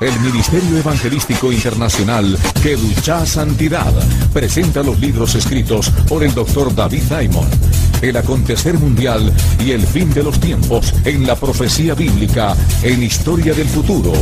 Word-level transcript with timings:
El 0.00 0.20
Ministerio 0.20 0.78
Evangelístico 0.78 1.50
Internacional 1.50 2.38
que 2.62 2.76
lucha 2.76 3.26
santidad 3.26 3.92
presenta 4.32 4.82
los 4.82 4.98
libros 5.00 5.34
escritos 5.34 5.90
por 6.08 6.22
el 6.22 6.32
doctor 6.34 6.74
David 6.74 7.02
Diamond. 7.02 7.52
El 8.00 8.16
acontecer 8.16 8.78
mundial 8.78 9.32
y 9.64 9.72
el 9.72 9.84
fin 9.84 10.12
de 10.14 10.22
los 10.22 10.38
tiempos 10.38 10.94
en 11.04 11.26
la 11.26 11.34
profecía 11.34 11.94
bíblica 11.94 12.56
en 12.82 13.02
historia 13.02 13.54
del 13.54 13.68
futuro. 13.68 14.12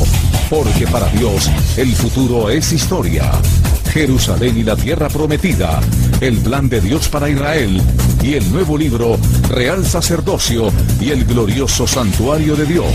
Porque 0.48 0.86
para 0.86 1.08
Dios 1.10 1.50
el 1.76 1.94
futuro 1.94 2.48
es 2.48 2.72
historia. 2.72 3.30
Jerusalén 3.96 4.58
y 4.58 4.62
la 4.62 4.76
tierra 4.76 5.08
prometida, 5.08 5.80
el 6.20 6.36
plan 6.40 6.68
de 6.68 6.82
Dios 6.82 7.08
para 7.08 7.30
Israel 7.30 7.80
y 8.22 8.34
el 8.34 8.52
nuevo 8.52 8.76
libro 8.76 9.18
Real 9.48 9.86
Sacerdocio 9.86 10.70
y 11.00 11.12
el 11.12 11.24
glorioso 11.24 11.86
santuario 11.86 12.56
de 12.56 12.66
Dios, 12.66 12.92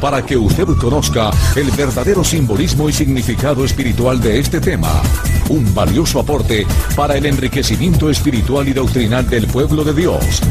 para 0.00 0.24
que 0.24 0.36
usted 0.36 0.66
conozca 0.80 1.32
el 1.56 1.68
verdadero 1.72 2.22
simbolismo 2.22 2.88
y 2.88 2.92
significado 2.92 3.64
espiritual 3.64 4.20
de 4.20 4.38
este 4.38 4.60
tema. 4.60 5.02
Un 5.48 5.74
valioso 5.74 6.20
aporte 6.20 6.64
para 6.94 7.16
el 7.16 7.26
enriquecimiento 7.26 8.08
espiritual 8.08 8.68
y 8.68 8.72
doctrinal 8.72 9.28
del 9.28 9.48
pueblo 9.48 9.82
de 9.82 9.94
Dios 9.94 10.42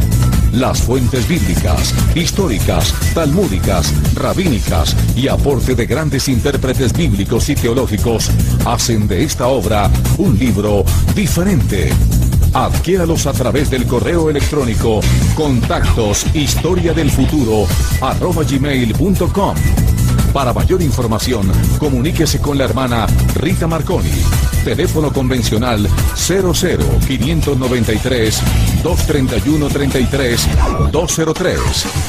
las 0.56 0.82
fuentes 0.82 1.28
bíblicas, 1.28 1.94
históricas, 2.16 2.94
talmúdicas, 3.14 3.94
rabínicas 4.16 4.96
y 5.16 5.28
aporte 5.28 5.76
de 5.76 5.86
grandes 5.86 6.28
intérpretes 6.28 6.94
bíblicos 6.94 7.50
y 7.50 7.56
teológicos 7.56 8.32
hacen 8.66 9.08
de 9.08 9.24
esta 9.24 9.48
obra 9.48 9.92
un 10.18 10.38
libro 10.38 10.84
diferente. 11.14 11.92
Adquiéralos 12.54 13.28
a 13.28 13.34
través 13.34 13.70
del 13.70 13.86
correo 13.86 14.30
electrónico 14.30 15.02
contactos 15.36 16.26
historia 16.34 16.94
del 16.94 17.12
futuro 17.12 17.68
gmail.com. 18.02 19.56
Para 20.36 20.52
mayor 20.52 20.82
información, 20.82 21.50
comuníquese 21.80 22.42
con 22.42 22.58
la 22.58 22.66
hermana 22.66 23.08
Rita 23.36 23.68
Marconi. 23.68 24.12
Teléfono 24.66 25.14
convencional 25.14 25.88
00 26.14 26.52
593 27.08 28.42
231 28.84 29.68
33 29.70 30.48
203. 30.92 31.60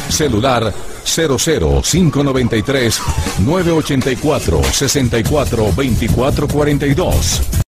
Celular 0.09 0.75
00 1.05 1.83
593 1.83 3.01
984 3.45 4.65
64 4.73 5.73
24 5.77 6.49
42. 6.49 7.66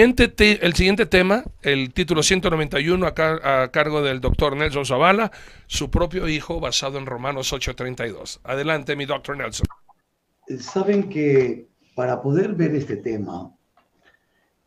El 0.00 0.74
siguiente 0.74 1.06
tema, 1.06 1.44
el 1.62 1.92
título 1.92 2.22
191 2.22 3.06
a, 3.06 3.62
a, 3.62 3.68
cargo 3.70 4.02
del 4.02 4.20
doctor 4.20 4.56
Nelson 4.56 4.86
Zavala, 4.86 5.30
su 5.66 5.90
propio 5.90 6.28
hijo 6.28 6.60
basado 6.60 6.98
en 6.98 7.06
Romanos 7.06 7.52
8:32. 7.52 8.40
Adelante, 8.44 8.96
mi 8.96 9.04
doctor 9.04 9.36
Nelson. 9.36 9.66
Saben 10.58 11.08
que 11.08 11.68
para 11.94 12.22
poder 12.22 12.54
ver 12.54 12.74
este 12.74 12.96
tema, 12.96 13.54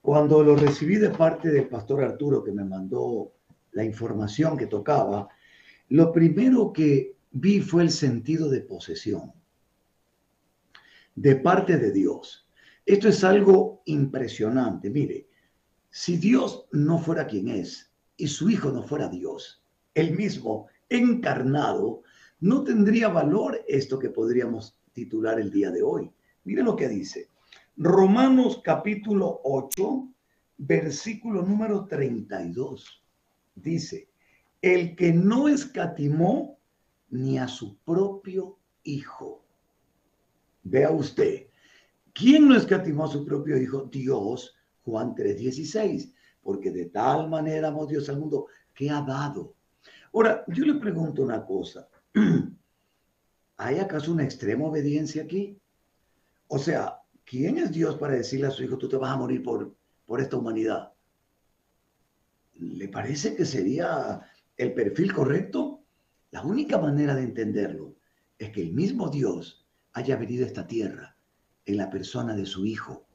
cuando 0.02 0.44
lo 0.44 0.56
recibí 0.56 0.98
de 0.98 1.10
parte 1.10 1.50
del 1.50 1.68
pastor 1.68 2.04
Arturo 2.04 2.44
que 2.44 2.52
me 2.52 2.64
mandó 2.64 3.32
la 3.72 3.84
información 3.84 4.58
que 4.58 4.68
tocaba, 4.68 5.28
lo 5.90 6.12
primero 6.12 6.72
que 6.72 7.16
vi 7.32 7.60
fue 7.60 7.84
el 7.84 7.92
sentido 7.92 8.50
de 8.50 8.62
posesión 8.62 9.34
de 11.16 11.36
parte 11.38 11.78
de 11.78 11.92
Dios. 11.92 12.45
Esto 12.86 13.08
es 13.08 13.24
algo 13.24 13.82
impresionante. 13.86 14.90
Mire, 14.90 15.28
si 15.90 16.18
Dios 16.18 16.68
no 16.72 17.00
fuera 17.00 17.26
quien 17.26 17.48
es 17.48 17.92
y 18.18 18.28
su 18.28 18.50
Hijo 18.50 18.72
no 18.72 18.84
fuera 18.84 19.08
Dios, 19.08 19.64
el 19.94 20.16
mismo 20.16 20.68
encarnado, 20.90 22.04
no 22.42 22.64
tendría 22.64 23.08
valor 23.08 23.60
esto 23.68 23.98
que 23.98 24.10
podríamos 24.10 24.80
titular 24.94 25.40
el 25.40 25.50
día 25.50 25.72
de 25.72 25.82
hoy. 25.82 26.12
Mire 26.44 26.64
lo 26.64 26.76
que 26.76 26.88
dice. 26.88 27.30
Romanos 27.78 28.62
capítulo 28.64 29.42
8, 29.44 30.08
versículo 30.58 31.42
número 31.42 31.86
32. 31.86 33.04
Dice, 33.56 34.10
el 34.62 34.96
que 34.96 35.12
no 35.12 35.48
escatimó 35.48 36.60
ni 37.10 37.38
a 37.40 37.48
su 37.48 37.78
propio 37.78 38.58
Hijo. 38.84 39.44
Vea 40.62 40.92
usted, 40.92 41.45
¿Quién 42.16 42.48
no 42.48 42.56
escatimó 42.56 43.04
a 43.04 43.08
su 43.10 43.26
propio 43.26 43.58
Hijo? 43.58 43.90
Dios, 43.92 44.56
Juan 44.86 45.14
3:16, 45.14 46.14
porque 46.42 46.72
de 46.72 46.86
tal 46.86 47.30
manera 47.30 47.68
amó 47.68 47.86
Dios 47.86 48.08
al 48.08 48.20
mundo 48.20 48.48
que 48.74 48.90
ha 48.90 49.02
dado. 49.02 49.54
Ahora, 50.14 50.46
yo 50.48 50.64
le 50.64 50.76
pregunto 50.76 51.22
una 51.24 51.46
cosa. 51.46 51.90
¿Hay 53.58 53.80
acaso 53.80 54.14
una 54.14 54.24
extrema 54.24 54.64
obediencia 54.66 55.24
aquí? 55.24 55.60
O 56.48 56.58
sea, 56.58 57.02
¿quién 57.26 57.58
es 57.58 57.74
Dios 57.74 57.96
para 57.98 58.14
decirle 58.14 58.48
a 58.48 58.52
su 58.52 58.64
hijo, 58.64 58.78
tú 58.78 58.88
te 58.88 58.96
vas 58.96 59.12
a 59.12 59.18
morir 59.18 59.44
por, 59.44 59.76
por 60.06 60.22
esta 60.22 60.38
humanidad? 60.38 60.94
¿Le 62.54 62.88
parece 62.88 63.36
que 63.36 63.44
sería 63.44 64.22
el 64.56 64.74
perfil 64.74 65.14
correcto? 65.14 65.84
La 66.32 66.44
única 66.44 66.78
manera 66.78 67.14
de 67.14 67.24
entenderlo 67.24 67.98
es 68.38 68.52
que 68.52 68.62
el 68.62 68.72
mismo 68.72 69.10
Dios 69.10 69.68
haya 69.92 70.16
venido 70.16 70.46
a 70.46 70.48
esta 70.48 70.66
tierra 70.66 71.15
en 71.66 71.78
la 71.78 71.90
persona 71.90 72.36
de 72.36 72.46
su 72.46 72.66
Hijo. 72.66 73.06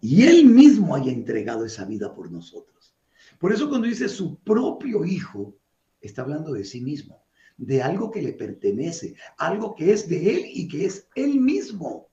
Y 0.00 0.24
Él 0.24 0.46
mismo 0.46 0.94
haya 0.96 1.12
entregado 1.12 1.64
esa 1.64 1.84
vida 1.84 2.14
por 2.14 2.30
nosotros. 2.30 2.94
Por 3.38 3.52
eso 3.52 3.68
cuando 3.68 3.86
dice 3.86 4.08
su 4.08 4.36
propio 4.36 5.04
Hijo, 5.04 5.54
está 6.00 6.22
hablando 6.22 6.52
de 6.52 6.64
sí 6.64 6.80
mismo, 6.80 7.22
de 7.56 7.82
algo 7.82 8.10
que 8.10 8.22
le 8.22 8.32
pertenece, 8.32 9.14
algo 9.38 9.74
que 9.74 9.92
es 9.92 10.08
de 10.08 10.34
Él 10.34 10.44
y 10.46 10.68
que 10.68 10.86
es 10.86 11.08
Él 11.14 11.40
mismo. 11.40 12.08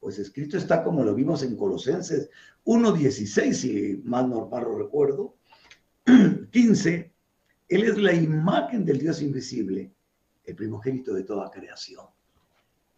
Pues 0.00 0.18
escrito 0.18 0.56
está 0.56 0.82
como 0.84 1.04
lo 1.04 1.14
vimos 1.14 1.42
en 1.42 1.56
Colosenses 1.56 2.30
1.16, 2.64 3.52
si 3.52 4.02
mal 4.04 4.28
no 4.28 4.48
lo 4.50 4.78
recuerdo, 4.78 5.34
15, 6.52 7.12
Él 7.68 7.82
es 7.84 7.98
la 7.98 8.12
imagen 8.12 8.84
del 8.84 8.98
Dios 8.98 9.20
invisible, 9.22 9.90
el 10.44 10.54
primogénito 10.54 11.12
de 11.14 11.24
toda 11.24 11.50
creación. 11.50 12.06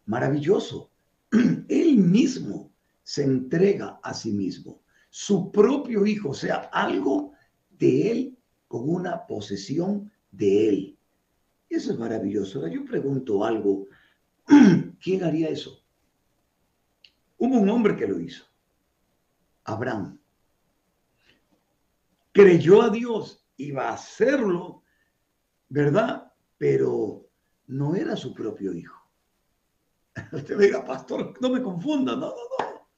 Maravilloso. 0.06 0.89
Él 1.68 1.96
mismo 1.98 2.72
se 3.02 3.24
entrega 3.24 4.00
a 4.02 4.14
sí 4.14 4.32
mismo, 4.32 4.82
su 5.08 5.50
propio 5.50 6.06
hijo, 6.06 6.30
o 6.30 6.34
sea, 6.34 6.70
algo 6.72 7.32
de 7.70 8.10
él 8.10 8.38
con 8.68 8.88
una 8.88 9.26
posesión 9.26 10.12
de 10.30 10.68
él. 10.68 10.98
Eso 11.68 11.92
es 11.92 11.98
maravilloso. 11.98 12.66
yo 12.68 12.84
pregunto 12.84 13.44
algo, 13.44 13.88
¿quién 15.02 15.24
haría 15.24 15.48
eso? 15.48 15.82
Hubo 17.38 17.58
un 17.58 17.68
hombre 17.68 17.96
que 17.96 18.06
lo 18.06 18.20
hizo, 18.20 18.44
Abraham. 19.64 20.20
Creyó 22.32 22.82
a 22.82 22.90
Dios, 22.90 23.44
iba 23.56 23.88
a 23.88 23.94
hacerlo, 23.94 24.84
¿verdad? 25.68 26.32
Pero 26.58 27.28
no 27.66 27.96
era 27.96 28.14
su 28.14 28.34
propio 28.34 28.72
hijo. 28.72 28.99
Usted 30.32 30.56
me 30.56 30.66
diga, 30.66 30.84
pastor, 30.84 31.34
no 31.40 31.50
me 31.50 31.62
confunda. 31.62 32.12
No, 32.12 32.28
no, 32.28 32.34
no. 32.58 32.88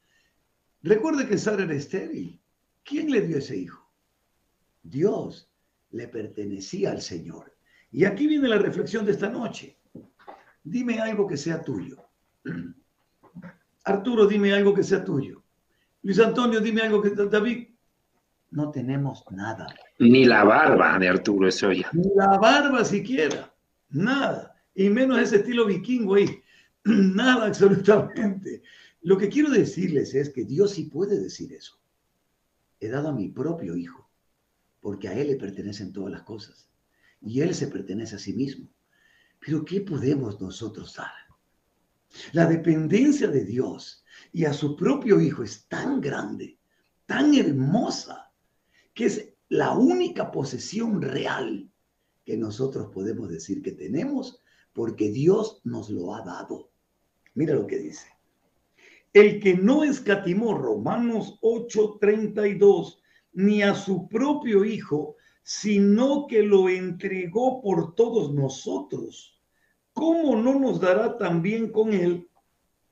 Recuerde 0.82 1.26
que 1.26 1.38
Sara 1.38 1.64
era 1.64 1.74
estéril. 1.74 2.40
¿Quién 2.84 3.10
le 3.10 3.22
dio 3.22 3.38
ese 3.38 3.56
hijo? 3.56 3.88
Dios 4.82 5.50
le 5.90 6.08
pertenecía 6.08 6.90
al 6.90 7.00
Señor. 7.00 7.56
Y 7.90 8.04
aquí 8.04 8.26
viene 8.26 8.48
la 8.48 8.58
reflexión 8.58 9.04
de 9.04 9.12
esta 9.12 9.28
noche. 9.28 9.78
Dime 10.64 10.98
algo 11.00 11.26
que 11.26 11.36
sea 11.36 11.62
tuyo. 11.62 11.96
Arturo, 13.84 14.26
dime 14.26 14.52
algo 14.52 14.74
que 14.74 14.82
sea 14.82 15.04
tuyo. 15.04 15.42
Luis 16.02 16.18
Antonio, 16.18 16.60
dime 16.60 16.82
algo 16.82 17.00
que 17.02 17.10
David. 17.10 17.68
No 18.50 18.70
tenemos 18.70 19.24
nada. 19.30 19.66
Ni 19.98 20.24
la 20.24 20.44
barba 20.44 20.98
de 20.98 21.08
Arturo 21.08 21.48
es 21.48 21.60
ya. 21.60 21.90
Ni 21.92 22.14
la 22.14 22.38
barba 22.38 22.84
siquiera. 22.84 23.52
Nada. 23.90 24.54
Y 24.74 24.88
menos 24.88 25.18
ese 25.18 25.36
estilo 25.36 25.66
vikingo 25.66 26.16
ahí. 26.16 26.41
Nada 26.84 27.46
absolutamente. 27.46 28.62
Lo 29.02 29.16
que 29.18 29.28
quiero 29.28 29.50
decirles 29.50 30.14
es 30.14 30.30
que 30.30 30.44
Dios 30.44 30.72
sí 30.72 30.84
puede 30.84 31.18
decir 31.18 31.52
eso. 31.52 31.80
He 32.80 32.88
dado 32.88 33.08
a 33.08 33.12
mi 33.12 33.28
propio 33.28 33.76
hijo, 33.76 34.10
porque 34.80 35.08
a 35.08 35.14
Él 35.14 35.28
le 35.28 35.36
pertenecen 35.36 35.92
todas 35.92 36.12
las 36.12 36.22
cosas. 36.22 36.68
Y 37.20 37.40
Él 37.40 37.54
se 37.54 37.68
pertenece 37.68 38.16
a 38.16 38.18
sí 38.18 38.32
mismo. 38.32 38.68
Pero 39.38 39.64
¿qué 39.64 39.80
podemos 39.80 40.40
nosotros 40.40 40.94
dar? 40.96 41.10
La 42.32 42.46
dependencia 42.46 43.28
de 43.28 43.44
Dios 43.44 44.04
y 44.32 44.44
a 44.44 44.52
su 44.52 44.76
propio 44.76 45.20
hijo 45.20 45.42
es 45.42 45.66
tan 45.68 46.00
grande, 46.00 46.58
tan 47.06 47.34
hermosa, 47.34 48.32
que 48.92 49.06
es 49.06 49.34
la 49.48 49.72
única 49.72 50.30
posesión 50.30 51.00
real 51.00 51.70
que 52.24 52.36
nosotros 52.36 52.90
podemos 52.92 53.28
decir 53.28 53.62
que 53.62 53.72
tenemos 53.72 54.40
porque 54.72 55.10
Dios 55.10 55.60
nos 55.64 55.90
lo 55.90 56.14
ha 56.14 56.22
dado. 56.22 56.71
Mira 57.34 57.54
lo 57.54 57.66
que 57.66 57.78
dice. 57.78 58.08
El 59.12 59.40
que 59.40 59.54
no 59.54 59.84
escatimó, 59.84 60.56
Romanos 60.56 61.38
8:32, 61.42 62.98
ni 63.32 63.62
a 63.62 63.74
su 63.74 64.08
propio 64.08 64.64
Hijo, 64.64 65.16
sino 65.42 66.26
que 66.26 66.42
lo 66.42 66.68
entregó 66.68 67.60
por 67.60 67.94
todos 67.94 68.32
nosotros. 68.32 69.40
¿Cómo 69.92 70.36
no 70.36 70.58
nos 70.58 70.80
dará 70.80 71.18
también 71.18 71.70
con 71.70 71.92
él 71.92 72.30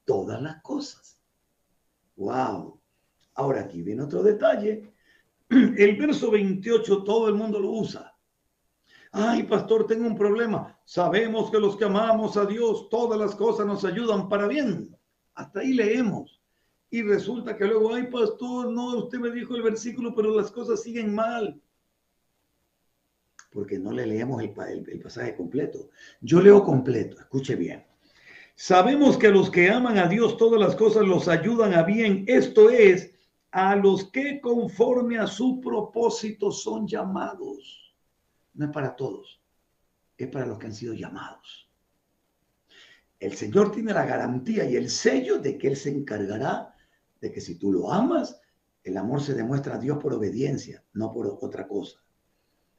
todas 0.05 0.43
las 0.43 0.61
cosas? 0.63 1.23
Wow. 2.17 2.79
Ahora 3.35 3.63
aquí 3.63 3.81
viene 3.83 4.03
otro 4.03 4.23
detalle. 4.23 4.93
El 5.49 5.97
verso 5.97 6.31
28 6.31 7.03
todo 7.05 7.29
el 7.29 7.35
mundo 7.35 7.59
lo 7.59 7.71
usa. 7.71 8.10
Ay, 9.13 9.43
pastor, 9.43 9.87
tengo 9.87 10.07
un 10.07 10.17
problema. 10.17 10.79
Sabemos 10.85 11.51
que 11.51 11.59
los 11.59 11.77
que 11.77 11.85
amamos 11.85 12.37
a 12.37 12.47
Dios, 12.47 12.89
todas 12.89 13.19
las 13.19 13.35
cosas 13.35 13.67
nos 13.67 13.85
ayudan 13.85 14.29
para 14.29 14.47
bien. 14.47 14.97
Hasta 15.35 15.61
ahí 15.61 15.73
leemos. 15.73 16.41
Y 16.91 17.03
resulta 17.03 17.57
que 17.57 17.67
luego, 17.67 17.95
ay, 17.95 18.07
pastor, 18.07 18.71
no, 18.71 18.97
usted 18.99 19.19
me 19.19 19.31
dijo 19.31 19.57
el 19.57 19.63
versículo, 19.63 20.15
pero 20.15 20.35
las 20.35 20.51
cosas 20.53 20.83
siguen 20.83 21.13
mal. 21.13 21.61
Porque 23.53 23.81
no 23.81 23.91
le 23.91 24.07
leemos 24.07 24.43
el, 24.43 24.53
el 24.89 25.01
pasaje 25.01 25.35
completo. 25.35 25.91
Yo 26.21 26.41
leo 26.41 26.63
completo, 26.63 27.19
escuche 27.19 27.57
bien. 27.57 27.85
Sabemos 28.55 29.17
que 29.17 29.29
a 29.29 29.31
los 29.31 29.51
que 29.51 29.71
aman 29.71 29.99
a 29.99 30.07
Dios 30.07 30.37
todas 30.37 30.61
las 30.61 30.77
cosas 30.77 31.05
los 31.05 31.27
ayudan 31.27 31.75
a 31.75 31.83
bien. 31.83 32.25
Esto 32.29 32.71
es, 32.71 33.13
a 33.51 33.75
los 33.75 34.05
que 34.11 34.41
conforme 34.41 35.19
a 35.19 35.27
su 35.27 35.61
propósito 35.61 36.53
son 36.53 36.87
llamados 36.87 37.80
no 38.55 38.67
es 38.67 38.73
para 38.73 38.97
todos, 38.97 39.41
es 40.17 40.29
para 40.29 40.47
los 40.47 40.59
que 40.59 40.67
han 40.67 40.75
sido 40.75 40.95
llamados. 40.95 41.71
El 43.19 43.35
Señor 43.35 43.71
tiene 43.71 43.93
la 43.93 44.07
garantía 44.07 44.69
y 44.69 44.77
el 44.77 44.89
sello 44.89 45.39
de 45.39 45.59
que 45.59 45.69
Él 45.69 45.77
se 45.77 45.91
encargará 45.91 46.75
de 47.21 47.31
que 47.31 47.41
si 47.41 47.57
tú 47.57 47.71
lo 47.71 47.93
amas, 47.93 48.41
el 48.83 48.97
amor 48.97 49.21
se 49.21 49.35
demuestra 49.35 49.75
a 49.75 49.79
Dios 49.79 49.99
por 49.99 50.15
obediencia, 50.15 50.83
no 50.95 51.13
por 51.13 51.27
otra 51.27 51.69
cosa. 51.69 51.99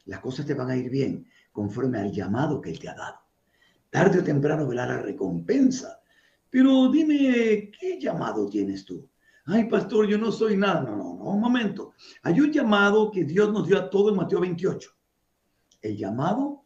Las 0.06 0.20
cosas 0.20 0.48
te 0.48 0.56
van 0.56 0.72
a 0.72 0.76
ir 0.76 0.90
bien 0.90 1.28
conforme 1.52 2.00
al 2.00 2.12
llamado 2.12 2.60
que 2.60 2.72
Él 2.72 2.80
te 2.80 2.90
ha 2.90 2.96
dado. 2.96 3.20
Tarde 3.92 4.20
o 4.20 4.24
temprano 4.24 4.68
verá 4.68 4.88
la 4.88 4.98
recompensa. 4.98 6.02
Pero 6.50 6.90
dime, 6.90 7.72
¿qué 7.80 8.00
llamado 8.00 8.50
tienes 8.50 8.84
tú? 8.84 9.08
Ay, 9.46 9.66
pastor, 9.66 10.08
yo 10.08 10.18
no 10.18 10.32
soy 10.32 10.58
nada. 10.58 10.82
No, 10.82 10.96
no, 10.96 11.16
no, 11.16 11.24
un 11.26 11.40
momento. 11.40 11.94
Hay 12.24 12.40
un 12.40 12.52
llamado 12.52 13.12
que 13.12 13.24
Dios 13.24 13.52
nos 13.54 13.68
dio 13.68 13.78
a 13.78 13.90
todos 13.90 14.12
en 14.12 14.18
Mateo 14.18 14.40
28 14.40 14.90
el 15.82 15.98
llamado 15.98 16.66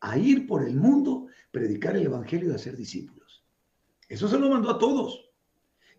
a 0.00 0.16
ir 0.16 0.46
por 0.46 0.66
el 0.66 0.76
mundo, 0.76 1.26
predicar 1.50 1.96
el 1.96 2.06
Evangelio 2.06 2.50
y 2.50 2.54
hacer 2.54 2.76
discípulos. 2.76 3.44
Eso 4.08 4.28
se 4.28 4.38
lo 4.38 4.48
mandó 4.48 4.70
a 4.70 4.78
todos. 4.78 5.30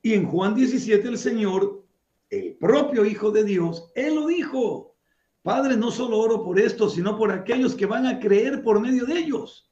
Y 0.02 0.14
en 0.14 0.26
Juan 0.26 0.56
17 0.56 1.08
el 1.08 1.18
Señor, 1.18 1.86
el 2.30 2.56
propio 2.58 3.06
Hijo 3.06 3.32
de 3.32 3.44
Dios, 3.44 3.92
Él 3.96 4.16
lo 4.16 4.28
dijo. 4.28 4.96
Padre, 5.44 5.76
no 5.76 5.90
solo 5.90 6.20
oro 6.20 6.44
por 6.44 6.60
esto, 6.60 6.88
sino 6.90 7.18
por 7.18 7.32
aquellos 7.32 7.74
que 7.74 7.86
van 7.86 8.06
a 8.06 8.20
creer 8.20 8.64
por 8.64 8.80
medio 8.80 9.06
de 9.06 9.18
ellos. 9.18 9.72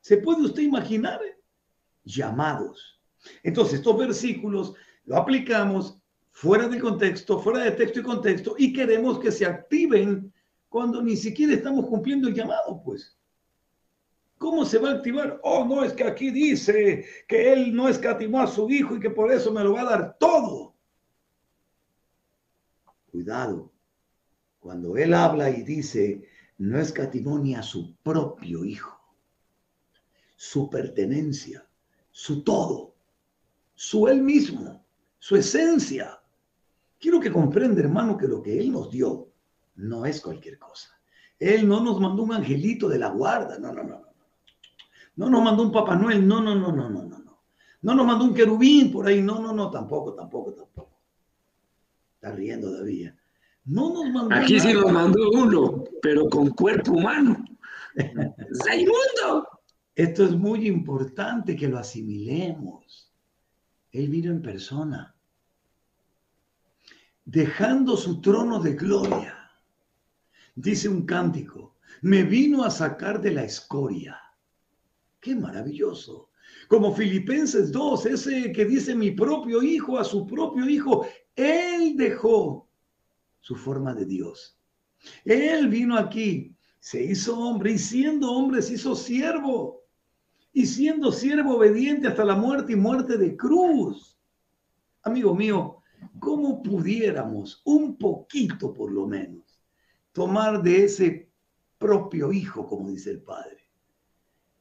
¿Se 0.00 0.16
puede 0.18 0.42
usted 0.42 0.62
imaginar? 0.62 1.20
Llamados. 2.04 3.00
Entonces, 3.42 3.74
estos 3.74 3.98
versículos 3.98 4.74
lo 5.04 5.16
aplicamos 5.16 5.98
fuera 6.30 6.68
de 6.68 6.80
contexto, 6.80 7.40
fuera 7.40 7.64
de 7.64 7.72
texto 7.72 8.00
y 8.00 8.02
contexto, 8.02 8.54
y 8.58 8.72
queremos 8.72 9.18
que 9.18 9.32
se 9.32 9.44
activen 9.44 10.32
cuando 10.70 11.02
ni 11.02 11.16
siquiera 11.16 11.52
estamos 11.52 11.84
cumpliendo 11.86 12.28
el 12.28 12.34
llamado, 12.34 12.80
pues. 12.82 13.18
¿Cómo 14.38 14.64
se 14.64 14.78
va 14.78 14.90
a 14.90 14.94
activar? 14.94 15.38
Oh, 15.42 15.66
no, 15.66 15.84
es 15.84 15.92
que 15.92 16.04
aquí 16.04 16.30
dice 16.30 17.04
que 17.28 17.52
él 17.52 17.74
no 17.74 17.88
escatimó 17.88 18.40
a 18.40 18.46
su 18.46 18.70
hijo 18.70 18.96
y 18.96 19.00
que 19.00 19.10
por 19.10 19.30
eso 19.30 19.52
me 19.52 19.62
lo 19.62 19.74
va 19.74 19.82
a 19.82 19.90
dar 19.90 20.16
todo. 20.18 20.74
Cuidado, 23.10 23.70
cuando 24.60 24.96
él 24.96 25.12
habla 25.12 25.50
y 25.50 25.62
dice, 25.62 26.26
no 26.56 26.78
escatimó 26.78 27.38
ni 27.38 27.54
a 27.56 27.62
su 27.62 27.96
propio 27.96 28.64
hijo, 28.64 28.98
su 30.36 30.70
pertenencia, 30.70 31.66
su 32.12 32.44
todo, 32.44 32.94
su 33.74 34.06
él 34.06 34.22
mismo, 34.22 34.86
su 35.18 35.36
esencia. 35.36 36.22
Quiero 36.98 37.18
que 37.18 37.32
comprenda, 37.32 37.80
hermano, 37.80 38.16
que 38.16 38.28
lo 38.28 38.40
que 38.40 38.58
él 38.58 38.70
nos 38.70 38.90
dio 38.90 39.30
no 39.80 40.06
es 40.06 40.20
cualquier 40.20 40.58
cosa. 40.58 40.90
Él 41.38 41.66
no 41.66 41.80
nos 41.80 41.98
mandó 42.00 42.22
un 42.22 42.34
angelito 42.34 42.88
de 42.88 42.98
la 42.98 43.08
guarda, 43.08 43.58
no, 43.58 43.72
no, 43.72 43.82
no, 43.82 44.00
no. 44.00 44.10
No 45.16 45.30
nos 45.30 45.42
mandó 45.42 45.62
un 45.62 45.72
Papá 45.72 45.96
Noel, 45.96 46.26
no, 46.26 46.40
no, 46.40 46.54
no, 46.54 46.70
no, 46.70 46.88
no, 46.88 47.02
no, 47.04 47.18
no. 47.18 47.40
No 47.82 47.94
nos 47.94 48.06
mandó 48.06 48.24
un 48.26 48.34
querubín 48.34 48.92
por 48.92 49.06
ahí, 49.06 49.22
no, 49.22 49.40
no, 49.40 49.52
no, 49.52 49.70
tampoco, 49.70 50.14
tampoco, 50.14 50.52
tampoco. 50.52 50.98
Está 52.14 52.32
riendo 52.32 52.70
todavía. 52.70 53.16
No 53.64 53.92
nos 53.92 54.10
mandó. 54.10 54.34
Aquí 54.34 54.60
sí 54.60 54.72
nos 54.74 54.92
mandó 54.92 55.30
uno, 55.30 55.84
pero 56.02 56.28
con 56.28 56.50
cuerpo 56.50 56.92
humano. 56.92 57.42
¡Raimundo! 57.94 59.48
Esto 59.94 60.24
es 60.24 60.32
muy 60.32 60.66
importante 60.68 61.56
que 61.56 61.68
lo 61.68 61.78
asimilemos. 61.78 63.10
Él 63.92 64.08
vino 64.08 64.30
en 64.30 64.42
persona, 64.42 65.14
dejando 67.24 67.96
su 67.96 68.20
trono 68.20 68.60
de 68.60 68.74
gloria 68.74 69.39
dice 70.60 70.88
un 70.88 71.06
cántico, 71.06 71.76
me 72.02 72.22
vino 72.22 72.64
a 72.64 72.70
sacar 72.70 73.20
de 73.20 73.30
la 73.32 73.44
escoria. 73.44 74.18
Qué 75.18 75.34
maravilloso. 75.34 76.30
Como 76.68 76.94
Filipenses 76.94 77.72
2, 77.72 78.06
ese 78.06 78.52
que 78.52 78.64
dice 78.64 78.94
mi 78.94 79.10
propio 79.10 79.62
hijo 79.62 79.98
a 79.98 80.04
su 80.04 80.26
propio 80.26 80.68
hijo, 80.68 81.06
él 81.34 81.96
dejó 81.96 82.68
su 83.40 83.56
forma 83.56 83.94
de 83.94 84.04
Dios. 84.04 84.58
Él 85.24 85.68
vino 85.68 85.96
aquí, 85.96 86.54
se 86.78 87.02
hizo 87.02 87.38
hombre 87.38 87.72
y 87.72 87.78
siendo 87.78 88.30
hombre 88.30 88.60
se 88.60 88.74
hizo 88.74 88.94
siervo. 88.94 89.80
Y 90.52 90.66
siendo 90.66 91.12
siervo 91.12 91.56
obediente 91.56 92.08
hasta 92.08 92.24
la 92.24 92.34
muerte 92.34 92.72
y 92.72 92.76
muerte 92.76 93.16
de 93.16 93.36
cruz. 93.36 94.18
Amigo 95.02 95.34
mío, 95.34 95.78
¿cómo 96.18 96.62
pudiéramos 96.62 97.62
un 97.64 97.96
poquito 97.96 98.74
por 98.74 98.90
lo 98.92 99.06
menos 99.06 99.49
tomar 100.20 100.62
de 100.62 100.84
ese 100.84 101.32
propio 101.78 102.30
hijo, 102.30 102.66
como 102.66 102.90
dice 102.90 103.10
el 103.10 103.22
Padre, 103.22 103.70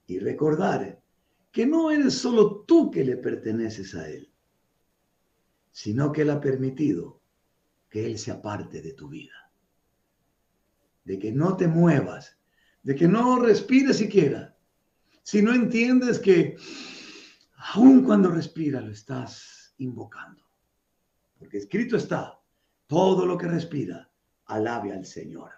y 0.08 0.18
recordar 0.18 1.04
que 1.52 1.66
no 1.66 1.92
eres 1.92 2.14
solo 2.14 2.62
tú 2.62 2.90
que 2.90 3.04
le 3.04 3.18
perteneces 3.18 3.94
a 3.94 4.10
Él, 4.10 4.32
sino 5.70 6.14
que 6.14 6.22
Él 6.22 6.30
ha 6.30 6.40
permitido 6.40 7.22
que 7.90 8.06
Él 8.06 8.18
sea 8.18 8.42
parte 8.42 8.82
de 8.82 8.94
tu 8.94 9.10
vida, 9.10 9.52
de 11.04 11.20
que 11.20 11.34
no 11.34 11.58
te 11.58 11.68
muevas, 11.68 12.40
de 12.82 12.96
que 12.96 13.10
no 13.10 13.42
respires 13.42 13.98
siquiera, 13.98 14.56
si 15.24 15.42
no 15.42 15.54
entiendes 15.54 16.20
que 16.20 16.56
aun 17.74 18.06
cuando 18.06 18.32
respira 18.32 18.80
lo 18.80 18.92
estás 18.92 19.74
invocando, 19.80 20.42
porque 21.38 21.58
escrito 21.58 21.98
está, 21.98 22.40
todo 22.88 23.26
lo 23.26 23.38
que 23.38 23.48
respira 23.50 24.09
alabe 24.50 24.92
al 24.92 25.06
Señor. 25.06 25.52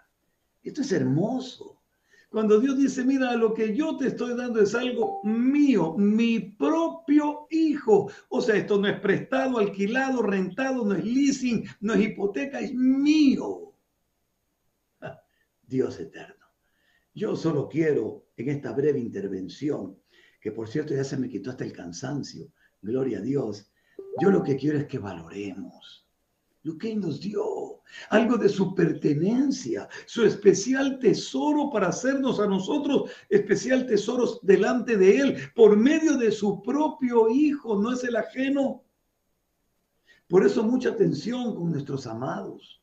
Esto 0.62 0.82
es 0.82 0.92
hermoso. 0.92 1.82
Cuando 2.30 2.58
Dios 2.60 2.78
dice, 2.78 3.04
mira, 3.04 3.36
lo 3.36 3.52
que 3.52 3.76
yo 3.76 3.96
te 3.98 4.06
estoy 4.06 4.34
dando 4.34 4.62
es 4.62 4.74
algo 4.74 5.20
mío, 5.22 5.94
mi 5.98 6.40
propio 6.40 7.46
hijo. 7.50 8.10
O 8.30 8.40
sea, 8.40 8.56
esto 8.56 8.78
no 8.78 8.88
es 8.88 8.98
prestado, 9.00 9.58
alquilado, 9.58 10.22
rentado, 10.22 10.84
no 10.84 10.94
es 10.94 11.04
leasing, 11.04 11.64
no 11.80 11.92
es 11.92 12.00
hipoteca, 12.00 12.60
es 12.60 12.72
mío. 12.72 13.74
Dios 15.62 16.00
eterno. 16.00 16.46
Yo 17.14 17.36
solo 17.36 17.68
quiero 17.68 18.28
en 18.36 18.48
esta 18.48 18.72
breve 18.72 18.98
intervención, 18.98 19.98
que 20.40 20.52
por 20.52 20.68
cierto 20.68 20.94
ya 20.94 21.04
se 21.04 21.18
me 21.18 21.28
quitó 21.28 21.50
hasta 21.50 21.64
el 21.64 21.72
cansancio, 21.72 22.50
gloria 22.80 23.18
a 23.18 23.22
Dios, 23.22 23.70
yo 24.20 24.30
lo 24.30 24.42
que 24.42 24.56
quiero 24.56 24.78
es 24.78 24.86
que 24.86 24.98
valoremos 24.98 26.01
lo 26.62 26.78
que 26.78 26.94
nos 26.94 27.20
dio 27.20 27.80
algo 28.10 28.36
de 28.36 28.48
su 28.48 28.74
pertenencia, 28.74 29.88
su 30.06 30.24
especial 30.24 30.98
tesoro 30.98 31.70
para 31.70 31.88
hacernos 31.88 32.40
a 32.40 32.46
nosotros 32.46 33.10
especial 33.28 33.86
tesoros 33.86 34.40
delante 34.42 34.96
de 34.96 35.18
Él 35.18 35.36
por 35.54 35.76
medio 35.76 36.16
de 36.16 36.30
su 36.30 36.62
propio 36.62 37.28
Hijo, 37.28 37.80
no 37.80 37.92
es 37.92 38.04
el 38.04 38.16
ajeno. 38.16 38.84
Por 40.28 40.46
eso 40.46 40.62
mucha 40.62 40.90
atención 40.90 41.54
con 41.54 41.72
nuestros 41.72 42.06
amados, 42.06 42.80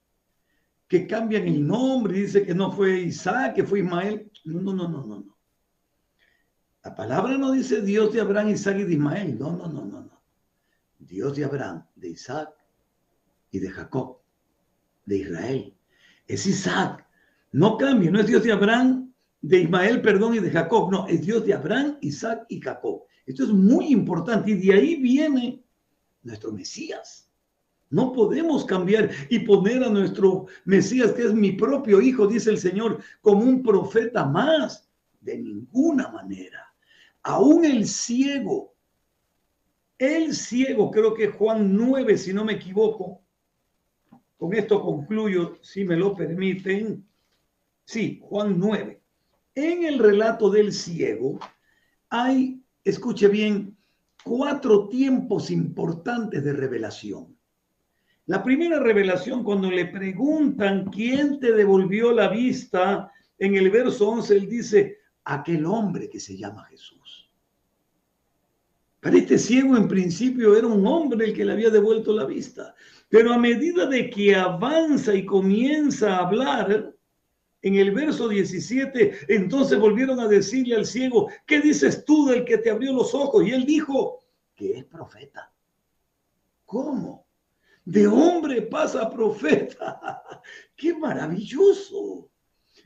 que 0.88 1.07
cambian 1.07 1.48
el 1.48 1.65
nombre 1.65 2.19
dice 2.19 2.45
que 2.45 2.53
no 2.53 2.71
fue 2.71 3.00
Isaac, 3.01 3.55
que 3.55 3.63
fue 3.63 3.79
Ismael. 3.79 4.31
No, 4.43 4.62
no, 4.62 4.74
no, 4.74 4.88
no. 4.88 5.05
no. 5.05 5.38
La 6.83 6.95
palabra 6.95 7.38
no 7.38 7.51
dice 7.51 7.81
Dios 7.81 8.13
de 8.13 8.21
Abraham, 8.21 8.50
Isaac 8.50 8.77
y 8.79 8.83
de 8.83 8.93
Ismael. 8.93 9.38
No, 9.38 9.51
no, 9.51 9.67
no, 9.67 9.86
no, 9.86 10.01
no. 10.01 10.21
Dios 10.98 11.36
de 11.36 11.45
Abraham, 11.45 11.86
de 11.95 12.09
Isaac 12.09 12.59
y 13.51 13.60
de 13.60 13.70
Jacob 13.70 14.20
de 15.06 15.18
Israel. 15.18 15.74
Es 16.27 16.46
Isaac. 16.46 17.06
No 17.51 17.77
cambia, 17.77 18.12
no 18.12 18.20
es 18.20 18.27
Dios 18.27 18.44
de 18.44 18.51
Abraham, 18.51 19.12
de 19.41 19.62
Ismael, 19.62 20.01
perdón, 20.01 20.36
y 20.36 20.39
de 20.39 20.51
Jacob. 20.51 20.91
No, 20.91 21.08
es 21.08 21.22
Dios 21.22 21.46
de 21.46 21.53
Abraham, 21.56 21.98
Isaac 22.01 22.46
y 22.48 22.62
Jacob. 22.62 23.03
Esto 23.25 23.44
es 23.44 23.50
muy 23.50 23.88
importante 23.88 24.51
y 24.51 24.56
de 24.56 24.74
ahí 24.74 24.96
viene 24.98 25.63
nuestro 26.24 26.51
Mesías. 26.51 27.29
No 27.89 28.13
podemos 28.13 28.65
cambiar 28.65 29.10
y 29.29 29.39
poner 29.39 29.84
a 29.84 29.89
nuestro 29.89 30.46
Mesías, 30.65 31.12
que 31.13 31.24
es 31.24 31.34
mi 31.34 31.53
propio 31.53 32.01
hijo, 32.01 32.27
dice 32.27 32.51
el 32.51 32.60
Señor, 32.60 33.00
como 33.22 33.44
un 33.44 33.63
profeta 33.63 34.25
más. 34.25 34.86
De 35.22 35.38
ninguna 35.38 36.08
manera. 36.10 36.74
Aún 37.24 37.65
el 37.65 37.86
ciego, 37.88 38.74
el 39.98 40.34
ciego, 40.34 40.89
creo 40.91 41.13
que 41.13 41.27
Juan 41.27 41.75
9, 41.75 42.18
si 42.18 42.32
no 42.32 42.46
me 42.46 42.53
equivoco. 42.53 43.19
Con 44.39 44.53
esto 44.53 44.81
concluyo, 44.81 45.60
si 45.62 45.84
me 45.84 45.98
lo 45.98 46.15
permiten. 46.15 47.05
Sí, 47.84 48.22
Juan 48.24 48.58
9. 48.58 49.01
En 49.53 49.84
el 49.84 50.00
relato 50.00 50.50
del 50.50 50.72
ciego 50.72 51.38
hay, 52.10 52.63
escuche 52.86 53.27
bien, 53.27 53.77
cuatro 54.24 54.88
tiempos 54.88 55.51
importantes 55.51 56.41
de 56.41 56.53
revelación. 56.53 57.38
La 58.27 58.41
primera 58.41 58.79
revelación, 58.79 59.43
cuando 59.43 59.69
le 59.69 59.88
preguntan 59.88 60.86
quién 60.86 61.41
te 61.41 61.51
devolvió 61.51 62.13
la 62.13 62.29
vista, 62.29 63.12
en 63.38 63.55
el 63.55 63.69
verso 63.69 64.08
11 64.08 64.38
él 64.38 64.48
dice, 64.48 65.00
aquel 65.25 65.65
hombre 65.65 66.10
que 66.10 66.22
se 66.22 66.38
llama 66.38 66.63
Jesús. 66.63 67.29
Para 69.01 69.17
este 69.17 69.38
ciego 69.38 69.75
en 69.75 69.89
principio 69.89 70.55
era 70.55 70.67
un 70.67 70.86
hombre 70.88 71.25
el 71.25 71.34
que 71.34 71.43
le 71.43 71.51
había 71.51 71.69
devuelto 71.69 72.13
la 72.13 72.25
vista, 72.25 72.75
pero 73.10 73.34
a 73.34 73.38
medida 73.38 73.86
de 73.86 74.10
que 74.10 74.36
avanza 74.36 75.13
y 75.13 75.25
comienza 75.25 76.16
a 76.16 76.28
hablar, 76.28 76.96
en 77.62 77.75
el 77.75 77.92
verso 77.92 78.30
17, 78.30 79.25
entonces 79.28 79.78
volvieron 79.78 80.20
a 80.22 80.30
decirle 80.30 80.75
al 80.75 80.86
ciego, 80.86 81.30
¿qué 81.46 81.60
dices 81.60 82.06
tú 82.06 82.28
del 82.28 82.46
que 82.46 82.58
te 82.58 82.70
abrió 82.70 82.94
los 82.94 83.13
ojos? 83.13 83.46
Y 83.46 83.51
él 83.51 83.66
dijo, 83.66 84.20
que 84.56 84.78
es 84.78 84.86
profeta. 84.86 85.51
¿Cómo? 86.66 87.28
de 87.89 88.06
hombre 88.06 88.62
pasa 88.62 89.10
profeta. 89.10 90.22
¡Qué 90.75 90.94
maravilloso! 90.94 92.30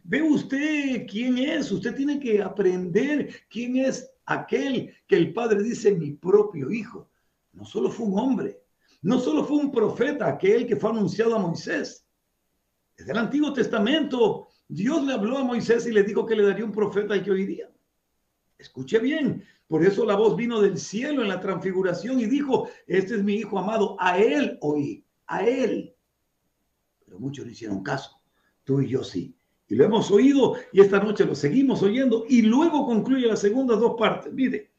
Ve 0.06 0.22
usted 0.22 1.06
quién 1.10 1.38
es, 1.38 1.72
usted 1.74 1.94
tiene 1.94 2.22
que 2.22 2.42
aprender 2.42 3.30
quién 3.50 3.76
es 3.76 4.10
aquel 4.26 4.96
que 5.06 5.18
el 5.18 5.34
Padre 5.34 5.62
dice 5.62 5.94
mi 5.94 6.12
propio 6.12 6.72
hijo. 6.72 7.10
No 7.52 7.66
solo 7.66 7.90
fue 7.90 8.06
un 8.06 8.18
hombre, 8.18 8.63
no 9.04 9.20
solo 9.20 9.44
fue 9.44 9.58
un 9.58 9.72
profeta, 9.72 10.28
aquel 10.28 10.66
que 10.66 10.78
fue 10.78 10.90
anunciado 10.90 11.36
a 11.36 11.40
Moisés. 11.40 12.08
Desde 12.98 13.12
el 13.12 13.18
Antiguo 13.18 13.52
Testamento, 13.52 14.48
Dios 14.68 15.04
le 15.04 15.14
habló 15.14 15.38
a 15.38 15.44
Moisés 15.44 15.86
y 15.86 15.92
le 15.92 16.04
dijo 16.04 16.26
que 16.26 16.36
le 16.36 16.44
daría 16.44 16.66
un 16.66 16.72
profeta 16.72 17.14
al 17.14 17.24
que 17.24 17.32
oiría. 17.32 17.70
Escuche 18.58 19.00
bien, 19.00 19.44
por 19.68 19.86
eso 19.86 20.06
la 20.06 20.16
voz 20.16 20.38
vino 20.38 20.62
del 20.62 20.78
cielo 20.78 21.22
en 21.22 21.28
la 21.28 21.42
transfiguración 21.42 22.20
y 22.22 22.28
dijo, 22.28 22.70
este 22.88 23.16
es 23.16 23.24
mi 23.24 23.36
hijo 23.36 23.60
amado, 23.60 23.98
a 24.00 24.18
él 24.18 24.58
oí, 24.62 25.06
a 25.28 25.46
él. 25.46 25.94
Pero 27.06 27.20
muchos 27.20 27.46
no 27.46 27.52
hicieron 27.52 27.84
caso, 27.84 28.22
tú 28.64 28.80
y 28.80 28.88
yo 28.88 29.04
sí. 29.04 29.36
Y 29.68 29.76
lo 29.76 29.84
hemos 29.84 30.12
oído 30.12 30.56
y 30.72 30.80
esta 30.80 31.00
noche 31.00 31.26
lo 31.26 31.36
seguimos 31.36 31.84
oyendo 31.84 32.26
y 32.30 32.44
luego 32.44 32.86
concluye 32.86 33.28
las 33.28 33.42
segundas 33.42 33.82
dos 33.82 33.96
partes. 33.98 34.32
Mire, 34.32 34.72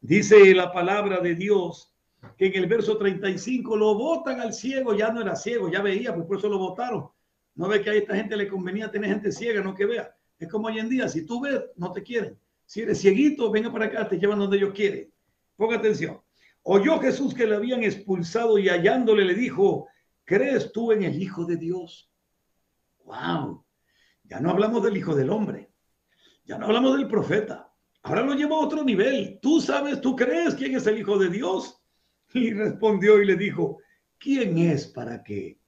dice 0.00 0.54
la 0.54 0.70
palabra 0.70 1.20
de 1.20 1.34
Dios 1.34 1.95
que 2.36 2.46
en 2.46 2.54
el 2.54 2.66
verso 2.66 2.96
35 2.96 3.76
lo 3.76 3.94
votan 3.94 4.40
al 4.40 4.52
ciego, 4.52 4.94
ya 4.94 5.10
no 5.10 5.20
era 5.20 5.36
ciego, 5.36 5.70
ya 5.70 5.82
veía, 5.82 6.14
pues 6.14 6.26
por 6.26 6.38
eso 6.38 6.48
lo 6.48 6.58
votaron. 6.58 7.08
No 7.54 7.68
ve 7.68 7.80
que 7.80 7.90
a 7.90 7.94
esta 7.94 8.14
gente 8.14 8.36
le 8.36 8.48
convenía 8.48 8.90
tener 8.90 9.10
gente 9.10 9.32
ciega, 9.32 9.62
no 9.62 9.74
que 9.74 9.86
vea. 9.86 10.14
Es 10.38 10.48
como 10.48 10.68
hoy 10.68 10.78
en 10.78 10.88
día, 10.88 11.08
si 11.08 11.24
tú 11.24 11.40
ves, 11.40 11.60
no 11.76 11.92
te 11.92 12.02
quieren. 12.02 12.38
Si 12.66 12.82
eres 12.82 13.00
cieguito, 13.00 13.50
venga 13.50 13.72
para 13.72 13.86
acá, 13.86 14.08
te 14.08 14.18
llevan 14.18 14.38
donde 14.38 14.58
ellos 14.58 14.74
quieren. 14.74 15.10
Ponga 15.56 15.76
atención. 15.76 16.20
Oyó 16.62 16.98
Jesús 16.98 17.32
que 17.32 17.46
le 17.46 17.54
habían 17.54 17.84
expulsado 17.84 18.58
y 18.58 18.68
hallándole 18.68 19.24
le 19.24 19.34
dijo, 19.34 19.86
¿crees 20.24 20.72
tú 20.72 20.92
en 20.92 21.04
el 21.04 21.22
Hijo 21.22 21.44
de 21.44 21.56
Dios? 21.56 22.10
¡Wow! 23.04 23.64
Ya 24.24 24.40
no 24.40 24.50
hablamos 24.50 24.82
del 24.82 24.96
Hijo 24.96 25.14
del 25.14 25.30
Hombre. 25.30 25.70
Ya 26.44 26.58
no 26.58 26.66
hablamos 26.66 26.96
del 26.96 27.08
profeta. 27.08 27.72
Ahora 28.02 28.22
lo 28.22 28.34
llevo 28.34 28.56
a 28.56 28.64
otro 28.64 28.84
nivel. 28.84 29.38
Tú 29.40 29.60
sabes, 29.60 30.00
tú 30.00 30.14
crees 30.16 30.54
quién 30.54 30.74
es 30.76 30.86
el 30.86 30.98
Hijo 30.98 31.18
de 31.18 31.30
Dios. 31.30 31.75
Y 32.36 32.52
respondió 32.52 33.20
y 33.20 33.26
le 33.26 33.36
dijo, 33.36 33.78
¿quién 34.18 34.58
es 34.58 34.86
para 34.86 35.22
que 35.24 35.58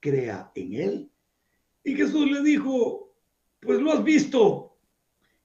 crea 0.00 0.52
en 0.54 0.74
él? 0.74 1.10
Y 1.84 1.94
Jesús 1.94 2.30
le 2.30 2.42
dijo, 2.42 3.14
pues 3.60 3.80
lo 3.80 3.92
has 3.92 4.04
visto 4.04 4.72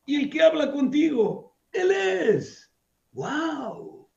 y 0.08 0.16
el 0.16 0.30
que 0.30 0.42
habla 0.42 0.72
contigo, 0.72 1.58
Él 1.72 1.92
es. 1.92 2.74
¡Wow! 3.12 4.10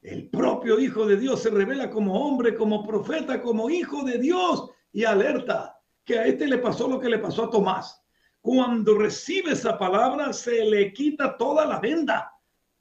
El 0.00 0.30
propio 0.30 0.78
Hijo 0.78 1.04
de 1.04 1.16
Dios 1.16 1.42
se 1.42 1.50
revela 1.50 1.90
como 1.90 2.14
hombre, 2.14 2.54
como 2.54 2.86
profeta, 2.86 3.42
como 3.42 3.68
Hijo 3.68 4.04
de 4.04 4.18
Dios 4.18 4.70
y 4.92 5.04
alerta 5.04 5.76
que 6.04 6.18
a 6.18 6.26
este 6.26 6.46
le 6.46 6.58
pasó 6.58 6.88
lo 6.88 7.00
que 7.00 7.08
le 7.08 7.18
pasó 7.18 7.44
a 7.44 7.50
Tomás. 7.50 8.04
Cuando 8.40 8.96
recibe 8.96 9.52
esa 9.52 9.76
palabra, 9.78 10.32
se 10.32 10.64
le 10.64 10.92
quita 10.92 11.36
toda 11.36 11.66
la 11.66 11.80
venda 11.80 12.32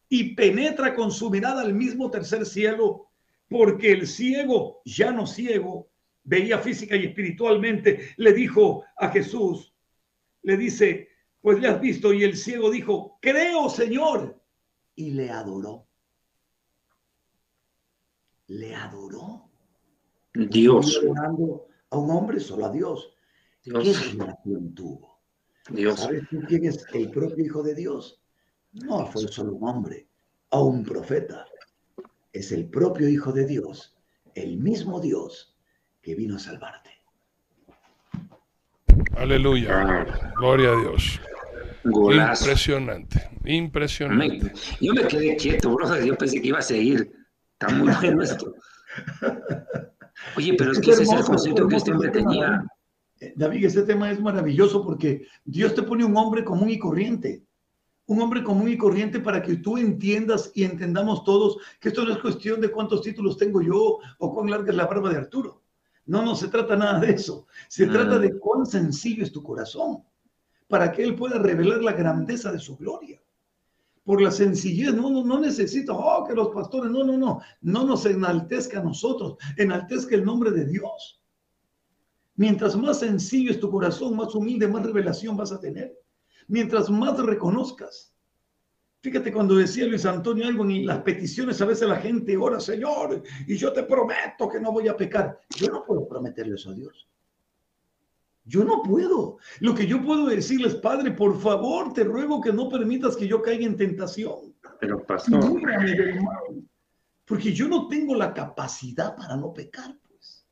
y 0.08 0.36
penetra 0.36 0.94
con 0.94 1.12
su 1.12 1.32
mirada 1.32 1.62
al 1.62 1.74
mismo 1.74 2.12
tercer 2.12 2.46
cielo, 2.46 3.11
porque 3.52 3.92
el 3.92 4.08
ciego, 4.08 4.82
ya 4.86 5.12
no 5.12 5.28
ciego, 5.28 5.90
veía 6.24 6.60
física 6.60 6.96
y 6.96 7.08
espiritualmente, 7.08 8.14
le 8.16 8.32
dijo 8.32 8.86
a 8.96 9.10
Jesús, 9.10 9.76
le 10.44 10.56
dice, 10.56 11.10
pues 11.42 11.60
le 11.60 11.68
has 11.68 11.82
visto. 11.82 12.14
Y 12.14 12.24
el 12.24 12.38
ciego 12.38 12.72
dijo, 12.72 13.20
creo, 13.22 13.70
Señor. 13.70 14.42
Y 14.96 15.12
le 15.12 15.30
adoró. 15.30 15.86
Le 18.48 18.74
adoró. 18.74 19.50
Dios. 20.34 21.02
Adorando 21.04 21.68
a 21.90 21.98
un 21.98 22.10
hombre, 22.10 22.40
solo 22.40 22.68
a 22.68 22.72
Dios. 22.72 23.14
Dios. 23.66 23.84
¿Qué 23.84 24.18
relación 24.18 24.74
tuvo? 24.74 25.20
Dios. 25.70 26.00
¿Sabes 26.00 26.24
tú 26.30 26.40
quién 26.48 26.64
es 26.64 26.86
el 26.94 27.12
propio 27.12 27.44
Hijo 27.44 27.62
de 27.64 27.76
Dios? 27.76 28.24
No 28.72 29.06
fue 29.08 29.28
solo 29.28 29.56
un 29.56 29.68
hombre, 29.68 30.08
a 30.52 30.62
un 30.62 30.86
profeta. 30.86 31.46
Es 32.34 32.52
el 32.52 32.70
propio 32.70 33.10
Hijo 33.10 33.32
de 33.34 33.46
Dios, 33.46 33.96
el 34.36 34.58
mismo 34.58 35.00
Dios 35.00 35.56
que 36.02 36.16
vino 36.16 36.38
a 36.38 36.40
salvarte. 36.40 36.90
Aleluya. 39.16 40.06
Gloria 40.38 40.70
a 40.70 40.76
Dios. 40.76 41.22
Impresionante, 41.84 43.30
impresionante. 43.46 44.54
yo 44.80 44.94
me 44.94 45.08
quedé 45.08 45.36
quieto, 45.36 45.74
bro. 45.74 46.00
Yo 46.04 46.16
pensé 46.16 46.42
que 46.42 46.48
iba 46.48 46.60
a 46.60 46.64
seguir. 46.64 47.12
Está 47.54 47.74
muy 47.74 47.92
bueno 48.02 48.24
esto. 48.24 48.54
Oye, 50.38 50.56
pero 50.58 50.72
es, 50.72 50.80
que 50.80 50.92
ese 50.92 51.04
es 51.04 51.12
el 51.12 51.24
concepto 51.24 51.68
que 51.68 51.76
este 51.76 51.92
hombre 51.92 52.10
tenía. 52.10 52.64
Eh, 53.20 53.34
David, 53.36 53.66
este 53.66 53.84
tema 53.84 54.12
es 54.12 54.20
maravilloso 54.20 54.84
porque 54.84 55.26
Dios 55.44 55.74
te 55.74 55.84
pone 55.84 56.06
un 56.06 56.16
hombre 56.16 56.44
común 56.44 56.70
y 56.70 56.78
corriente. 56.78 57.44
Un 58.12 58.22
hombre 58.22 58.44
común 58.44 58.68
y 58.68 58.78
corriente 58.78 59.22
para 59.22 59.42
que 59.42 59.56
tú 59.56 59.78
entiendas 59.78 60.52
y 60.54 60.66
entendamos 60.66 61.24
todos 61.24 61.60
que 61.80 61.88
esto 61.88 62.04
no 62.04 62.12
es 62.12 62.18
cuestión 62.18 62.60
de 62.60 62.70
cuántos 62.70 63.02
títulos 63.04 63.38
tengo 63.38 63.62
yo 63.62 64.00
o 64.20 64.34
cuán 64.34 64.50
larga 64.50 64.72
es 64.72 64.76
la 64.76 64.86
barba 64.86 65.10
de 65.12 65.16
Arturo. 65.16 65.62
No, 66.08 66.22
no 66.22 66.36
se 66.36 66.50
trata 66.50 66.76
nada 66.76 67.00
de 67.00 67.12
eso. 67.12 67.48
Se 67.70 67.88
trata 67.88 68.20
de 68.20 68.38
cuán 68.38 68.66
sencillo 68.66 69.24
es 69.24 69.32
tu 69.32 69.42
corazón 69.42 70.04
para 70.68 70.92
que 70.92 71.06
Él 71.06 71.16
pueda 71.16 71.40
revelar 71.40 71.82
la 71.82 71.94
grandeza 71.94 72.52
de 72.52 72.60
su 72.60 72.76
gloria. 72.76 73.24
Por 74.04 74.22
la 74.22 74.32
sencillez, 74.32 74.94
no, 74.94 75.10
no, 75.10 75.24
no 75.24 75.40
necesito, 75.40 75.98
oh, 75.98 76.26
que 76.28 76.36
los 76.36 76.50
pastores, 76.50 76.92
no, 76.92 77.06
no, 77.06 77.16
no, 77.18 77.40
no 77.62 77.86
nos 77.86 78.06
enaltezca 78.06 78.82
a 78.82 78.84
nosotros, 78.84 79.38
enaltezca 79.56 80.16
el 80.16 80.26
nombre 80.26 80.52
de 80.52 80.66
Dios. 80.66 81.24
Mientras 82.36 82.76
más 82.76 83.00
sencillo 83.00 83.52
es 83.52 83.60
tu 83.62 83.72
corazón, 83.72 84.18
más 84.18 84.36
humilde, 84.36 84.68
más 84.68 84.84
revelación 84.84 85.38
vas 85.38 85.54
a 85.54 85.62
tener. 85.62 85.98
Mientras 86.48 86.90
más 86.90 87.20
reconozcas. 87.20 88.14
Fíjate 89.02 89.34
cuando 89.34 89.56
decía 89.56 89.88
Luis 89.88 90.06
Antonio 90.06 90.48
algo 90.48 90.64
en 90.64 90.86
las 90.86 91.00
peticiones, 91.00 91.60
a 91.62 91.66
veces 91.66 91.90
la 91.90 91.96
gente 91.96 92.38
ora, 92.38 92.60
Señor, 92.60 93.24
y 93.48 93.58
yo 93.58 93.74
te 93.74 93.84
prometo 93.84 94.48
que 94.48 94.60
no 94.60 94.72
voy 94.72 94.88
a 94.88 94.96
pecar. 94.96 95.40
Yo 95.58 95.70
no 95.70 95.84
puedo 95.84 96.08
prometerle 96.08 96.54
eso 96.54 96.70
a 96.70 96.76
Dios. 96.76 97.08
Yo 98.44 98.64
no 98.64 98.84
puedo. 98.84 99.38
Lo 99.60 99.74
que 99.74 99.88
yo 99.88 100.04
puedo 100.04 100.28
decirles, 100.28 100.76
Padre, 100.76 101.12
por 101.12 101.40
favor, 101.40 101.94
te 101.94 102.04
ruego 102.04 102.42
que 102.42 102.54
no 102.54 102.70
permitas 102.70 103.16
que 103.16 103.28
yo 103.28 103.42
caiga 103.42 103.66
en 103.66 103.78
tentación. 103.78 104.56
Pero 104.80 105.04
pastor. 105.06 105.40
Porque 107.26 107.54
yo 107.54 107.68
no 107.68 107.88
tengo 107.88 108.16
la 108.16 108.34
capacidad 108.34 109.16
para 109.16 109.36
no 109.36 109.54
pecar, 109.54 109.98
pues. 110.08 110.46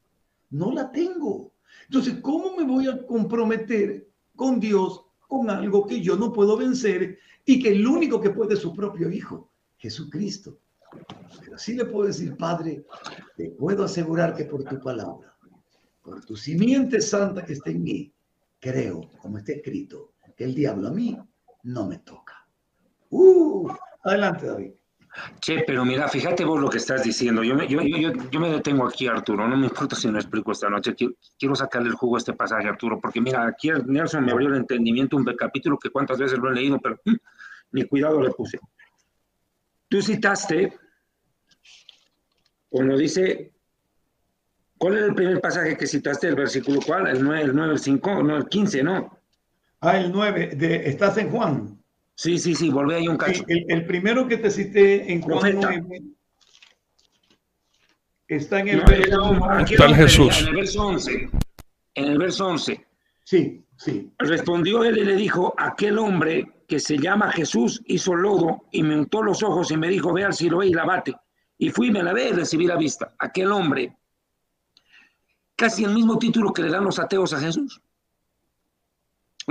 No 0.50 0.72
la 0.72 0.92
tengo. 0.92 1.54
Entonces, 1.86 2.20
¿cómo 2.22 2.56
me 2.56 2.64
voy 2.64 2.88
a 2.88 3.06
comprometer 3.06 4.08
con 4.36 4.60
Dios 4.60 5.06
con 5.30 5.50
algo 5.50 5.88
que 5.88 6.02
yo 6.02 6.18
no 6.18 6.34
puedo 6.34 6.58
vencer 6.58 7.20
y 7.46 7.64
que 7.64 7.70
el 7.70 7.88
único 7.88 8.20
que 8.20 8.32
puede 8.32 8.56
es 8.56 8.60
su 8.60 8.74
propio 8.74 9.10
Hijo, 9.10 9.50
Jesucristo? 9.78 10.60
Pero 11.40 11.58
sí 11.58 11.76
le 11.76 11.86
puedo 11.86 12.08
decir, 12.08 12.36
Padre, 12.36 12.84
te 13.38 13.52
puedo 13.52 13.86
asegurar 13.86 14.36
que 14.36 14.44
por 14.44 14.66
tu 14.66 14.78
palabra 14.82 15.30
por 16.10 16.26
tu 16.26 16.36
simiente 16.36 17.02
santa 17.02 17.46
que 17.46 17.54
está 17.54 17.70
en 17.70 17.84
mí, 17.84 18.12
creo, 18.60 19.12
como 19.22 19.38
está 19.38 19.52
escrito, 19.52 20.14
que 20.36 20.44
el 20.44 20.56
diablo 20.56 20.88
a 20.88 20.92
mí 20.92 21.16
no 21.64 21.86
me 21.86 22.00
toca. 22.00 22.48
Uh, 23.12 23.70
adelante, 24.04 24.48
David. 24.48 24.72
Che, 25.40 25.64
pero 25.66 25.84
mira, 25.84 26.08
fíjate 26.08 26.46
vos 26.46 26.60
lo 26.60 26.70
que 26.70 26.78
estás 26.78 27.04
diciendo. 27.04 27.44
Yo 27.44 27.56
me, 27.56 28.50
detengo 28.50 28.88
aquí, 28.88 29.08
Arturo. 29.08 29.48
No 29.48 29.58
me 29.58 29.66
importa 29.68 29.96
si 29.96 30.10
no 30.10 30.18
explico 30.18 30.52
esta 30.52 30.70
noche. 30.70 30.94
Quiero, 30.94 31.14
quiero, 31.38 31.56
sacarle 31.56 31.90
el 31.90 31.96
jugo 31.96 32.16
a 32.16 32.20
este 32.20 32.34
pasaje, 32.34 32.68
Arturo, 32.68 33.00
porque 33.00 33.20
mira, 33.20 33.46
aquí 33.46 33.70
Nelson 33.86 34.24
me 34.24 34.32
abrió 34.32 34.50
el 34.50 34.56
entendimiento 34.56 35.18
un 35.18 35.26
capítulo 35.26 35.78
que 35.78 35.90
cuántas 35.90 36.20
veces 36.20 36.38
lo 36.38 36.52
he 36.52 36.56
leído, 36.56 36.80
pero 36.80 37.00
mm, 37.06 37.16
ni 37.72 37.84
cuidado 37.86 38.22
le 38.22 38.30
puse. 38.32 38.60
Tú 39.88 40.02
citaste, 40.02 40.78
cuando 42.70 42.96
dice, 42.96 43.52
¿cuál 44.78 44.98
era 44.98 45.06
el 45.08 45.16
primer 45.16 45.42
pasaje 45.42 45.76
que 45.76 45.88
citaste? 45.88 46.28
¿El 46.28 46.36
versículo 46.36 46.80
cuál? 46.86 47.08
¿El 47.08 47.24
9, 47.24 47.42
el 47.42 47.56
9, 47.56 47.74
el 47.74 47.80
5? 47.80 48.24
No, 48.24 48.38
el 48.38 48.48
15, 48.48 48.84
¿no? 48.84 49.20
Ah, 49.82 49.98
el 49.98 50.12
9, 50.12 50.52
de, 50.56 50.88
estás 50.88 51.18
en 51.18 51.32
Juan. 51.32 51.79
Sí, 52.20 52.38
sí, 52.38 52.54
sí, 52.54 52.70
volví 52.70 52.96
ahí 52.96 53.08
un 53.08 53.16
cacho. 53.16 53.46
el, 53.48 53.64
el, 53.70 53.86
primero 53.86 54.28
que 54.28 54.36
te 54.36 54.52
cité 54.52 55.10
en 55.10 55.22
Juan 55.22 55.56
9 55.56 56.02
está 58.28 58.60
en 58.60 58.68
el, 58.68 58.80
No, 58.80 58.86
verso, 58.86 59.34
no, 59.34 59.52
aquí 59.52 59.74
Está 59.76 59.86
el 59.86 59.96
Jesús. 59.96 60.42
En 60.42 60.48
el 60.50 60.56
verso 60.56 60.86
11. 60.86 61.30
En 61.94 62.06
el 62.06 62.18
verso 62.18 62.46
11. 62.46 62.86
Sí, 63.24 63.64
sí. 63.78 64.12
Respondió 64.20 64.84
él 64.84 64.98
y 64.98 65.06
le 65.06 65.16
dijo, 65.16 65.54
aquel 65.58 65.98
hombre 65.98 66.66
que 66.68 66.82
se 66.82 66.98
llama 66.98 67.32
Jesús 67.32 67.82
hizo 67.86 68.14
lodo 68.14 68.66
y 68.70 68.84
me 68.84 68.98
untó 69.00 69.24
los 69.24 69.42
ojos 69.42 69.72
y 69.72 69.78
me 69.78 69.88
dijo, 69.88 70.12
ve 70.12 70.26
al 70.26 70.34
Siloé 70.34 70.68
y 70.68 70.74
lavate. 70.74 71.16
Y 71.58 71.70
fui, 71.70 71.90
me 71.90 72.04
lavé 72.04 72.32
y 72.32 72.34
recibí 72.34 72.68
la 72.68 72.76
vista. 72.76 73.16
Aquel 73.18 73.50
hombre, 73.54 73.96
casi 75.56 75.86
el 75.86 75.94
mismo 75.94 76.20
título 76.20 76.52
que 76.52 76.64
le 76.64 76.70
dan 76.70 76.84
los 76.84 77.00
ateos 77.00 77.32
a 77.32 77.40
Jesús. 77.40 77.82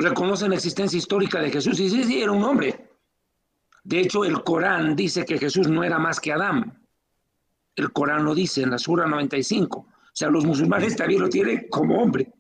Reconocen 0.00 0.50
la 0.50 0.56
existencia 0.56 0.96
histórica 0.96 1.40
de 1.40 1.50
Jesús 1.50 1.78
y 1.80 1.90
sí, 1.90 2.04
sí, 2.04 2.22
era 2.22 2.32
un 2.32 2.44
hombre. 2.44 2.88
De 3.82 4.00
hecho, 4.00 4.24
el 4.24 4.42
Corán 4.42 4.94
dice 4.94 5.24
que 5.24 5.38
Jesús 5.38 5.68
no 5.68 5.82
era 5.82 5.98
más 5.98 6.20
que 6.20 6.32
Adán. 6.32 6.86
El 7.74 7.92
Corán 7.92 8.24
lo 8.24 8.34
dice 8.34 8.62
en 8.62 8.70
la 8.70 8.78
Sura 8.78 9.06
95. 9.06 9.78
O 9.78 9.86
sea, 10.12 10.28
los 10.28 10.44
musulmanes 10.44 10.96
también 10.96 11.20
lo 11.22 11.28
tienen 11.28 11.66
como 11.68 12.00
hombre 12.00 12.32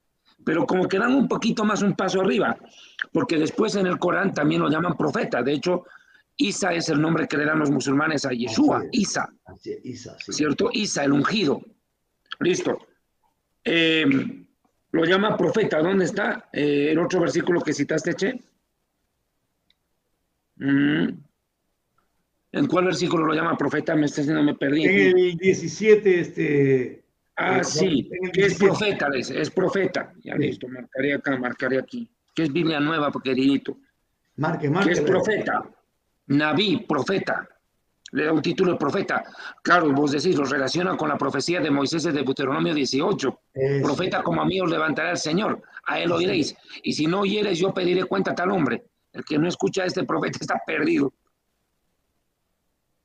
pero 0.48 0.66
como 0.66 0.88
que 0.88 0.98
dan 0.98 1.14
un 1.14 1.28
poquito 1.28 1.62
más 1.62 1.82
un 1.82 1.94
paso 1.94 2.22
arriba, 2.22 2.56
porque 3.12 3.36
después 3.36 3.74
en 3.74 3.86
el 3.86 3.98
Corán 3.98 4.32
también 4.32 4.62
lo 4.62 4.70
llaman 4.70 4.96
profeta. 4.96 5.42
De 5.42 5.52
hecho, 5.52 5.84
Isa 6.36 6.72
es 6.72 6.88
el 6.88 7.02
nombre 7.02 7.28
que 7.28 7.36
le 7.36 7.44
dan 7.44 7.58
los 7.58 7.70
musulmanes 7.70 8.24
a 8.24 8.30
Yeshua. 8.30 8.84
Isa, 8.92 9.28
Isa, 9.82 10.16
sí. 10.18 10.32
¿cierto? 10.32 10.70
Isa, 10.72 11.04
el 11.04 11.12
ungido. 11.12 11.60
Listo. 12.40 12.78
Eh, 13.62 14.06
lo 14.92 15.04
llama 15.04 15.36
profeta. 15.36 15.80
¿Dónde 15.80 16.04
está 16.06 16.48
Eh, 16.52 16.88
el 16.92 16.98
otro 16.98 17.20
versículo 17.20 17.60
que 17.60 17.72
citaste, 17.72 18.14
Che? 18.14 18.40
Mm. 20.56 21.08
¿En 22.52 22.66
cuál 22.66 22.86
versículo 22.86 23.26
lo 23.26 23.34
llama 23.34 23.56
profeta? 23.56 23.94
Me 23.94 24.06
está 24.06 24.22
haciendo, 24.22 24.42
me 24.42 24.54
perdí. 24.54 24.84
En 24.84 25.18
el 25.18 25.36
17, 25.36 26.20
este. 26.20 27.04
Ah, 27.36 27.58
eh, 27.58 27.64
sí, 27.64 28.10
que 28.32 28.46
es 28.46 28.58
17. 28.58 28.66
profeta, 28.66 29.08
es 29.14 29.50
profeta. 29.50 30.12
Ya 30.24 30.34
Sí. 30.34 30.38
listo, 30.42 30.66
marcaré 30.68 31.14
acá, 31.14 31.36
marcaré 31.36 31.78
aquí. 31.78 32.08
Que 32.34 32.44
es 32.44 32.52
Biblia 32.52 32.80
nueva, 32.80 33.12
queridito. 33.22 33.76
Marque, 34.36 34.62
Que 34.66 34.70
marque. 34.70 34.92
es 34.92 35.00
profeta. 35.02 35.64
Naví, 36.28 36.84
profeta. 36.88 37.48
Le 38.12 38.24
da 38.24 38.32
un 38.32 38.40
título 38.42 38.72
de 38.72 38.78
profeta. 38.78 39.22
Claro, 39.62 39.92
vos 39.92 40.12
decís, 40.12 40.34
lo 40.36 40.44
relaciona 40.44 40.96
con 40.96 41.08
la 41.10 41.18
profecía 41.18 41.60
de 41.60 41.70
Moisés 41.70 42.02
de 42.04 42.12
Deuteronomio 42.12 42.72
18. 42.74 43.40
Profeta 43.82 44.22
como 44.22 44.42
a 44.42 44.44
mí 44.44 44.60
os 44.60 44.70
levantará 44.70 45.10
el 45.10 45.18
Señor, 45.18 45.62
a 45.84 45.98
él 45.98 46.12
oiréis. 46.12 46.56
Y 46.82 46.92
si 46.92 47.06
no 47.06 47.20
oyeres, 47.20 47.58
yo 47.58 47.74
pediré 47.74 48.04
cuenta 48.04 48.30
a 48.30 48.34
tal 48.34 48.52
hombre. 48.52 48.84
El 49.12 49.24
que 49.24 49.38
no 49.38 49.48
escucha 49.48 49.82
a 49.82 49.86
este 49.86 50.04
profeta 50.04 50.38
está 50.40 50.60
perdido. 50.64 51.12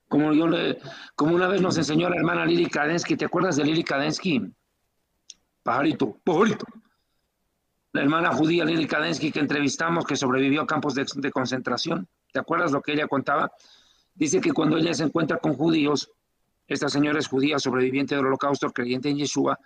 Como, 0.07 0.31
yo 0.33 0.47
le, 0.47 0.77
como 1.15 1.33
una 1.33 1.47
vez 1.47 1.61
nos 1.61 1.77
enseñó 1.77 2.07
la 2.09 2.17
hermana 2.17 2.45
Lili 2.45 2.69
Kadensky, 2.69 3.15
¿te 3.15 3.25
acuerdas 3.25 3.55
de 3.55 3.63
Lili 3.63 3.83
Kadensky? 3.83 4.43
Pajarito, 5.63 6.19
pajarito. 6.23 6.65
La 7.93 8.01
hermana 8.01 8.31
judía 8.33 8.63
Lili 8.63 8.85
Kadensky 8.85 9.31
que 9.31 9.39
entrevistamos, 9.39 10.05
que 10.05 10.15
sobrevivió 10.15 10.61
a 10.61 10.67
campos 10.67 10.93
de, 10.93 11.05
de 11.15 11.31
concentración. 11.31 12.07
¿Te 12.31 12.39
acuerdas 12.39 12.71
lo 12.71 12.81
que 12.81 12.93
ella 12.93 13.07
contaba? 13.07 13.51
Dice 14.13 14.39
que 14.39 14.51
cuando 14.51 14.77
ella 14.77 14.93
se 14.93 15.03
encuentra 15.03 15.37
con 15.37 15.55
judíos, 15.55 16.11
esta 16.67 16.89
señora 16.89 17.17
es 17.17 17.27
judía, 17.27 17.57
sobreviviente 17.57 18.15
del 18.15 18.27
holocausto, 18.27 18.69
creyente 18.71 19.09
en 19.09 19.17
Yeshua, 19.17 19.59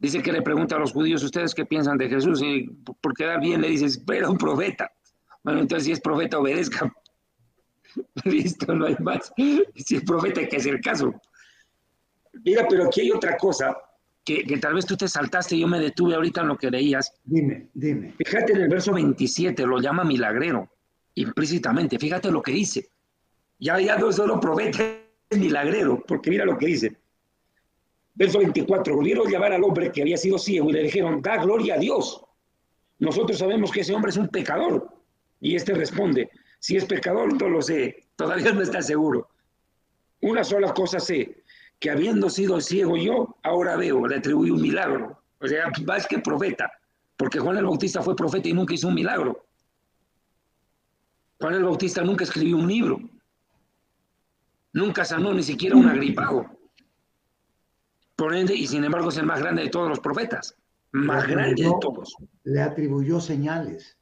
dice 0.00 0.22
que 0.22 0.32
le 0.32 0.42
pregunta 0.42 0.76
a 0.76 0.78
los 0.78 0.92
judíos, 0.92 1.22
¿ustedes 1.22 1.54
qué 1.54 1.64
piensan 1.64 1.98
de 1.98 2.08
Jesús? 2.08 2.42
Y 2.42 2.68
por 3.00 3.14
quedar 3.14 3.40
bien 3.40 3.60
le 3.60 3.68
dices, 3.68 4.02
era 4.12 4.28
un 4.28 4.38
profeta. 4.38 4.90
Bueno, 5.44 5.60
entonces 5.60 5.86
si 5.86 5.92
es 5.92 6.00
profeta, 6.00 6.38
obedezca. 6.38 6.92
Listo, 8.24 8.74
no 8.74 8.86
hay 8.86 8.96
más. 9.00 9.32
Si 9.76 9.96
es 9.96 10.02
profeta, 10.04 10.40
hay 10.40 10.48
que 10.48 10.56
hacer 10.56 10.80
caso. 10.80 11.14
Mira, 12.44 12.66
pero 12.68 12.86
aquí 12.86 13.02
hay 13.02 13.10
otra 13.10 13.36
cosa 13.36 13.76
que, 14.24 14.44
que 14.44 14.58
tal 14.58 14.74
vez 14.74 14.86
tú 14.86 14.96
te 14.96 15.08
saltaste 15.08 15.56
y 15.56 15.60
yo 15.60 15.68
me 15.68 15.80
detuve 15.80 16.14
ahorita 16.14 16.40
en 16.42 16.48
lo 16.48 16.56
que 16.56 16.70
leías. 16.70 17.12
Dime, 17.24 17.68
dime. 17.74 18.14
Fíjate 18.18 18.52
en 18.52 18.62
el 18.62 18.68
verso 18.68 18.92
27, 18.92 19.66
lo 19.66 19.80
llama 19.80 20.04
milagrero, 20.04 20.70
implícitamente. 21.14 21.98
Fíjate 21.98 22.30
lo 22.30 22.42
que 22.42 22.52
dice. 22.52 22.88
Ya, 23.58 23.78
ya 23.78 23.98
no 23.98 24.08
es 24.08 24.16
solo 24.16 24.40
profeta, 24.40 24.82
es 25.28 25.38
milagrero, 25.38 26.02
porque 26.06 26.30
mira 26.30 26.44
lo 26.44 26.56
que 26.56 26.66
dice. 26.66 26.96
Verso 28.20 28.38
24, 28.38 28.94
volvieron 28.94 29.26
a 29.26 29.30
llamar 29.30 29.54
al 29.54 29.64
hombre 29.64 29.90
que 29.90 30.02
había 30.02 30.18
sido 30.18 30.36
ciego 30.36 30.68
y 30.68 30.74
le 30.74 30.82
dijeron, 30.82 31.22
da 31.22 31.38
gloria 31.42 31.76
a 31.76 31.78
Dios. 31.78 32.22
Nosotros 32.98 33.38
sabemos 33.38 33.72
que 33.72 33.80
ese 33.80 33.94
hombre 33.94 34.10
es 34.10 34.18
un 34.18 34.28
pecador. 34.28 34.90
Y 35.40 35.56
este 35.56 35.72
responde, 35.72 36.28
si 36.58 36.76
es 36.76 36.84
pecador, 36.84 37.32
no 37.40 37.48
lo 37.48 37.62
sé, 37.62 38.08
todavía 38.16 38.52
no 38.52 38.60
está 38.60 38.82
seguro. 38.82 39.30
Una 40.20 40.44
sola 40.44 40.74
cosa 40.74 41.00
sé, 41.00 41.44
que 41.78 41.88
habiendo 41.88 42.28
sido 42.28 42.60
ciego 42.60 42.98
yo, 42.98 43.38
ahora 43.42 43.76
veo, 43.76 44.06
le 44.06 44.16
atribuí 44.16 44.50
un 44.50 44.60
milagro. 44.60 45.18
O 45.40 45.48
sea, 45.48 45.72
más 45.86 46.06
que 46.06 46.18
profeta, 46.18 46.70
porque 47.16 47.38
Juan 47.38 47.56
el 47.56 47.64
Bautista 47.64 48.02
fue 48.02 48.14
profeta 48.14 48.50
y 48.50 48.52
nunca 48.52 48.74
hizo 48.74 48.88
un 48.88 48.96
milagro. 48.96 49.46
Juan 51.40 51.54
el 51.54 51.64
Bautista 51.64 52.02
nunca 52.02 52.24
escribió 52.24 52.58
un 52.58 52.68
libro. 52.68 53.00
Nunca 54.74 55.06
sanó 55.06 55.32
ni 55.32 55.42
siquiera 55.42 55.74
un 55.74 55.88
agripado. 55.88 56.59
Por 58.20 58.34
ende, 58.34 58.54
y 58.54 58.66
sin 58.66 58.84
embargo 58.84 59.08
es 59.08 59.16
el 59.16 59.24
más 59.24 59.40
grande 59.40 59.62
de 59.62 59.70
todos 59.70 59.88
los 59.88 59.98
profetas. 59.98 60.54
Más 60.92 61.26
grande 61.26 61.62
de 61.62 61.72
todos. 61.80 62.14
Le 62.44 62.60
atribuyó 62.60 63.18
señales. 63.18 63.96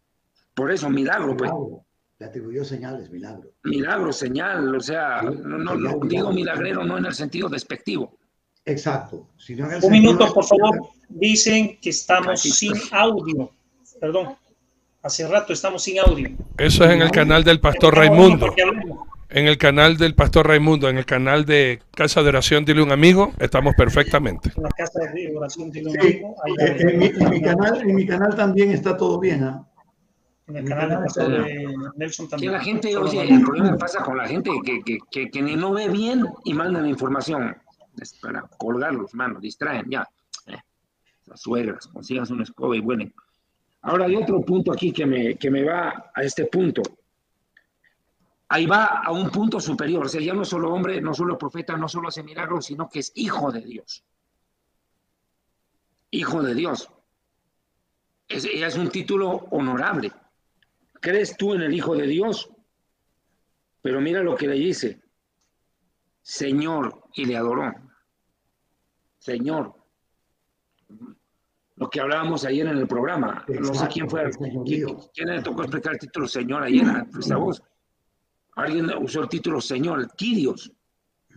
Por 0.55 0.73
eso, 0.73 0.91
milagro, 0.91 1.37
pues. 1.37 1.53
Le 2.19 2.27
atribuyó 2.27 2.65
señales, 2.65 3.13
milagro. 3.13 3.53
Milagro, 3.63 4.13
señal, 4.13 4.75
o 4.75 4.81
sea, 4.81 5.23
no, 5.23 5.57
no, 5.59 5.77
no, 5.77 6.01
digo 6.03 6.33
milagrero 6.33 6.83
no 6.83 6.99
en 6.99 7.07
el 7.07 7.15
sentido 7.15 7.49
despectivo. 7.49 8.19
Exacto. 8.65 9.29
Sino 9.37 9.67
en 9.67 9.75
el 9.75 9.85
Un 9.85 9.93
minuto, 9.93 10.25
de- 10.27 10.33
por 10.33 10.45
favor. 10.45 10.81
Dicen 11.09 11.79
que 11.81 11.91
estamos 11.91 12.41
sin 12.41 12.73
audio. 12.91 13.53
Perdón. 14.01 14.35
Hace 15.01 15.29
rato 15.29 15.53
estamos 15.53 15.85
sin 15.85 16.01
audio. 16.01 16.29
Eso 16.57 16.85
es 16.85 16.91
en 16.91 17.03
el 17.03 17.13
canal 17.13 17.45
del 17.45 17.61
Pastor 17.61 17.95
Raimundo. 17.95 18.53
En 19.31 19.47
el 19.47 19.59
canal 19.59 19.99
del 19.99 20.15
Pastor 20.15 20.47
Raimundo, 20.49 20.89
en 20.89 20.97
el 20.97 21.05
canal 21.05 21.45
de 21.45 21.81
Casa 21.95 22.23
de 22.23 22.31
Oración, 22.31 22.65
dile 22.65 22.83
un 22.83 22.93
amigo, 22.93 23.33
estamos 23.39 23.75
perfectamente. 23.77 24.51
En 24.57 24.63
la 24.63 24.71
casa 24.71 25.01
de 25.13 25.37
oración 25.37 25.71
de 25.71 25.85
un 25.85 25.93
Sí, 25.93 25.99
amigo, 25.99 26.35
ahí 26.45 26.55
eh, 26.61 26.77
en, 26.79 26.99
mi, 26.99 27.07
en 27.07 27.31
mi 27.31 27.43
canal, 27.43 27.81
en 27.83 27.95
mi 27.95 28.07
canal 28.07 28.35
también 28.35 28.71
está 28.71 28.97
todo 28.97 29.21
bien, 29.21 29.45
¿ah? 29.45 29.65
En 30.47 30.57
el 30.57 30.65
canal 30.65 30.89
del 30.89 30.99
pastor 31.01 31.45
de 31.45 31.75
Nelson 31.97 32.27
Que 32.27 32.31
también. 32.31 32.53
la 32.53 32.61
gente, 32.61 32.97
oye, 32.97 33.17
María. 33.19 33.35
el 33.37 33.43
problema 33.43 33.77
pasa 33.77 34.03
con 34.03 34.17
la 34.17 34.27
gente 34.27 34.51
que, 34.65 34.83
que, 34.83 34.99
que, 35.11 35.31
que 35.31 35.43
ni 35.43 35.57
no 35.57 35.73
ve 35.73 35.89
bien 35.89 36.25
y 36.45 36.55
mandan 36.55 36.87
información 36.89 37.55
Es 38.01 38.15
para 38.15 38.43
colgarlos, 38.57 39.13
mano, 39.15 39.41
distraen, 39.41 39.85
ya. 39.91 40.09
Eh, 40.47 40.57
las 41.27 41.43
suegras, 41.43 41.87
consigas 41.89 42.31
una 42.31 42.45
escoba 42.45 42.75
y 42.75 42.81
vuelen. 42.81 43.13
Ahora 43.83 44.07
hay 44.07 44.17
otro 44.17 44.41
punto 44.41 44.73
aquí 44.73 44.91
que 44.91 45.05
me, 45.05 45.35
que 45.37 45.51
me 45.51 45.65
va 45.65 46.11
a 46.15 46.23
este 46.23 46.47
punto. 46.47 46.81
Ahí 48.51 48.67
va 48.67 49.03
a 49.05 49.13
un 49.13 49.31
punto 49.31 49.61
superior, 49.61 50.07
o 50.07 50.09
sea, 50.09 50.21
ya 50.23 50.33
no 50.33 50.43
es 50.43 50.49
solo 50.49 50.73
hombre, 50.73 51.01
no 51.01 51.13
solo 51.13 51.37
profeta, 51.37 51.77
no 51.77 51.89
solo 51.89 52.09
hace 52.09 52.23
milagros, 52.23 52.67
sino 52.67 52.89
que 52.89 53.01
es 53.01 53.13
hijo 53.15 53.53
de 53.53 53.61
Dios. 53.61 54.05
Hijo 56.11 56.43
de 56.43 56.55
Dios. 56.55 56.91
Es, 58.27 58.47
es 58.47 58.77
un 58.77 58.89
título 58.89 59.47
honorable. 59.51 60.13
¿Crees 61.01 61.37
tú 61.37 61.55
en 61.55 61.63
el 61.63 61.75
Hijo 61.75 61.95
de 61.95 62.07
Dios? 62.07 62.51
Pero 63.83 64.01
mira 64.01 64.23
lo 64.23 64.35
que 64.35 64.49
le 64.49 64.55
dice. 64.55 65.01
Señor, 66.23 67.05
y 67.15 67.25
le 67.25 67.37
adoró. 67.37 67.73
Señor. 69.19 69.75
Lo 71.77 71.89
que 71.89 72.01
hablábamos 72.01 72.45
ayer 72.45 72.67
en 72.67 72.79
el 72.79 72.89
programa. 72.89 73.45
no 73.49 73.75
sé 73.75 73.89
quién 73.89 74.11
fue. 74.11 74.29
¿quién, 74.65 74.97
quién 75.15 75.29
le 75.29 75.43
tocó 75.43 75.63
explicar 75.63 75.93
el 75.93 75.99
título 76.01 76.27
Señor 76.27 76.65
ayer? 76.65 76.85
Esta 77.19 77.37
voz. 77.37 77.63
Alguien 78.59 78.91
usó 79.01 79.23
el 79.23 79.29
título 79.29 79.61
Señor, 79.61 80.01
el 80.01 80.09
Kyrios. 80.09 80.73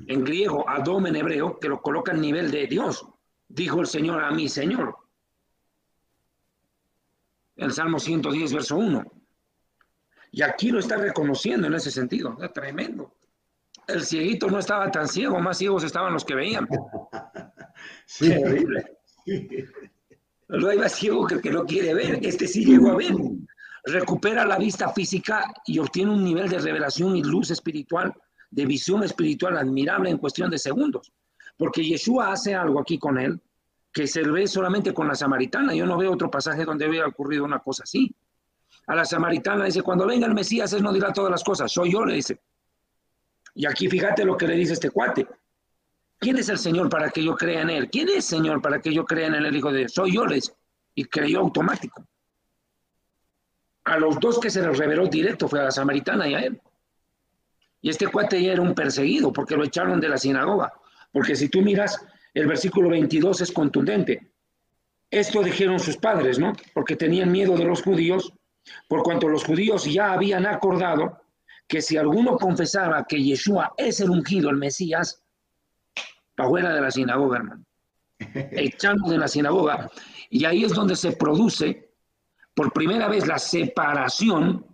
En 0.07 0.23
griego, 0.23 0.67
Adom 0.67 1.05
en 1.05 1.15
hebreo, 1.15 1.59
que 1.59 1.69
lo 1.69 1.79
coloca 1.79 2.13
en 2.13 2.21
nivel 2.21 2.49
de 2.49 2.65
Dios. 2.65 3.05
Dijo 3.47 3.79
el 3.79 3.85
Señor 3.85 4.23
a 4.23 4.31
mí, 4.31 4.49
Señor. 4.49 4.95
El 7.55 7.71
Salmo 7.73 7.99
110, 7.99 8.53
verso 8.53 8.75
1. 8.75 9.03
Y 10.31 10.41
aquí 10.41 10.71
lo 10.71 10.79
está 10.79 10.97
reconociendo 10.97 11.67
en 11.67 11.75
ese 11.75 11.91
sentido. 11.91 12.35
Es 12.41 12.51
tremendo. 12.53 13.13
el 13.87 14.03
cieguito 14.03 14.47
no 14.49 14.57
estaba 14.57 14.89
tan 14.89 15.07
ciego, 15.07 15.39
más 15.39 15.59
ciegos 15.59 15.83
estaban 15.83 16.13
los 16.13 16.25
que 16.25 16.35
veían. 16.35 16.67
Sí. 18.05 18.29
Terrible. 18.29 18.99
No 20.49 20.71
iba 20.71 20.87
ciego 20.87 21.25
que 21.25 21.35
el 21.35 21.41
que 21.41 21.49
no 21.49 21.65
quiere 21.65 21.95
ver, 21.95 22.19
este 22.21 22.47
sí 22.47 22.63
llegó 22.63 22.91
a 22.91 22.97
ver. 22.97 23.15
Recupera 23.83 24.45
la 24.45 24.57
vista 24.57 24.89
física 24.89 25.53
y 25.65 25.79
obtiene 25.79 26.11
un 26.11 26.23
nivel 26.23 26.49
de 26.49 26.59
revelación 26.59 27.15
y 27.15 27.23
luz 27.23 27.51
espiritual, 27.51 28.13
de 28.49 28.65
visión 28.65 29.03
espiritual 29.03 29.57
admirable 29.57 30.09
en 30.09 30.17
cuestión 30.17 30.51
de 30.51 30.57
segundos. 30.57 31.11
Porque 31.57 31.83
Yeshua 31.83 32.31
hace 32.31 32.53
algo 32.55 32.79
aquí 32.79 32.99
con 32.99 33.17
él 33.17 33.41
que 33.91 34.07
se 34.07 34.21
ve 34.23 34.47
solamente 34.47 34.93
con 34.93 35.07
la 35.07 35.15
samaritana. 35.15 35.73
Yo 35.73 35.85
no 35.85 35.97
veo 35.97 36.11
otro 36.11 36.29
pasaje 36.29 36.63
donde 36.63 36.87
hubiera 36.87 37.07
ocurrido 37.07 37.43
una 37.43 37.59
cosa 37.59 37.83
así. 37.83 38.15
A 38.87 38.95
la 38.95 39.05
samaritana 39.05 39.65
dice, 39.65 39.81
cuando 39.81 40.05
venga 40.05 40.27
el 40.27 40.33
Mesías, 40.33 40.71
él 40.73 40.83
no 40.83 40.93
dirá 40.93 41.11
todas 41.11 41.31
las 41.31 41.43
cosas, 41.43 41.71
soy 41.71 41.91
yo, 41.91 42.05
le 42.05 42.15
dice. 42.15 42.39
Y 43.53 43.65
aquí 43.65 43.89
fíjate 43.89 44.23
lo 44.23 44.37
que 44.37 44.47
le 44.47 44.55
dice 44.55 44.73
este 44.73 44.89
cuate. 44.89 45.27
¿Quién 46.17 46.37
es 46.37 46.49
el 46.49 46.57
Señor 46.57 46.89
para 46.89 47.09
que 47.09 47.23
yo 47.23 47.35
crea 47.35 47.61
en 47.61 47.69
él? 47.69 47.89
¿Quién 47.89 48.07
es 48.09 48.25
Señor 48.25 48.61
para 48.61 48.79
que 48.79 48.93
yo 48.93 49.05
crea 49.05 49.27
en 49.27 49.35
el 49.35 49.55
Hijo 49.55 49.71
de 49.71 49.79
Dios? 49.79 49.93
Soy 49.93 50.13
yo, 50.13 50.25
le 50.25 50.35
dice. 50.35 50.53
Y 50.95 51.05
creyó 51.05 51.39
automático. 51.39 52.05
A 53.83 53.97
los 53.97 54.19
dos 54.19 54.39
que 54.39 54.49
se 54.49 54.61
les 54.61 54.77
reveló 54.77 55.07
directo 55.07 55.47
fue 55.47 55.59
a 55.59 55.63
la 55.63 55.71
samaritana 55.71 56.27
y 56.27 56.35
a 56.35 56.39
él. 56.39 56.61
Y 57.81 57.89
este 57.89 58.07
cuate 58.07 58.41
ya 58.41 58.53
era 58.53 58.61
un 58.61 58.75
perseguido 58.75 59.33
porque 59.33 59.57
lo 59.57 59.63
echaron 59.63 59.99
de 59.99 60.09
la 60.09 60.17
sinagoga. 60.17 60.71
Porque 61.11 61.35
si 61.35 61.49
tú 61.49 61.61
miras, 61.61 62.05
el 62.33 62.47
versículo 62.47 62.89
22 62.89 63.41
es 63.41 63.51
contundente. 63.51 64.31
Esto 65.09 65.43
dijeron 65.43 65.79
sus 65.79 65.97
padres, 65.97 66.39
¿no? 66.39 66.53
Porque 66.73 66.95
tenían 66.95 67.31
miedo 67.31 67.57
de 67.57 67.65
los 67.65 67.81
judíos, 67.81 68.33
por 68.87 69.03
cuanto 69.03 69.27
los 69.27 69.43
judíos 69.43 69.85
ya 69.85 70.13
habían 70.13 70.45
acordado 70.45 71.21
que 71.67 71.81
si 71.81 71.97
alguno 71.97 72.37
confesaba 72.37 73.05
que 73.05 73.21
Yeshua 73.21 73.73
es 73.77 73.99
el 73.99 74.09
ungido, 74.09 74.49
el 74.49 74.57
Mesías, 74.57 75.23
para 76.35 76.49
fuera 76.49 76.73
de 76.73 76.81
la 76.81 76.91
sinagoga, 76.91 77.37
hermano. 77.37 77.65
Echando 78.51 79.09
de 79.09 79.17
la 79.17 79.27
sinagoga. 79.27 79.89
Y 80.29 80.45
ahí 80.45 80.63
es 80.63 80.73
donde 80.73 80.95
se 80.95 81.13
produce 81.13 81.90
por 82.53 82.73
primera 82.73 83.07
vez 83.07 83.27
la 83.27 83.39
separación 83.39 84.65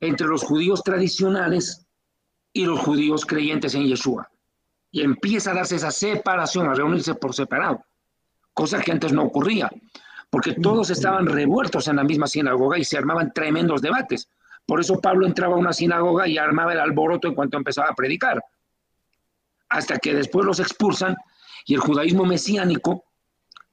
entre 0.00 0.26
los 0.26 0.42
judíos 0.42 0.82
tradicionales 0.82 1.86
y 2.52 2.64
los 2.64 2.80
judíos 2.80 3.24
creyentes 3.26 3.74
en 3.74 3.86
Yeshua. 3.86 4.28
Y 4.90 5.02
empieza 5.02 5.50
a 5.50 5.54
darse 5.54 5.76
esa 5.76 5.90
separación, 5.90 6.68
a 6.68 6.74
reunirse 6.74 7.14
por 7.14 7.34
separado, 7.34 7.84
cosa 8.52 8.80
que 8.80 8.92
antes 8.92 9.12
no 9.12 9.22
ocurría, 9.22 9.70
porque 10.30 10.54
todos 10.54 10.90
estaban 10.90 11.26
revueltos 11.26 11.88
en 11.88 11.96
la 11.96 12.04
misma 12.04 12.26
sinagoga 12.26 12.78
y 12.78 12.84
se 12.84 12.96
armaban 12.96 13.32
tremendos 13.32 13.82
debates. 13.82 14.28
Por 14.66 14.80
eso 14.80 15.00
Pablo 15.00 15.26
entraba 15.26 15.54
a 15.54 15.58
una 15.58 15.72
sinagoga 15.72 16.26
y 16.28 16.38
armaba 16.38 16.72
el 16.72 16.80
alboroto 16.80 17.28
en 17.28 17.34
cuanto 17.34 17.56
empezaba 17.56 17.88
a 17.88 17.94
predicar. 17.94 18.42
Hasta 19.68 19.98
que 19.98 20.14
después 20.14 20.46
los 20.46 20.60
expulsan 20.60 21.16
y 21.66 21.74
el 21.74 21.80
judaísmo 21.80 22.24
mesiánico 22.24 23.04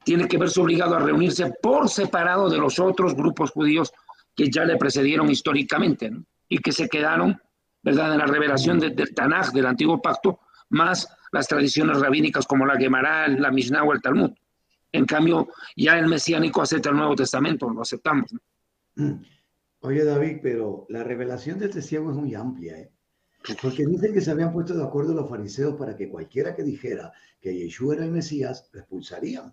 tiene 0.04 0.28
que 0.28 0.38
verse 0.38 0.60
obligado 0.60 0.96
a 0.96 1.00
reunirse 1.00 1.52
por 1.62 1.88
separado 1.88 2.48
de 2.48 2.58
los 2.58 2.78
otros 2.78 3.14
grupos 3.14 3.50
judíos 3.50 3.92
que 4.34 4.50
ya 4.50 4.64
le 4.64 4.76
precedieron 4.76 5.30
históricamente 5.30 6.10
¿no? 6.10 6.24
y 6.48 6.58
que 6.58 6.72
se 6.72 6.88
quedaron, 6.88 7.40
¿verdad?, 7.82 8.12
en 8.12 8.18
la 8.18 8.26
revelación 8.26 8.78
de, 8.78 8.90
del 8.90 9.14
Tanaj, 9.14 9.52
del 9.52 9.66
Antiguo 9.66 10.00
Pacto, 10.00 10.40
más 10.70 11.08
las 11.32 11.48
tradiciones 11.48 12.00
rabínicas 12.00 12.46
como 12.46 12.66
la 12.66 12.76
Gemara, 12.76 13.28
la 13.28 13.50
Mishnah 13.50 13.84
o 13.84 13.92
el 13.92 14.02
Talmud. 14.02 14.30
En 14.92 15.06
cambio, 15.06 15.48
ya 15.76 15.98
el 15.98 16.06
mesiánico 16.06 16.60
acepta 16.60 16.90
el 16.90 16.96
Nuevo 16.96 17.16
Testamento, 17.16 17.70
lo 17.70 17.80
aceptamos. 17.80 18.30
¿no? 18.94 19.20
Oye, 19.80 20.04
David, 20.04 20.38
pero 20.42 20.86
la 20.90 21.02
revelación 21.02 21.58
de 21.58 21.66
este 21.66 21.82
ciego 21.82 22.10
es 22.10 22.16
muy 22.16 22.34
amplia, 22.34 22.78
¿eh? 22.78 22.92
Porque 23.60 23.84
dicen 23.84 24.12
que 24.12 24.20
se 24.20 24.30
habían 24.30 24.52
puesto 24.52 24.74
de 24.74 24.84
acuerdo 24.84 25.14
los 25.14 25.28
fariseos 25.28 25.74
para 25.74 25.96
que 25.96 26.08
cualquiera 26.08 26.54
que 26.54 26.62
dijera 26.62 27.12
que 27.40 27.56
Yeshua 27.56 27.96
era 27.96 28.04
el 28.04 28.12
Mesías, 28.12 28.70
lo 28.72 28.80
expulsarían. 28.80 29.52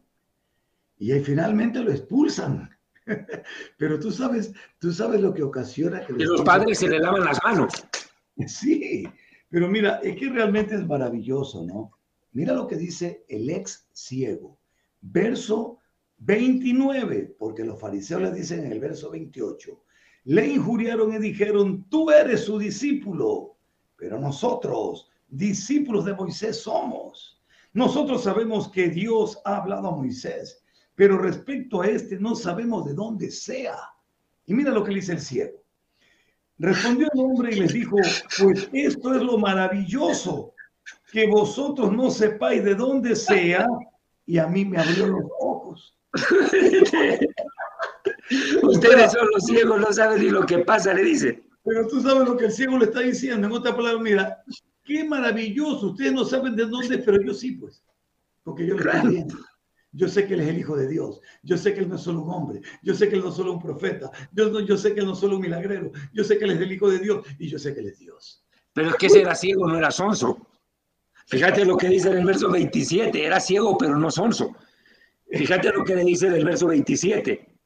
Y 0.99 1.13
ahí 1.13 1.23
finalmente 1.23 1.79
lo 1.79 1.91
expulsan. 1.91 2.69
Pero 3.77 3.99
tú 3.99 4.11
sabes, 4.11 4.53
tú 4.77 4.91
sabes 4.91 5.21
lo 5.21 5.33
que 5.33 5.41
ocasiona 5.41 6.05
que 6.05 6.13
Y 6.13 6.23
los 6.23 6.43
padres 6.43 6.77
se 6.79 6.89
le 6.89 6.99
lavan 6.99 7.25
las 7.25 7.39
manos. 7.43 7.73
Sí, 8.45 9.05
pero 9.49 9.67
mira, 9.67 9.99
es 10.03 10.15
que 10.15 10.29
realmente 10.29 10.75
es 10.75 10.85
maravilloso, 10.85 11.65
¿no? 11.65 11.91
Mira 12.31 12.53
lo 12.53 12.67
que 12.67 12.77
dice 12.77 13.25
el 13.27 13.49
ex 13.49 13.89
ciego, 13.91 14.59
verso 15.01 15.79
29, 16.19 17.35
porque 17.37 17.65
los 17.65 17.79
fariseos 17.79 18.21
le 18.21 18.31
dicen 18.31 18.65
en 18.65 18.71
el 18.71 18.79
verso 18.79 19.09
28, 19.09 19.83
le 20.25 20.47
injuriaron 20.47 21.13
y 21.13 21.17
dijeron, 21.17 21.85
tú 21.89 22.11
eres 22.11 22.45
su 22.45 22.59
discípulo, 22.59 23.57
pero 23.95 24.19
nosotros, 24.19 25.09
discípulos 25.27 26.05
de 26.05 26.13
Moisés, 26.13 26.61
somos. 26.61 27.41
Nosotros 27.73 28.23
sabemos 28.23 28.69
que 28.69 28.89
Dios 28.89 29.41
ha 29.45 29.57
hablado 29.57 29.89
a 29.89 29.95
Moisés, 29.95 30.63
pero 30.99 31.17
respecto 31.17 31.81
a 31.81 31.87
este 31.87 32.19
no 32.19 32.35
sabemos 32.35 32.85
de 32.85 32.93
dónde 32.93 33.31
sea. 33.31 33.77
Y 34.45 34.53
mira 34.53 34.71
lo 34.71 34.83
que 34.83 34.89
le 34.89 34.97
dice 34.97 35.13
el 35.13 35.21
ciego. 35.21 35.63
Respondió 36.57 37.07
el 37.13 37.19
hombre 37.21 37.55
y 37.55 37.59
les 37.61 37.71
dijo, 37.71 37.95
pues 38.37 38.69
esto 38.73 39.13
es 39.13 39.21
lo 39.21 39.37
maravilloso, 39.37 40.53
que 41.09 41.25
vosotros 41.27 41.93
no 41.93 42.11
sepáis 42.11 42.65
de 42.65 42.75
dónde 42.75 43.15
sea, 43.15 43.65
y 44.25 44.39
a 44.39 44.47
mí 44.47 44.65
me 44.65 44.77
abrió 44.77 45.07
los 45.07 45.23
ojos. 45.39 45.97
Ustedes 48.63 49.13
son 49.13 49.27
los 49.33 49.45
ciegos, 49.45 49.79
no 49.79 49.93
saben 49.93 50.21
ni 50.21 50.29
lo 50.29 50.45
que 50.45 50.59
pasa, 50.59 50.93
le 50.93 51.05
dice. 51.05 51.41
Pero 51.63 51.87
tú 51.87 52.01
sabes 52.01 52.27
lo 52.27 52.35
que 52.35 52.47
el 52.47 52.51
ciego 52.51 52.77
le 52.77 52.87
está 52.87 52.99
diciendo. 52.99 53.47
En 53.47 53.53
otra 53.53 53.73
palabra, 53.73 54.01
mira, 54.01 54.43
qué 54.83 55.05
maravilloso. 55.05 55.91
Ustedes 55.91 56.11
no 56.11 56.25
saben 56.25 56.57
de 56.57 56.65
dónde, 56.65 56.97
pero 56.97 57.21
yo 57.21 57.33
sí, 57.33 57.53
pues. 57.53 57.81
Porque 58.43 58.67
yo 58.67 58.75
lo 58.75 58.81
Claro. 58.81 58.97
estoy 58.97 59.13
viendo. 59.13 59.37
Yo 59.91 60.07
sé 60.07 60.27
que 60.27 60.35
Él 60.35 60.41
es 60.41 60.47
el 60.49 60.59
Hijo 60.59 60.75
de 60.77 60.87
Dios. 60.87 61.19
Yo 61.41 61.57
sé 61.57 61.73
que 61.73 61.79
Él 61.79 61.89
no 61.89 61.95
es 61.95 62.01
solo 62.01 62.21
un 62.21 62.29
hombre. 62.31 62.61
Yo 62.83 62.93
sé 62.93 63.09
que 63.09 63.15
Él 63.15 63.21
no 63.21 63.29
es 63.29 63.35
solo 63.35 63.53
un 63.53 63.61
profeta. 63.61 64.11
Yo, 64.31 64.49
no- 64.49 64.59
yo 64.59 64.77
sé 64.77 64.93
que 64.93 64.99
Él 64.99 65.05
no 65.07 65.13
es 65.13 65.19
solo 65.19 65.35
un 65.37 65.41
milagrero. 65.41 65.91
Yo 66.13 66.23
sé 66.23 66.37
que 66.37 66.45
Él 66.45 66.51
es 66.51 66.59
el 66.61 66.71
Hijo 66.71 66.89
de 66.89 66.99
Dios. 66.99 67.25
Y 67.39 67.47
yo 67.49 67.57
sé 67.57 67.73
que 67.73 67.79
Él 67.79 67.87
es 67.87 67.99
Dios. 67.99 68.45
Pero 68.73 68.89
es 68.89 68.95
que 68.97 69.07
ese 69.07 69.21
era 69.21 69.33
ciego, 69.35 69.67
no 69.67 69.77
era 69.77 69.89
sonso. 69.91 70.47
Fíjate 71.25 71.65
lo 71.65 71.77
que 71.77 71.87
dice 71.89 72.09
en 72.09 72.17
el 72.19 72.25
verso 72.25 72.49
27, 72.49 73.23
era 73.25 73.39
ciego, 73.39 73.77
pero 73.77 73.95
no 73.97 74.09
sonso. 74.11 74.55
Fíjate 75.31 75.71
lo 75.71 75.83
que 75.83 75.95
le 75.95 76.03
dice 76.03 76.27
en 76.27 76.33
el 76.33 76.45
verso 76.45 76.67
27. 76.67 77.58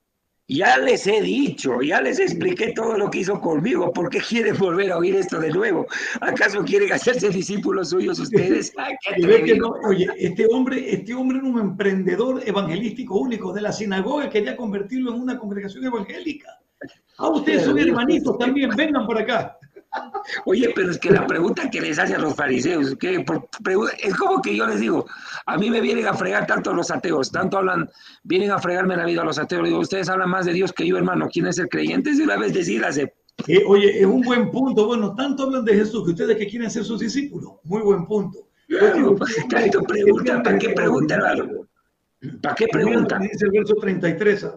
Ya 0.49 0.77
les 0.77 1.07
he 1.07 1.21
dicho, 1.21 1.81
ya 1.81 2.01
les 2.01 2.19
expliqué 2.19 2.73
todo 2.73 2.97
lo 2.97 3.09
que 3.09 3.19
hizo 3.19 3.39
conmigo. 3.39 3.93
¿Por 3.93 4.09
qué 4.09 4.19
quieren 4.19 4.57
volver 4.57 4.91
a 4.91 4.97
oír 4.97 5.15
esto 5.15 5.39
de 5.39 5.49
nuevo? 5.49 5.85
¿Acaso 6.19 6.65
quieren 6.65 6.91
hacerse 6.91 7.29
discípulos 7.29 7.91
suyos 7.91 8.19
ustedes? 8.19 8.73
Ay, 8.77 8.93
que 9.45 9.55
no, 9.55 9.69
oye, 9.85 10.05
este 10.17 10.45
hombre, 10.51 10.93
este 10.93 11.13
hombre 11.13 11.37
era 11.37 11.47
un 11.47 11.59
emprendedor 11.59 12.43
evangelístico 12.45 13.19
único 13.19 13.53
de 13.53 13.61
la 13.61 13.71
sinagoga, 13.71 14.29
quería 14.29 14.57
convertirlo 14.57 15.13
en 15.13 15.21
una 15.21 15.39
congregación 15.39 15.85
evangélica. 15.85 16.49
Ah, 17.17 17.29
ustedes 17.29 17.63
son 17.63 17.79
hermanitos 17.79 18.37
también, 18.37 18.69
vengan 18.75 19.05
por 19.05 19.17
acá. 19.17 19.57
Oye, 20.45 20.71
pero 20.75 20.91
es 20.91 20.97
que 20.97 21.11
la 21.11 21.27
pregunta 21.27 21.69
que 21.69 21.81
les 21.81 21.99
hacen 21.99 22.21
los 22.21 22.35
fariseos, 22.35 22.95
que 22.95 23.19
por- 23.21 23.47
pregu- 23.63 23.91
es 23.99 24.15
como 24.15 24.41
que 24.41 24.55
yo 24.55 24.65
les 24.65 24.79
digo, 24.79 25.05
a 25.45 25.57
mí 25.57 25.69
me 25.69 25.81
vienen 25.81 26.07
a 26.07 26.13
fregar 26.13 26.47
tanto 26.47 26.73
los 26.73 26.89
ateos, 26.91 27.31
tanto 27.31 27.57
hablan, 27.57 27.89
vienen 28.23 28.51
a 28.51 28.59
fregarme 28.59 28.95
la 28.97 29.05
vida 29.05 29.21
a 29.21 29.25
los 29.25 29.37
ateos. 29.37 29.63
Digo, 29.65 29.79
ustedes 29.79 30.09
hablan 30.09 30.29
más 30.29 30.45
de 30.45 30.53
Dios 30.53 30.71
que 30.73 30.87
yo, 30.87 30.97
hermano. 30.97 31.27
¿Quién 31.31 31.47
es 31.47 31.57
el 31.59 31.67
creyente? 31.69 32.13
Si 32.15 32.21
una 32.23 32.37
vez 32.37 32.53
decir, 32.53 32.83
hace 32.83 33.13
Eh, 33.47 33.63
oye, 33.67 33.99
es 33.99 34.05
un 34.05 34.21
buen 34.21 34.49
punto. 34.51 34.85
Bueno, 34.87 35.13
tanto 35.15 35.43
hablan 35.43 35.65
de 35.65 35.73
Jesús 35.75 36.03
que 36.05 36.11
ustedes 36.11 36.37
que 36.37 36.47
quieren 36.47 36.69
ser 36.71 36.83
sus 36.83 36.99
discípulos. 36.99 37.53
Muy 37.63 37.81
buen 37.81 38.05
punto. 38.05 38.47
Claro, 38.67 39.15
tanto 39.49 39.81
pregunta, 39.87 40.41
¿para 40.43 40.57
qué 40.57 40.69
pregunta, 40.69 41.15
hermano? 41.15 41.67
¿Para 42.41 42.55
qué 42.55 42.65
Mira 42.73 42.79
lo 42.79 42.85
pregunta? 42.91 43.17
que 43.19 43.27
Dice 43.27 43.45
el 43.45 43.51
verso 43.51 43.75
33. 43.75 44.47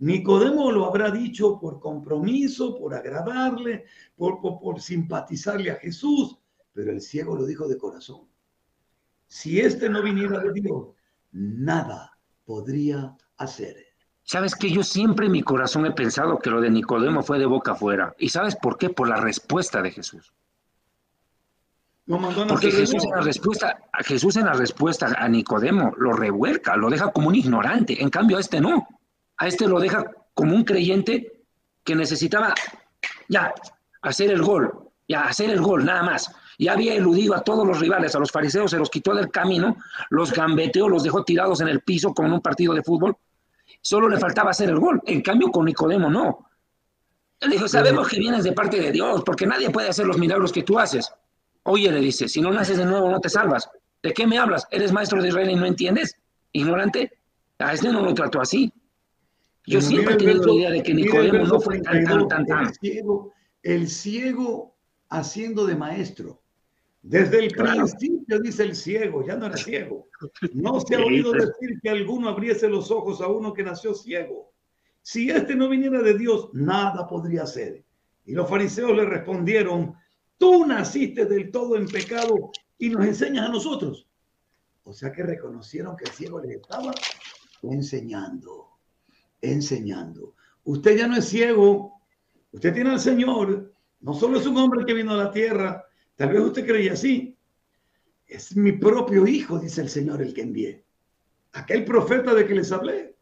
Nicodemo 0.00 0.72
lo 0.72 0.86
habrá 0.86 1.10
dicho 1.10 1.58
por 1.60 1.78
compromiso, 1.78 2.76
por 2.78 2.94
agradarle, 2.94 3.84
por, 4.16 4.40
por, 4.40 4.58
por 4.58 4.80
simpatizarle 4.80 5.70
a 5.70 5.76
Jesús, 5.76 6.38
pero 6.72 6.90
el 6.90 7.00
ciego 7.00 7.36
lo 7.36 7.44
dijo 7.44 7.68
de 7.68 7.76
corazón. 7.76 8.22
Si 9.26 9.60
este 9.60 9.88
no 9.88 10.02
viniera 10.02 10.40
de 10.40 10.52
Dios, 10.52 10.88
nada 11.32 12.18
podría 12.44 13.14
hacer. 13.36 13.76
Sabes 14.22 14.54
que 14.54 14.70
yo 14.70 14.82
siempre 14.82 15.26
en 15.26 15.32
mi 15.32 15.42
corazón 15.42 15.84
he 15.86 15.92
pensado 15.92 16.38
que 16.38 16.50
lo 16.50 16.60
de 16.60 16.70
Nicodemo 16.70 17.22
fue 17.22 17.38
de 17.38 17.46
boca 17.46 17.72
afuera. 17.72 18.14
¿Y 18.18 18.30
sabes 18.30 18.56
por 18.56 18.78
qué? 18.78 18.88
Por 18.88 19.08
la 19.08 19.16
respuesta 19.16 19.82
de 19.82 19.90
Jesús. 19.90 20.32
Porque 22.48 22.70
Jesús 22.72 23.04
en 23.04 23.10
la 23.10 23.20
respuesta, 23.20 23.78
Jesús 24.00 24.36
en 24.36 24.46
la 24.46 24.54
respuesta 24.54 25.14
a 25.16 25.28
Nicodemo 25.28 25.92
lo 25.96 26.12
revuelca, 26.12 26.76
lo 26.76 26.90
deja 26.90 27.12
como 27.12 27.28
un 27.28 27.34
ignorante. 27.34 28.02
En 28.02 28.10
cambio, 28.10 28.36
a 28.38 28.40
este 28.40 28.60
no. 28.60 28.88
A 29.40 29.48
este 29.48 29.66
lo 29.66 29.80
deja 29.80 30.04
como 30.34 30.54
un 30.54 30.64
creyente 30.64 31.40
que 31.82 31.96
necesitaba 31.96 32.54
ya 33.28 33.54
hacer 34.02 34.30
el 34.30 34.42
gol, 34.42 34.70
ya 35.08 35.22
hacer 35.22 35.48
el 35.48 35.62
gol, 35.62 35.84
nada 35.86 36.02
más. 36.02 36.30
Ya 36.58 36.74
había 36.74 36.94
eludido 36.94 37.34
a 37.34 37.40
todos 37.40 37.66
los 37.66 37.80
rivales, 37.80 38.14
a 38.14 38.18
los 38.18 38.30
fariseos 38.30 38.70
se 38.70 38.76
los 38.76 38.90
quitó 38.90 39.14
del 39.14 39.30
camino, 39.30 39.78
los 40.10 40.30
gambeteó, 40.30 40.90
los 40.90 41.02
dejó 41.02 41.24
tirados 41.24 41.62
en 41.62 41.68
el 41.68 41.80
piso 41.80 42.12
como 42.12 42.28
en 42.28 42.34
un 42.34 42.42
partido 42.42 42.74
de 42.74 42.82
fútbol. 42.82 43.16
Solo 43.80 44.10
le 44.10 44.18
faltaba 44.18 44.50
hacer 44.50 44.68
el 44.68 44.78
gol. 44.78 45.00
En 45.06 45.22
cambio, 45.22 45.50
con 45.50 45.64
Nicodemo 45.64 46.10
no. 46.10 46.46
Él 47.40 47.50
dijo, 47.50 47.66
sabemos 47.66 48.08
que 48.08 48.18
vienes 48.18 48.44
de 48.44 48.52
parte 48.52 48.78
de 48.78 48.92
Dios, 48.92 49.22
porque 49.24 49.46
nadie 49.46 49.70
puede 49.70 49.88
hacer 49.88 50.04
los 50.04 50.18
milagros 50.18 50.52
que 50.52 50.64
tú 50.64 50.78
haces. 50.78 51.10
Oye, 51.62 51.90
le 51.90 52.00
dice, 52.00 52.28
si 52.28 52.42
no 52.42 52.50
naces 52.50 52.76
de 52.76 52.84
nuevo 52.84 53.10
no 53.10 53.20
te 53.20 53.30
salvas. 53.30 53.70
¿De 54.02 54.12
qué 54.12 54.26
me 54.26 54.38
hablas? 54.38 54.68
¿Eres 54.70 54.92
maestro 54.92 55.22
de 55.22 55.28
Israel 55.28 55.48
y 55.48 55.56
no 55.56 55.64
entiendes? 55.64 56.14
Ignorante. 56.52 57.18
A 57.58 57.72
este 57.72 57.90
no 57.90 58.02
lo 58.02 58.12
trató 58.12 58.42
así. 58.42 58.70
Yo 59.70 59.80
siempre 59.80 60.14
he 60.14 60.16
tenido 60.16 60.44
la 60.46 60.52
idea 60.52 60.70
de 60.70 60.82
que 60.82 60.94
Nicodemo 60.94 61.44
no 61.46 61.60
fue 61.60 61.80
tan, 61.80 62.04
tan, 62.04 62.28
tan, 62.28 62.46
tan. 62.46 62.66
El 62.66 62.74
ciego, 62.74 63.32
el 63.62 63.88
ciego 63.88 64.74
haciendo 65.08 65.64
de 65.64 65.76
maestro. 65.76 66.42
Desde 67.02 67.44
el 67.44 67.52
principio 67.52 68.40
dice 68.40 68.64
el 68.64 68.74
ciego, 68.74 69.24
ya 69.24 69.36
no 69.36 69.46
era 69.46 69.56
ciego. 69.56 70.08
No 70.52 70.80
se 70.80 70.96
ha 70.96 70.98
oído 70.98 71.32
decir 71.32 71.78
que 71.82 71.88
alguno 71.88 72.28
abriese 72.28 72.68
los 72.68 72.90
ojos 72.90 73.20
a 73.20 73.28
uno 73.28 73.52
que 73.52 73.62
nació 73.62 73.94
ciego. 73.94 74.52
Si 75.02 75.30
este 75.30 75.54
no 75.54 75.68
viniera 75.68 76.02
de 76.02 76.18
Dios, 76.18 76.50
nada 76.52 77.06
podría 77.06 77.46
ser. 77.46 77.84
Y 78.26 78.32
los 78.32 78.50
fariseos 78.50 78.94
le 78.94 79.06
respondieron, 79.06 79.94
tú 80.36 80.66
naciste 80.66 81.24
del 81.24 81.50
todo 81.50 81.76
en 81.76 81.86
pecado 81.86 82.50
y 82.76 82.90
nos 82.90 83.06
enseñas 83.06 83.48
a 83.48 83.52
nosotros. 83.52 84.06
O 84.82 84.92
sea 84.92 85.12
que 85.12 85.22
reconocieron 85.22 85.96
que 85.96 86.04
el 86.04 86.10
ciego 86.10 86.40
les 86.40 86.56
estaba 86.56 86.92
enseñando, 87.62 88.69
enseñando. 89.40 90.34
Usted 90.64 90.96
ya 90.96 91.06
no 91.06 91.16
es 91.16 91.28
ciego, 91.28 92.00
usted 92.52 92.74
tiene 92.74 92.90
al 92.90 93.00
Señor, 93.00 93.72
no 94.00 94.14
solo 94.14 94.38
es 94.38 94.46
un 94.46 94.56
hombre 94.56 94.84
que 94.84 94.94
vino 94.94 95.12
a 95.12 95.16
la 95.16 95.30
tierra, 95.30 95.86
Tal 96.20 96.34
vez 96.34 96.42
usted 96.42 96.66
creía 96.66 96.92
así. 96.92 97.34
Es 98.26 98.54
mi 98.54 98.72
propio 98.72 99.26
hijo, 99.26 99.58
dice 99.58 99.80
el 99.80 99.88
Señor, 99.88 100.20
el 100.20 100.34
que 100.34 100.42
envié. 100.42 100.84
Aquel 101.52 101.82
profeta 101.86 102.34
de 102.34 102.46
que 102.46 102.54
les 102.54 102.70
hablé. 102.72 103.16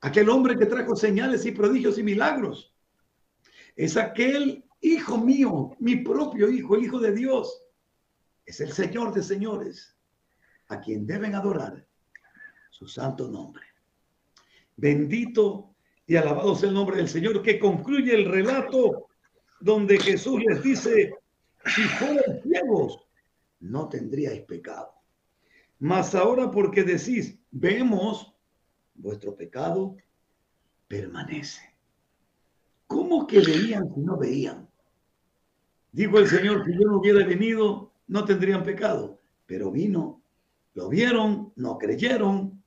Aquel 0.00 0.30
hombre 0.30 0.56
que 0.56 0.64
trajo 0.64 0.96
señales 0.96 1.44
y 1.44 1.50
prodigios 1.50 1.98
y 1.98 2.02
milagros. 2.02 2.74
Es 3.76 3.98
aquel 3.98 4.64
hijo 4.80 5.18
mío, 5.18 5.76
mi 5.78 5.96
propio 5.96 6.48
hijo, 6.48 6.74
el 6.74 6.84
hijo 6.84 6.98
de 6.98 7.12
Dios. 7.12 7.64
Es 8.46 8.62
el 8.62 8.72
Señor 8.72 9.12
de 9.12 9.22
señores, 9.22 9.94
a 10.68 10.80
quien 10.80 11.06
deben 11.06 11.34
adorar 11.34 11.86
su 12.70 12.88
santo 12.88 13.28
nombre. 13.28 13.66
Bendito 14.78 15.74
y 16.06 16.14
alabado 16.14 16.54
sea 16.54 16.68
el 16.68 16.74
nombre 16.76 16.96
del 16.96 17.08
Señor 17.08 17.42
que 17.42 17.58
concluye 17.58 18.14
el 18.14 18.30
relato 18.30 19.08
donde 19.60 19.98
Jesús 19.98 20.40
les 20.46 20.62
dice, 20.62 21.14
si 21.66 21.82
fueran 21.82 22.40
ciegos, 22.42 23.04
no 23.58 23.88
tendríais 23.88 24.42
pecado. 24.42 24.92
Mas 25.80 26.14
ahora 26.14 26.48
porque 26.52 26.84
decís, 26.84 27.36
vemos, 27.50 28.32
vuestro 28.94 29.34
pecado 29.34 29.96
permanece. 30.86 31.62
¿Cómo 32.86 33.26
que 33.26 33.40
veían 33.40 33.92
si 33.92 34.00
no 34.00 34.16
veían? 34.16 34.68
Dijo 35.90 36.20
el 36.20 36.28
Señor, 36.28 36.64
si 36.64 36.72
yo 36.72 36.88
no 36.88 36.98
hubiera 36.98 37.26
venido, 37.26 37.92
no 38.06 38.24
tendrían 38.24 38.62
pecado. 38.62 39.18
Pero 39.44 39.72
vino, 39.72 40.22
lo 40.74 40.88
vieron, 40.88 41.52
no 41.56 41.78
creyeron 41.78 42.57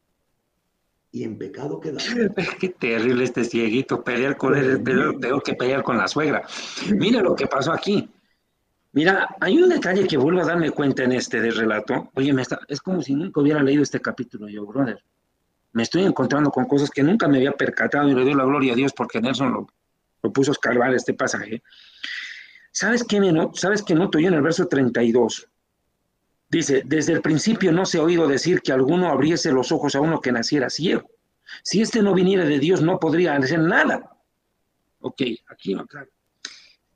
y 1.11 1.23
en 1.23 1.37
pecado 1.37 1.79
quedaron. 1.79 2.33
Qué 2.59 2.69
terrible 2.69 3.23
este 3.23 3.43
cieguito, 3.43 4.03
pelear 4.03 4.37
con 4.37 4.55
él 4.55 4.71
es 4.71 4.79
peor 4.79 5.43
que 5.43 5.53
pelear 5.53 5.83
con 5.83 5.97
la 5.97 6.07
suegra. 6.07 6.43
Mira 6.95 7.21
lo 7.21 7.35
que 7.35 7.47
pasó 7.47 7.73
aquí. 7.73 8.09
Mira, 8.93 9.35
hay 9.39 9.61
un 9.61 9.69
detalle 9.69 10.05
que 10.05 10.17
vuelvo 10.17 10.41
a 10.41 10.45
darme 10.45 10.71
cuenta 10.71 11.03
en 11.03 11.13
este 11.13 11.39
de 11.41 11.51
relato. 11.51 12.11
Oye, 12.13 12.33
me 12.33 12.41
está, 12.41 12.59
es 12.67 12.81
como 12.81 13.01
si 13.01 13.13
nunca 13.13 13.41
hubiera 13.41 13.63
leído 13.63 13.83
este 13.83 14.01
capítulo 14.01 14.49
yo, 14.49 14.65
brother. 14.65 15.01
Me 15.73 15.83
estoy 15.83 16.03
encontrando 16.03 16.49
con 16.49 16.65
cosas 16.65 16.89
que 16.89 17.01
nunca 17.01 17.27
me 17.27 17.37
había 17.37 17.53
percatado 17.53 18.09
y 18.09 18.13
le 18.13 18.23
doy 18.23 18.33
la 18.33 18.43
gloria 18.43 18.73
a 18.73 18.75
Dios 18.75 18.91
porque 18.91 19.21
Nelson 19.21 19.53
lo, 19.53 19.67
lo 20.21 20.33
puso 20.33 20.51
a 20.51 20.53
escarbar 20.53 20.93
este 20.93 21.13
pasaje. 21.13 21.63
¿Sabes 22.71 23.03
qué, 23.03 23.19
¿Sabes 23.53 23.81
qué 23.81 23.95
noto 23.95 24.19
yo 24.19 24.27
en 24.27 24.33
el 24.33 24.41
verso 24.41 24.67
32? 24.67 25.50
Dice, 26.51 26.83
desde 26.85 27.13
el 27.13 27.21
principio 27.21 27.71
no 27.71 27.85
se 27.85 27.97
ha 27.97 28.03
oído 28.03 28.27
decir 28.27 28.61
que 28.61 28.73
alguno 28.73 29.07
abriese 29.07 29.53
los 29.53 29.71
ojos 29.71 29.95
a 29.95 30.01
uno 30.01 30.19
que 30.19 30.33
naciera 30.33 30.69
ciego. 30.69 31.09
Si 31.63 31.81
este 31.81 32.03
no 32.03 32.13
viniera 32.13 32.43
de 32.43 32.59
Dios, 32.59 32.81
no 32.81 32.99
podría 32.99 33.37
hacer 33.37 33.59
nada. 33.59 34.17
Ok, 34.99 35.21
aquí 35.49 35.73
no, 35.73 35.87
claro. 35.87 36.09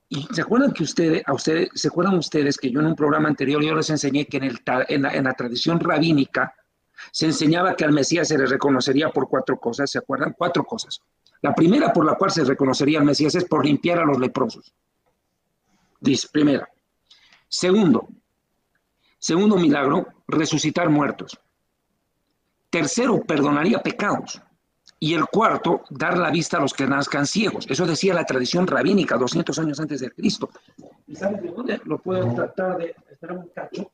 Y 0.09 0.27
se 0.33 0.41
acuerdan 0.41 0.73
que 0.73 0.83
ustedes, 0.83 1.23
a 1.25 1.33
ustedes, 1.33 1.69
se 1.73 1.87
acuerdan 1.87 2.17
ustedes 2.17 2.57
que 2.57 2.69
yo 2.69 2.81
en 2.81 2.87
un 2.87 2.95
programa 2.95 3.29
anterior 3.29 3.63
yo 3.63 3.73
les 3.73 3.89
enseñé 3.89 4.25
que 4.25 4.37
en, 4.37 4.43
el, 4.43 4.59
en, 4.89 5.01
la, 5.01 5.13
en 5.15 5.23
la 5.23 5.33
tradición 5.33 5.79
rabínica 5.79 6.53
se 7.13 7.25
enseñaba 7.25 7.77
que 7.77 7.85
al 7.85 7.93
Mesías 7.93 8.27
se 8.27 8.37
le 8.37 8.45
reconocería 8.45 9.09
por 9.09 9.29
cuatro 9.29 9.57
cosas, 9.57 9.89
¿se 9.89 9.99
acuerdan? 9.99 10.35
Cuatro 10.37 10.65
cosas. 10.65 10.99
La 11.41 11.55
primera 11.55 11.93
por 11.93 12.05
la 12.05 12.15
cual 12.15 12.31
se 12.31 12.43
reconocería 12.43 12.99
al 12.99 13.05
Mesías 13.05 13.35
es 13.35 13.45
por 13.45 13.65
limpiar 13.65 13.99
a 13.99 14.05
los 14.05 14.19
leprosos. 14.19 14.73
Dice, 16.01 16.27
primera. 16.29 16.67
Segundo, 17.47 18.09
segundo 19.25 19.57
milagro, 19.57 20.05
resucitar 20.27 20.87
muertos. 20.87 21.39
Tercero, 22.69 23.23
perdonaría 23.23 23.81
pecados. 23.81 24.39
Y 24.99 25.15
el 25.15 25.25
cuarto, 25.25 25.81
dar 25.89 26.15
la 26.19 26.29
vista 26.29 26.57
a 26.57 26.59
los 26.59 26.75
que 26.75 26.85
nazcan 26.85 27.25
ciegos. 27.25 27.65
Eso 27.67 27.87
decía 27.87 28.13
la 28.13 28.23
tradición 28.23 28.67
rabínica 28.67 29.17
200 29.17 29.57
años 29.57 29.79
antes 29.79 30.01
de 30.01 30.11
Cristo. 30.11 30.51
¿Y 31.07 31.15
sabes 31.15 31.41
de 31.41 31.49
dónde? 31.49 31.81
Lo 31.85 31.97
puedo 31.97 32.35
tratar 32.35 32.77
de... 32.77 32.95
Esperar 33.09 33.37
un 33.37 33.47
cacho. 33.47 33.91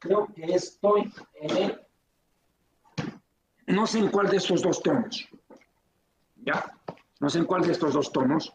Creo 0.00 0.26
que 0.34 0.42
estoy 0.46 1.08
en 1.34 1.56
el... 1.56 1.80
No 3.68 3.86
sé 3.86 4.00
en 4.00 4.08
cuál 4.08 4.28
de 4.28 4.38
estos 4.38 4.60
dos 4.60 4.82
tomos. 4.82 5.28
¿Ya? 6.34 6.74
No 7.20 7.30
sé 7.30 7.38
en 7.38 7.44
cuál 7.44 7.62
de 7.62 7.70
estos 7.70 7.94
dos 7.94 8.10
tomos. 8.10 8.52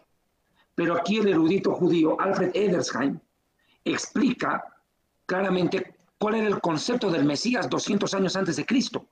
Pero 0.75 0.97
aquí 0.97 1.19
el 1.19 1.29
erudito 1.29 1.73
judío 1.73 2.19
Alfred 2.19 2.51
Edersheim 2.53 3.17
explica 3.85 4.72
claramente 5.33 5.95
cuál 6.19 6.35
era 6.35 6.47
el 6.47 6.61
concepto 6.61 7.09
del 7.09 7.25
Mesías 7.25 7.67
200 7.67 8.13
años 8.13 8.35
antes 8.35 8.55
de 8.55 8.65
Cristo. 8.67 9.09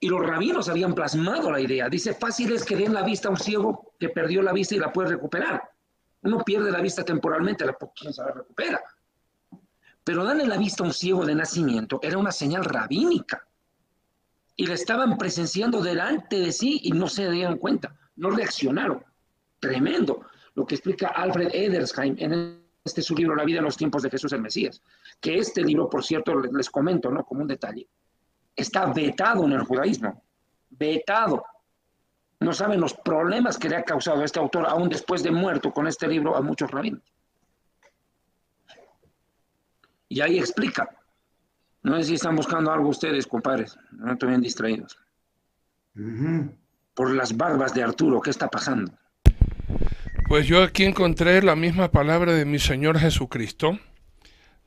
Y 0.00 0.08
los 0.08 0.26
rabinos 0.26 0.70
habían 0.70 0.94
plasmado 0.94 1.52
la 1.52 1.60
idea. 1.60 1.88
Dice, 1.90 2.14
fácil 2.14 2.52
es 2.52 2.64
que 2.64 2.76
den 2.76 2.94
la 2.94 3.02
vista 3.02 3.28
a 3.28 3.32
un 3.32 3.36
ciego 3.36 3.92
que 4.00 4.08
perdió 4.08 4.40
la 4.40 4.52
vista 4.52 4.74
y 4.74 4.78
la 4.78 4.90
puede 4.90 5.10
recuperar. 5.10 5.70
Uno 6.22 6.42
pierde 6.42 6.70
la 6.70 6.80
vista 6.80 7.04
temporalmente, 7.04 7.66
la 7.66 7.76
quién 7.94 8.12
la 8.16 8.32
recupera. 8.32 8.80
Pero 10.02 10.24
darle 10.24 10.46
la 10.46 10.56
vista 10.56 10.82
a 10.82 10.86
un 10.86 10.94
ciego 10.94 11.26
de 11.26 11.34
nacimiento 11.34 12.00
era 12.02 12.16
una 12.16 12.32
señal 12.32 12.64
rabínica. 12.64 13.46
Y 14.56 14.66
la 14.66 14.74
estaban 14.74 15.18
presenciando 15.18 15.82
delante 15.82 16.40
de 16.40 16.52
sí 16.52 16.80
y 16.84 16.92
no 16.92 17.06
se 17.06 17.30
dieron 17.30 17.58
cuenta, 17.58 17.94
no 18.16 18.30
reaccionaron. 18.30 19.04
Tremendo. 19.60 20.26
Lo 20.54 20.66
que 20.66 20.76
explica 20.76 21.08
Alfred 21.08 21.50
Edersheim 21.52 22.16
en 22.18 22.66
este 22.88 23.02
su 23.02 23.14
libro 23.14 23.36
La 23.36 23.44
vida 23.44 23.58
en 23.58 23.64
los 23.64 23.76
tiempos 23.76 24.02
de 24.02 24.10
Jesús 24.10 24.32
el 24.32 24.40
Mesías. 24.40 24.82
Que 25.20 25.38
este 25.38 25.62
libro, 25.62 25.88
por 25.88 26.04
cierto, 26.04 26.38
les 26.40 26.70
comento, 26.70 27.10
¿no? 27.10 27.24
Como 27.24 27.42
un 27.42 27.48
detalle 27.48 27.88
está 28.58 28.86
vetado 28.86 29.44
en 29.44 29.52
el 29.52 29.62
judaísmo, 29.62 30.22
vetado. 30.70 31.44
No 32.40 32.52
saben 32.52 32.80
los 32.80 32.92
problemas 32.92 33.56
que 33.56 33.68
le 33.68 33.76
ha 33.76 33.84
causado 33.84 34.20
a 34.20 34.24
este 34.24 34.40
autor, 34.40 34.66
aún 34.66 34.88
después 34.88 35.22
de 35.22 35.30
muerto, 35.30 35.72
con 35.72 35.86
este 35.86 36.08
libro 36.08 36.36
a 36.36 36.42
muchos 36.42 36.70
rabinos. 36.70 37.02
Y 40.08 40.20
ahí 40.20 40.38
explica. 40.38 40.88
No 41.82 41.96
sé 41.98 42.04
si 42.04 42.14
están 42.14 42.34
buscando 42.34 42.72
algo 42.72 42.88
ustedes, 42.88 43.26
compadres. 43.26 43.78
No 43.92 44.12
estoy 44.12 44.30
bien 44.30 44.40
distraídos. 44.40 44.98
Por 46.94 47.14
las 47.14 47.36
barbas 47.36 47.74
de 47.74 47.82
Arturo, 47.82 48.20
¿qué 48.20 48.30
está 48.30 48.48
pasando? 48.48 48.92
Pues 50.28 50.46
yo 50.46 50.62
aquí 50.62 50.84
encontré 50.84 51.42
la 51.42 51.56
misma 51.56 51.90
palabra 51.90 52.32
de 52.32 52.44
mi 52.44 52.58
Señor 52.58 52.98
Jesucristo, 52.98 53.78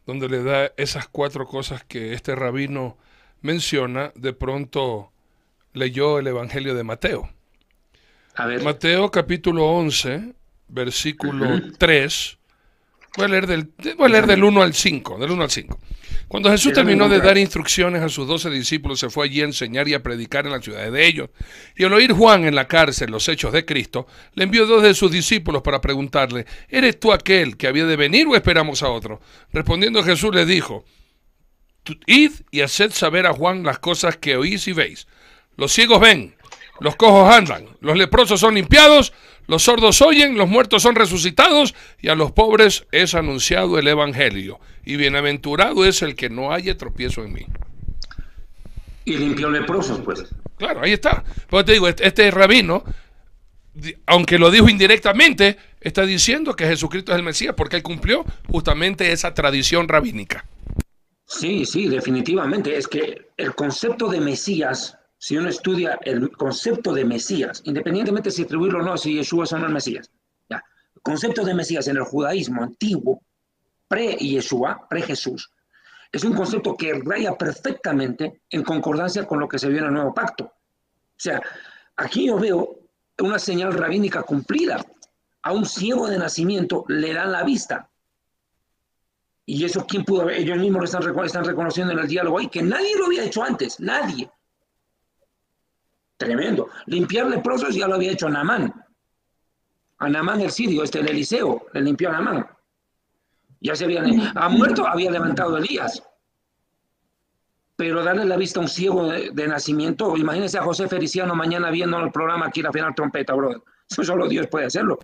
donde 0.06 0.30
le 0.30 0.44
da 0.44 0.72
esas 0.78 1.08
cuatro 1.08 1.46
cosas 1.46 1.84
que 1.84 2.14
este 2.14 2.36
rabino 2.36 2.98
menciona, 3.42 4.12
de 4.16 4.34
pronto 4.34 5.12
leyó 5.74 6.20
el 6.20 6.28
Evangelio 6.28 6.76
de 6.76 6.84
Mateo. 6.84 7.30
Mateo 8.64 9.12
capítulo 9.12 9.66
11, 9.66 10.34
versículo 10.68 11.60
3. 11.78 12.38
Voy 13.18 13.26
a, 13.26 13.28
leer 13.28 13.48
del, 13.48 13.74
voy 13.98 14.06
a 14.06 14.10
leer 14.10 14.26
del 14.26 14.44
1 14.44 14.62
al 14.62 14.74
5, 14.74 15.20
del 15.20 15.32
1 15.32 15.44
al 15.44 15.52
5. 15.52 15.80
Cuando 16.32 16.50
Jesús 16.50 16.72
terminó 16.72 17.10
de 17.10 17.20
dar 17.20 17.38
instrucciones 17.38 18.02
a 18.02 18.08
sus 18.08 18.26
doce 18.26 18.50
discípulos, 18.50 19.02
se 19.02 19.10
fue 19.10 19.26
allí 19.26 19.42
a 19.42 19.44
enseñar 19.44 19.90
y 19.90 19.96
a 19.96 20.02
predicar 20.02 20.46
en 20.46 20.54
las 20.54 20.64
ciudades 20.64 20.90
de 20.94 21.06
ellos. 21.06 21.30
Y 21.76 21.84
al 21.84 21.92
oír 21.92 22.14
Juan 22.14 22.46
en 22.46 22.56
la 22.56 22.70
cárcel 22.70 23.12
los 23.12 23.28
hechos 23.28 23.52
de 23.52 23.66
Cristo, 23.66 24.08
le 24.34 24.46
envió 24.46 24.66
dos 24.66 24.82
de 24.82 24.94
sus 24.94 25.12
discípulos 25.12 25.62
para 25.62 25.82
preguntarle, 25.82 26.46
¿eres 26.70 26.98
tú 27.02 27.12
aquel 27.12 27.58
que 27.58 27.68
había 27.68 27.86
de 27.86 27.98
venir 27.98 28.28
o 28.28 28.38
esperamos 28.38 28.82
a 28.82 28.88
otro? 28.88 29.20
Respondiendo 29.52 30.06
Jesús 30.06 30.34
le 30.34 30.46
dijo, 30.46 30.86
Id 32.06 32.32
y 32.50 32.62
haced 32.62 32.92
saber 32.92 33.26
a 33.26 33.34
Juan 33.34 33.64
las 33.64 33.80
cosas 33.80 34.16
que 34.16 34.38
oís 34.38 34.70
y 34.70 34.72
veis. 34.72 35.08
Los 35.58 35.74
ciegos 35.74 36.00
ven, 36.00 36.38
los 36.80 36.96
cojos 36.96 37.30
andan, 37.30 37.66
los 37.82 37.98
leprosos 37.98 38.40
son 38.40 38.56
limpiados, 38.56 39.12
los 39.52 39.64
sordos 39.64 40.02
oyen, 40.02 40.38
los 40.38 40.48
muertos 40.48 40.82
son 40.82 40.96
resucitados 40.96 41.76
y 42.00 42.08
a 42.08 42.16
los 42.16 42.32
pobres 42.32 42.88
es 42.94 43.16
anunciado 43.16 43.78
el 43.78 43.86
Evangelio. 43.90 44.62
Y 44.86 44.96
bienaventurado 44.96 45.84
es 45.84 46.02
el 46.04 46.16
que 46.16 46.30
no 46.30 46.54
haya 46.54 46.78
tropiezo 46.78 47.22
en 47.26 47.34
mí. 47.34 47.46
Y 49.04 49.18
limpió 49.18 49.50
leprosos, 49.50 50.00
pues. 50.06 50.24
Claro, 50.56 50.82
ahí 50.82 50.94
está. 50.94 51.26
Pues 51.50 51.66
te 51.66 51.74
digo, 51.74 51.90
este, 51.90 52.08
este 52.08 52.32
rabino, 52.32 52.86
aunque 54.06 54.40
lo 54.40 54.52
dijo 54.52 54.70
indirectamente, 54.70 55.58
está 55.82 56.06
diciendo 56.06 56.56
que 56.56 56.66
Jesucristo 56.66 57.12
es 57.12 57.18
el 57.18 57.24
Mesías 57.24 57.54
porque 57.54 57.76
él 57.76 57.84
cumplió 57.84 58.24
justamente 58.48 59.12
esa 59.12 59.34
tradición 59.34 59.90
rabínica. 59.90 60.46
Sí, 61.26 61.66
sí, 61.66 61.90
definitivamente. 61.90 62.78
Es 62.78 62.88
que 62.88 63.28
el 63.36 63.54
concepto 63.54 64.08
de 64.08 64.22
Mesías, 64.22 64.98
si 65.24 65.38
uno 65.38 65.50
estudia 65.50 66.00
el 66.04 66.32
concepto 66.32 66.92
de 66.92 67.06
Mesías, 67.06 67.62
independientemente 67.66 68.32
si 68.32 68.42
atribuirlo 68.42 68.80
o 68.80 68.82
no, 68.82 68.98
si 68.98 69.14
Yeshua 69.14 69.44
es 69.44 69.54
o 69.54 69.60
no 69.60 69.68
el 69.68 69.74
Mesías, 69.74 70.10
el 70.50 71.02
concepto 71.04 71.46
de 71.46 71.54
Mesías 71.54 71.88
en 71.88 71.98
el 71.98 72.04
judaísmo 72.04 72.64
antiguo, 72.64 73.22
pre-Yeshua, 73.88 74.88
pre-Jesús, 74.90 75.52
es 76.12 76.24
un 76.24 76.34
concepto 76.34 76.76
que 76.76 77.00
raya 77.06 77.38
perfectamente 77.38 78.42
en 78.50 78.64
concordancia 78.64 79.28
con 79.28 79.40
lo 79.40 79.48
que 79.48 79.60
se 79.60 79.70
vio 79.70 79.82
en 79.82 79.86
el 79.86 79.94
nuevo 79.94 80.12
pacto. 80.12 80.46
O 80.46 80.54
sea, 81.16 81.40
aquí 81.98 82.26
yo 82.26 82.40
veo 82.40 82.80
una 83.20 83.38
señal 83.38 83.74
rabínica 83.74 84.24
cumplida. 84.24 84.84
A 85.44 85.54
un 85.54 85.68
ciego 85.68 86.08
de 86.08 86.18
nacimiento 86.18 86.84
le 86.88 87.14
dan 87.14 87.32
la 87.32 87.44
vista. 87.44 87.88
Y 89.46 89.64
eso, 89.66 89.86
¿quién 89.86 90.04
pudo 90.04 90.24
haber? 90.24 90.38
Ellos 90.38 90.58
mismos 90.58 90.80
lo 90.80 90.86
están, 90.86 91.26
están 91.26 91.46
reconociendo 91.46 91.94
en 91.94 92.00
el 92.00 92.08
diálogo 92.08 92.40
ahí, 92.40 92.48
que 92.48 92.64
nadie 92.64 92.98
lo 92.98 93.06
había 93.06 93.24
hecho 93.24 93.44
antes, 93.44 93.80
nadie. 93.80 94.28
Tremendo. 96.22 96.70
Limpiar 96.86 97.26
leprosos 97.26 97.74
ya 97.74 97.88
lo 97.88 97.96
había 97.96 98.12
hecho 98.12 98.30
Namán. 98.30 98.72
A 99.98 100.08
Namán 100.08 100.42
el 100.42 100.52
sirio, 100.52 100.84
este 100.84 101.00
el 101.00 101.10
Eliseo, 101.10 101.66
le 101.74 101.82
limpió 101.82 102.10
a 102.10 102.14
Namán. 102.14 102.46
Ya 103.60 103.76
se 103.76 103.86
había, 103.86 104.04
ha 104.36 104.50
muerto, 104.50 104.86
había 104.86 105.10
levantado 105.10 105.58
Elías. 105.58 106.04
Pero 107.76 108.04
darle 108.04 108.26
la 108.26 108.38
vista 108.38 108.60
a 108.60 108.64
un 108.64 108.70
ciego 108.70 109.08
de, 109.08 109.48
nacimiento, 109.48 110.16
imagínense 110.16 110.60
a 110.60 110.64
José 110.64 110.88
Feliciano 110.88 111.34
mañana 111.34 111.72
viendo 111.72 112.00
el 112.00 112.12
programa 112.12 112.46
aquí 112.48 112.62
la 112.62 112.72
final 112.72 112.94
trompeta, 112.94 113.34
bro. 113.34 113.64
Eso 113.90 114.04
solo 114.04 114.28
Dios 114.28 114.46
puede 114.46 114.68
hacerlo. 114.68 115.00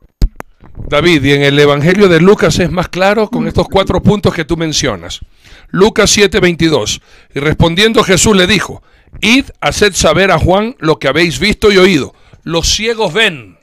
David, 0.88 1.24
y 1.24 1.32
en 1.32 1.42
el 1.42 1.58
Evangelio 1.58 2.08
de 2.08 2.22
Lucas 2.22 2.60
es 2.60 2.72
más 2.72 2.90
claro 2.90 3.28
con 3.30 3.48
estos 3.48 3.68
cuatro 3.68 4.04
puntos 4.04 4.36
que 4.36 4.46
tú 4.46 4.56
mencionas. 4.56 5.22
Lucas 5.70 6.16
7:22. 6.16 7.02
Y 7.34 7.40
respondiendo 7.40 8.04
Jesús 8.04 8.36
le 8.36 8.46
dijo, 8.46 8.84
Id, 9.22 9.46
haced 9.62 9.94
saber 9.94 10.32
a 10.32 10.40
Juan 10.40 10.76
lo 10.80 11.00
que 11.00 11.08
habéis 11.08 11.40
visto 11.40 11.72
y 11.72 11.78
oído. 11.78 12.14
Los 12.44 12.68
ciegos 12.68 13.14
ven, 13.14 13.58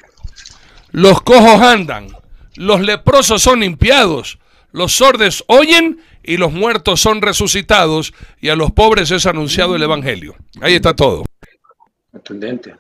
los 0.90 1.22
cojos 1.22 1.60
andan, 1.60 2.08
los 2.56 2.80
leprosos 2.80 3.42
son 3.42 3.60
limpiados, 3.60 4.38
los 4.72 4.92
sordos 4.96 5.44
oyen 5.48 6.00
y 6.22 6.36
los 6.36 6.52
muertos 6.52 7.00
son 7.00 7.22
resucitados 7.22 8.12
y 8.40 8.48
a 8.48 8.56
los 8.56 8.72
pobres 8.72 9.10
es 9.10 9.26
anunciado 9.26 9.76
el 9.76 9.82
Evangelio. 9.82 10.34
Ahí 10.60 10.74
está 10.74 10.94
todo. 10.94 11.24
Contundente. 12.10 12.76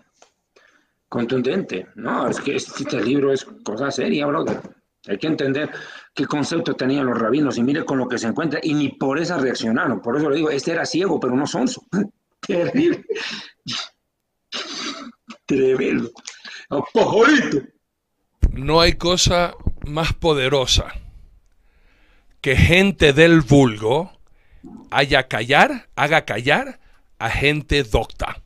Contundente. 1.08 1.86
No, 1.94 2.28
es 2.28 2.40
que 2.40 2.56
este 2.56 3.02
libro 3.02 3.32
es 3.32 3.44
cosa 3.64 3.90
seria, 3.90 4.26
brother. 4.26 4.60
Hay 5.06 5.18
que 5.18 5.26
entender 5.26 5.70
qué 6.14 6.26
concepto 6.26 6.74
tenían 6.74 7.06
los 7.06 7.18
rabinos 7.18 7.58
y 7.58 7.62
mire 7.62 7.84
con 7.84 7.98
lo 7.98 8.08
que 8.08 8.18
se 8.18 8.26
encuentra 8.26 8.58
y 8.62 8.74
ni 8.74 8.88
por 8.88 9.18
esa 9.18 9.36
reaccionaron. 9.36 10.00
Por 10.00 10.16
eso 10.16 10.30
le 10.30 10.36
digo, 10.36 10.50
este 10.50 10.72
era 10.72 10.86
ciego, 10.86 11.20
pero 11.20 11.36
no 11.36 11.46
sonso. 11.46 11.84
Terrible. 12.46 13.04
Tremendo. 15.46 16.10
No 18.52 18.80
hay 18.80 18.94
cosa 18.94 19.54
más 19.86 20.12
poderosa 20.12 20.94
que 22.40 22.56
gente 22.56 23.12
del 23.12 23.40
vulgo 23.40 24.12
haya 24.90 25.28
callar, 25.28 25.88
haga 25.96 26.24
callar 26.24 26.78
a 27.18 27.30
gente 27.30 27.82
docta. 27.82 28.42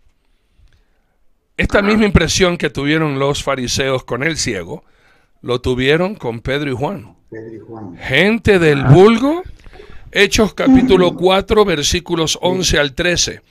Esta 1.56 1.82
misma 1.82 2.04
impresión 2.04 2.56
que 2.56 2.70
tuvieron 2.70 3.18
los 3.18 3.42
fariseos 3.42 4.04
con 4.04 4.22
el 4.22 4.36
ciego, 4.36 4.84
lo 5.42 5.60
tuvieron 5.60 6.14
con 6.14 6.40
Pedro 6.40 6.70
y 6.70 6.74
Juan. 6.74 7.16
Gente 7.98 8.58
del 8.58 8.84
vulgo, 8.84 9.42
Hechos 10.12 10.54
capítulo 10.54 11.14
4, 11.14 11.64
versículos 11.64 12.38
11 12.40 12.78
al 12.78 12.94
13. 12.94 13.42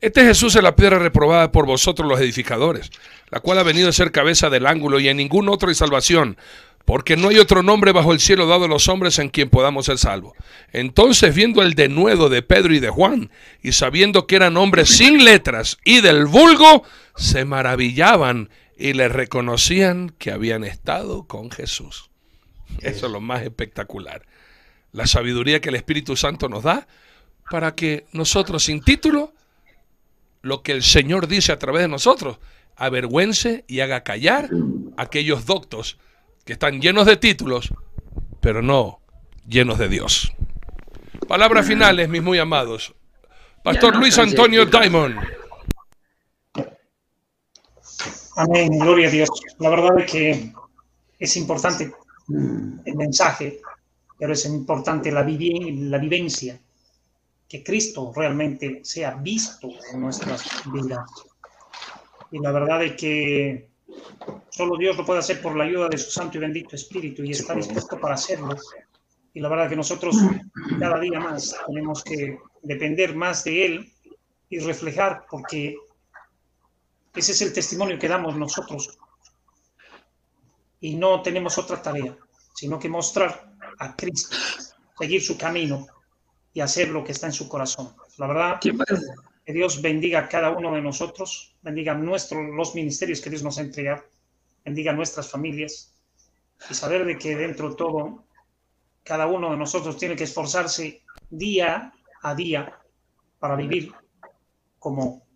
Este 0.00 0.24
Jesús 0.24 0.54
es 0.54 0.62
la 0.62 0.76
piedra 0.76 0.98
reprobada 0.98 1.50
por 1.52 1.64
vosotros 1.64 2.06
los 2.06 2.20
edificadores, 2.20 2.90
la 3.30 3.40
cual 3.40 3.58
ha 3.58 3.62
venido 3.62 3.88
a 3.88 3.92
ser 3.92 4.12
cabeza 4.12 4.50
del 4.50 4.66
ángulo 4.66 5.00
y 5.00 5.08
en 5.08 5.16
ningún 5.16 5.48
otro 5.48 5.70
hay 5.70 5.74
salvación, 5.74 6.36
porque 6.84 7.16
no 7.16 7.28
hay 7.28 7.38
otro 7.38 7.62
nombre 7.62 7.92
bajo 7.92 8.12
el 8.12 8.20
cielo 8.20 8.46
dado 8.46 8.66
a 8.66 8.68
los 8.68 8.88
hombres 8.88 9.18
en 9.18 9.30
quien 9.30 9.48
podamos 9.48 9.86
ser 9.86 9.96
salvos. 9.96 10.34
Entonces, 10.70 11.34
viendo 11.34 11.62
el 11.62 11.74
denuedo 11.74 12.28
de 12.28 12.42
Pedro 12.42 12.74
y 12.74 12.78
de 12.78 12.90
Juan, 12.90 13.30
y 13.62 13.72
sabiendo 13.72 14.26
que 14.26 14.36
eran 14.36 14.58
hombres 14.58 14.90
sin 14.90 15.24
letras 15.24 15.78
y 15.82 16.02
del 16.02 16.26
vulgo, 16.26 16.84
se 17.16 17.46
maravillaban 17.46 18.50
y 18.76 18.92
le 18.92 19.08
reconocían 19.08 20.10
que 20.10 20.30
habían 20.30 20.62
estado 20.62 21.26
con 21.26 21.50
Jesús. 21.50 22.10
Eso 22.82 23.06
es 23.06 23.12
lo 23.12 23.22
más 23.22 23.42
espectacular. 23.42 24.26
La 24.92 25.06
sabiduría 25.06 25.62
que 25.62 25.70
el 25.70 25.76
Espíritu 25.76 26.16
Santo 26.16 26.50
nos 26.50 26.64
da 26.64 26.86
para 27.50 27.74
que 27.74 28.04
nosotros, 28.12 28.64
sin 28.64 28.82
título, 28.82 29.32
lo 30.46 30.62
que 30.62 30.72
el 30.72 30.82
Señor 30.82 31.26
dice 31.26 31.52
a 31.52 31.58
través 31.58 31.82
de 31.82 31.88
nosotros, 31.88 32.38
avergüence 32.76 33.64
y 33.66 33.80
haga 33.80 34.04
callar 34.04 34.48
a 34.96 35.02
aquellos 35.02 35.44
doctos 35.44 35.98
que 36.44 36.52
están 36.52 36.80
llenos 36.80 37.06
de 37.06 37.16
títulos, 37.16 37.74
pero 38.40 38.62
no 38.62 39.00
llenos 39.48 39.78
de 39.78 39.88
Dios. 39.88 40.32
Palabras 41.26 41.66
finales, 41.66 42.08
mis 42.08 42.22
muy 42.22 42.38
amados. 42.38 42.94
Pastor 43.64 43.96
Luis 43.96 44.16
Antonio 44.18 44.66
Diamond. 44.66 45.18
Amén, 48.36 48.78
gloria 48.78 49.08
a 49.08 49.10
Dios. 49.10 49.28
La 49.58 49.70
verdad 49.70 49.98
es 49.98 50.12
que 50.12 50.52
es 51.18 51.36
importante 51.36 51.92
el 52.28 52.94
mensaje, 52.94 53.60
pero 54.16 54.34
es 54.34 54.44
importante 54.44 55.10
la, 55.10 55.22
la 55.22 55.98
vivencia, 55.98 56.60
que 57.48 57.62
Cristo 57.62 58.12
realmente 58.14 58.80
sea 58.84 59.14
visto 59.14 59.68
en 59.92 60.00
nuestras 60.00 60.44
vidas. 60.72 61.08
Y 62.32 62.40
la 62.40 62.50
verdad 62.50 62.84
es 62.84 62.92
que 62.96 63.68
Solo 64.50 64.76
Dios 64.76 64.96
lo 64.96 65.04
puede 65.04 65.20
hacer 65.20 65.42
por 65.42 65.56
la 65.56 65.64
ayuda 65.64 65.88
de 65.88 65.98
su 65.98 66.10
Santo 66.10 66.38
y 66.38 66.40
bendito 66.40 66.74
Espíritu 66.74 67.22
y 67.22 67.32
está 67.32 67.54
dispuesto 67.54 68.00
para 68.00 68.14
hacerlo. 68.14 68.56
Y 69.34 69.40
la 69.40 69.48
verdad 69.48 69.68
que 69.68 69.76
nosotros 69.76 70.16
cada 70.78 70.98
día 70.98 71.20
más 71.20 71.54
tenemos 71.66 72.02
que 72.02 72.38
depender 72.62 73.14
más 73.14 73.44
de 73.44 73.66
Él 73.66 73.92
y 74.48 74.58
reflejar, 74.60 75.26
porque 75.30 75.76
ese 77.14 77.32
es 77.32 77.42
el 77.42 77.52
testimonio 77.52 77.98
que 77.98 78.08
damos 78.08 78.36
nosotros. 78.36 78.98
Y 80.80 80.94
no 80.96 81.20
tenemos 81.22 81.58
otra 81.58 81.82
tarea, 81.82 82.16
sino 82.54 82.78
que 82.78 82.88
mostrar 82.88 83.52
a 83.78 83.94
Cristo, 83.94 84.36
seguir 84.98 85.22
su 85.22 85.36
camino 85.36 85.86
y 86.56 86.62
hacer 86.62 86.88
lo 86.88 87.04
que 87.04 87.12
está 87.12 87.26
en 87.26 87.34
su 87.34 87.50
corazón. 87.50 87.94
La 88.16 88.26
verdad, 88.26 88.60
que 88.60 89.52
Dios 89.52 89.82
bendiga 89.82 90.20
a 90.20 90.28
cada 90.28 90.52
uno 90.52 90.74
de 90.74 90.80
nosotros, 90.80 91.54
bendiga 91.60 91.92
nuestros, 91.92 92.42
los 92.56 92.74
ministerios 92.74 93.20
que 93.20 93.28
Dios 93.28 93.42
nos 93.42 93.58
ha 93.58 93.60
entregado, 93.60 94.04
bendiga 94.64 94.94
nuestras 94.94 95.30
familias 95.30 95.92
y 96.70 96.72
saber 96.72 97.04
de 97.04 97.18
que 97.18 97.36
dentro 97.36 97.68
de 97.68 97.76
todo, 97.76 98.24
cada 99.04 99.26
uno 99.26 99.50
de 99.50 99.58
nosotros 99.58 99.98
tiene 99.98 100.16
que 100.16 100.24
esforzarse 100.24 101.02
día 101.28 101.92
a 102.22 102.34
día 102.34 102.74
para 103.38 103.54
vivir 103.54 103.92
como, 104.78 105.26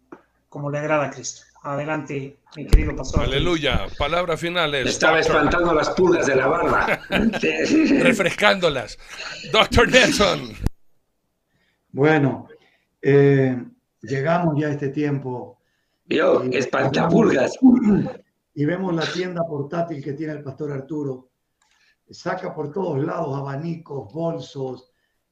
como 0.48 0.70
le 0.70 0.78
agrada 0.78 1.08
a 1.08 1.10
Cristo. 1.10 1.42
Adelante, 1.64 2.38
mi 2.56 2.66
querido 2.66 2.96
pastor. 2.96 3.24
Aleluya. 3.24 3.88
Palabra 3.98 4.38
final 4.38 4.74
es. 4.74 4.88
Estaba 4.88 5.20
espantando 5.20 5.74
las 5.74 5.90
pulgas 5.90 6.24
de 6.24 6.36
la 6.36 6.46
barba. 6.46 6.98
Refrescándolas. 7.10 8.96
Doctor 9.52 9.90
Nelson. 9.90 10.69
Bueno, 11.92 12.46
eh, 13.02 13.64
llegamos 14.02 14.54
ya 14.58 14.68
a 14.68 14.70
este 14.70 14.88
tiempo. 14.90 15.58
Yo, 16.06 16.42
espantapulgas. 16.44 17.58
Y 18.54 18.64
vemos 18.64 18.94
la 18.94 19.06
tienda 19.06 19.42
portátil 19.46 20.02
que 20.02 20.12
tiene 20.12 20.34
el 20.34 20.42
pastor 20.42 20.72
Arturo. 20.72 21.30
Saca 22.10 22.54
por 22.54 22.72
todos 22.72 23.02
lados 23.04 23.36
abanicos, 23.38 24.12
bolsos. 24.12 24.90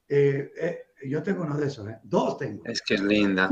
Eh, 0.08 0.50
eh, 0.60 0.78
yo 1.08 1.22
tengo 1.22 1.42
uno 1.42 1.56
de 1.56 1.66
esos, 1.66 1.88
¿eh? 1.88 1.98
dos 2.02 2.38
tengo. 2.38 2.62
Es 2.64 2.80
que 2.82 2.94
es 2.94 3.02
linda. 3.02 3.50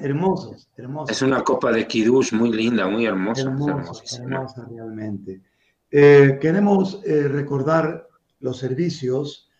Hermosos, 0.00 0.68
hermosos. 0.76 1.10
Es 1.10 1.22
una 1.22 1.42
copa 1.42 1.70
de 1.72 1.86
Kiddush 1.86 2.32
muy 2.32 2.52
linda, 2.52 2.88
muy 2.88 3.06
hermosa. 3.06 3.42
hermosa 3.42 4.66
realmente. 4.70 5.42
queremos 5.90 7.02
recordar 7.04 8.08
los 8.40 8.58
servicios. 8.58 9.51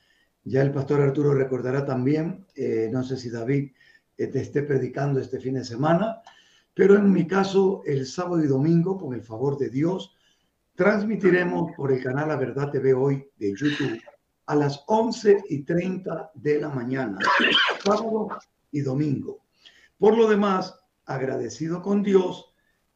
Ya 0.44 0.62
el 0.62 0.72
pastor 0.72 1.00
Arturo 1.00 1.34
recordará 1.34 1.84
también, 1.84 2.46
no 2.90 3.02
sé 3.04 3.16
si 3.16 3.30
David 3.30 3.70
te 4.16 4.40
esté 4.40 4.62
predicando 4.62 5.20
este 5.20 5.38
fin 5.38 5.54
de 5.54 5.64
semana, 5.64 6.20
pero 6.74 6.96
en 6.96 7.12
mi 7.12 7.26
caso, 7.26 7.82
el 7.84 8.06
sábado 8.06 8.42
y 8.42 8.46
domingo, 8.46 8.98
con 8.98 9.14
el 9.14 9.22
favor 9.22 9.58
de 9.58 9.68
Dios, 9.68 10.16
transmitiremos 10.74 11.72
por 11.76 11.92
el 11.92 12.02
canal 12.02 12.28
La 12.28 12.36
Verdad 12.36 12.70
TV 12.70 12.94
hoy 12.94 13.28
de 13.36 13.54
YouTube 13.54 14.00
a 14.46 14.56
las 14.56 14.82
11 14.86 15.44
y 15.48 15.62
30 15.62 16.32
de 16.34 16.60
la 16.60 16.68
mañana, 16.70 17.18
sábado 17.84 18.28
y 18.70 18.80
domingo. 18.80 19.44
Por 19.98 20.16
lo 20.16 20.28
demás, 20.28 20.80
agradecido 21.04 21.82
con 21.82 22.02
Dios 22.02 22.52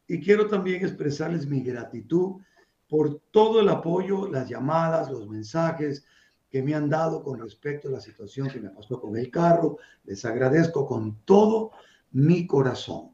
y 0.07 0.19
quiero 0.19 0.47
también 0.47 0.83
expresarles 0.83 1.47
mi 1.47 1.61
gratitud 1.61 2.41
por 2.89 3.21
todo 3.31 3.61
el 3.61 3.69
apoyo, 3.69 4.27
las 4.27 4.49
llamadas, 4.49 5.09
los 5.11 5.27
mensajes 5.29 6.05
que 6.49 6.61
me 6.63 6.73
han 6.73 6.89
dado 6.89 7.23
con 7.23 7.39
respecto 7.39 7.87
a 7.87 7.91
la 7.91 8.01
situación 8.01 8.49
que 8.49 8.59
me 8.59 8.69
pasó 8.69 8.99
con 8.99 9.17
el 9.17 9.29
carro. 9.29 9.77
Les 10.05 10.23
agradezco 10.25 10.87
con 10.87 11.19
todo 11.25 11.71
mi 12.11 12.47
corazón. 12.47 13.11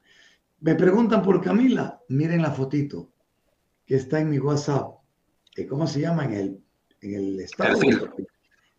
Me 0.59 0.75
preguntan 0.75 1.21
por 1.21 1.41
Camila, 1.41 2.01
miren 2.09 2.41
la 2.41 2.51
fotito 2.51 3.11
que 3.85 3.95
está 3.95 4.19
en 4.19 4.29
mi 4.29 4.39
WhatsApp. 4.39 4.95
¿Cómo 5.69 5.87
se 5.87 6.01
llama? 6.01 6.25
En 6.25 6.33
el, 6.33 6.63
en 7.01 7.15
el 7.15 7.39
estado. 7.39 7.79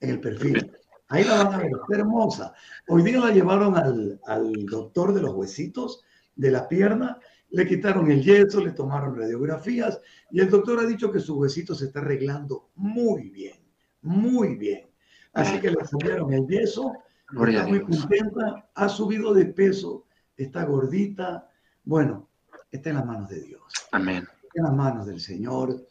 En 0.00 0.10
el 0.10 0.20
perfil. 0.20 0.72
Ahí 1.08 1.24
la 1.24 1.44
van 1.44 1.54
a 1.54 1.58
ver, 1.58 1.66
está 1.66 2.00
hermosa. 2.00 2.54
Hoy 2.88 3.02
día 3.02 3.20
la 3.20 3.30
llevaron 3.30 3.76
al, 3.76 4.20
al 4.24 4.66
doctor 4.66 5.12
de 5.12 5.20
los 5.20 5.34
huesitos 5.34 6.02
de 6.34 6.50
la 6.50 6.66
pierna 6.68 7.20
le 7.54 7.68
quitaron 7.68 8.10
el 8.10 8.20
yeso, 8.20 8.60
le 8.60 8.72
tomaron 8.72 9.16
radiografías 9.16 10.00
y 10.32 10.40
el 10.40 10.50
doctor 10.50 10.80
ha 10.80 10.86
dicho 10.86 11.12
que 11.12 11.20
su 11.20 11.38
huesito 11.38 11.72
se 11.72 11.86
está 11.86 12.00
arreglando 12.00 12.70
muy 12.74 13.30
bien, 13.30 13.63
muy 14.04 14.56
bien. 14.56 14.86
Así 15.32 15.58
que 15.60 15.70
le 15.70 15.76
cambiaron 15.76 16.32
el 16.32 16.46
yeso, 16.46 16.92
está 17.28 17.66
muy 17.66 17.80
contenta, 17.82 18.70
ha 18.74 18.88
subido 18.88 19.34
de 19.34 19.46
peso, 19.46 20.06
está 20.36 20.64
gordita. 20.64 21.50
Bueno, 21.84 22.28
está 22.70 22.90
en 22.90 22.96
las 22.96 23.06
manos 23.06 23.28
de 23.28 23.40
Dios. 23.40 23.62
Amén. 23.90 24.26
Está 24.42 24.52
en 24.54 24.64
las 24.64 24.74
manos 24.74 25.06
del 25.06 25.20
Señor. 25.20 25.86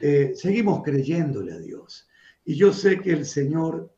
Eh, 0.00 0.32
seguimos 0.34 0.82
creyéndole 0.82 1.52
a 1.52 1.58
Dios. 1.58 2.08
Y 2.44 2.54
yo 2.54 2.72
sé 2.72 3.00
que 3.00 3.12
el 3.12 3.24
Señor 3.26 3.92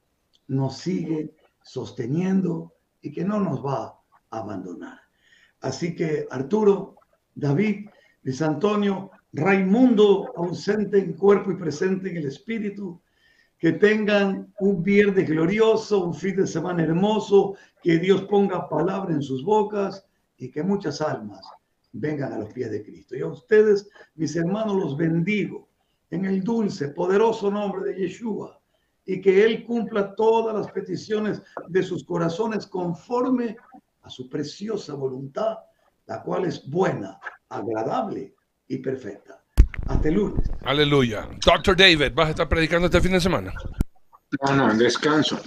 nos 0.46 0.78
sigue 0.78 1.34
sosteniendo 1.62 2.72
y 3.02 3.12
que 3.12 3.24
no 3.24 3.40
nos 3.40 3.64
va 3.64 4.00
a 4.30 4.38
abandonar. 4.38 5.00
Así 5.60 5.94
que 5.94 6.26
Arturo, 6.30 6.96
David, 7.34 7.90
Luis 8.22 8.40
Antonio, 8.40 9.10
Raimundo, 9.32 10.32
ausente 10.36 10.98
en 10.98 11.12
cuerpo 11.12 11.50
y 11.50 11.56
presente 11.56 12.10
en 12.10 12.16
el 12.16 12.26
espíritu, 12.26 13.00
que 13.58 13.72
tengan 13.72 14.52
un 14.60 14.82
viernes 14.82 15.28
glorioso, 15.28 16.04
un 16.04 16.14
fin 16.14 16.36
de 16.36 16.46
semana 16.46 16.82
hermoso, 16.82 17.56
que 17.82 17.98
Dios 17.98 18.22
ponga 18.22 18.68
palabra 18.68 19.12
en 19.12 19.22
sus 19.22 19.44
bocas 19.44 20.06
y 20.36 20.50
que 20.50 20.62
muchas 20.62 21.00
almas 21.00 21.44
vengan 21.92 22.32
a 22.32 22.38
los 22.38 22.52
pies 22.52 22.70
de 22.70 22.84
Cristo. 22.84 23.16
Y 23.16 23.22
a 23.22 23.26
ustedes, 23.26 23.90
mis 24.14 24.36
hermanos, 24.36 24.76
los 24.76 24.96
bendigo 24.96 25.68
en 26.10 26.24
el 26.24 26.42
dulce, 26.42 26.88
poderoso 26.88 27.50
nombre 27.50 27.92
de 27.92 28.00
Yeshua 28.00 28.60
y 29.04 29.20
que 29.20 29.44
Él 29.44 29.64
cumpla 29.64 30.14
todas 30.14 30.54
las 30.54 30.70
peticiones 30.70 31.42
de 31.68 31.82
sus 31.82 32.04
corazones 32.04 32.66
conforme 32.66 33.56
a 34.02 34.10
su 34.10 34.28
preciosa 34.28 34.94
voluntad 34.94 35.58
la 36.08 36.22
cual 36.22 36.46
es 36.46 36.68
buena, 36.68 37.20
agradable 37.50 38.34
y 38.66 38.78
perfecta. 38.78 39.44
Hasta 39.88 40.08
el 40.08 40.14
lunes. 40.14 40.50
Aleluya. 40.64 41.28
Doctor 41.44 41.76
David, 41.76 42.12
¿vas 42.14 42.28
a 42.28 42.30
estar 42.30 42.48
predicando 42.48 42.86
este 42.86 43.00
fin 43.00 43.12
de 43.12 43.20
semana? 43.20 43.52
No, 44.46 44.54
no, 44.54 44.74
descanso. 44.74 45.40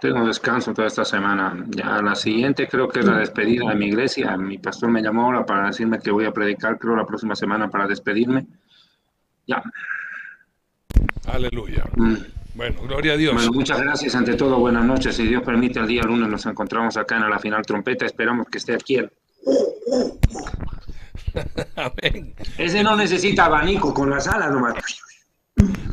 Tengo 0.00 0.24
descanso 0.24 0.72
toda 0.72 0.86
esta 0.86 1.04
semana. 1.04 1.64
Ya 1.70 2.00
la 2.00 2.14
siguiente 2.14 2.68
creo 2.68 2.88
que 2.88 3.00
es 3.00 3.06
la 3.06 3.18
despedida 3.18 3.68
de 3.68 3.74
mi 3.74 3.86
iglesia. 3.86 4.36
Mi 4.36 4.58
pastor 4.58 4.90
me 4.90 5.02
llamó 5.02 5.24
ahora 5.24 5.44
para 5.44 5.66
decirme 5.66 5.98
que 5.98 6.12
voy 6.12 6.24
a 6.24 6.32
predicar, 6.32 6.78
creo, 6.78 6.94
la 6.94 7.04
próxima 7.04 7.34
semana 7.34 7.68
para 7.68 7.88
despedirme. 7.88 8.46
Ya. 9.46 9.60
Aleluya. 11.26 11.84
Mm. 11.96 12.14
Bueno, 12.54 12.82
gloria 12.82 13.14
a 13.14 13.16
Dios. 13.16 13.34
Bueno, 13.34 13.52
muchas 13.52 13.80
gracias 13.80 14.14
ante 14.14 14.34
todo. 14.34 14.58
Buenas 14.58 14.84
noches. 14.84 15.16
Si 15.16 15.26
Dios 15.26 15.42
permite, 15.42 15.80
el 15.80 15.88
día 15.88 16.02
lunes 16.02 16.28
nos 16.28 16.46
encontramos 16.46 16.96
acá 16.96 17.16
en 17.16 17.28
la 17.28 17.38
final 17.40 17.66
trompeta. 17.66 18.06
Esperamos 18.06 18.46
que 18.48 18.58
esté 18.58 18.74
aquí 18.74 18.98
Amén. 21.76 22.34
Ese 22.58 22.82
no 22.82 22.96
necesita 22.96 23.46
abanico, 23.46 23.92
con 23.94 24.10
las 24.10 24.26
alas 24.26 24.50
nomás. 24.50 24.74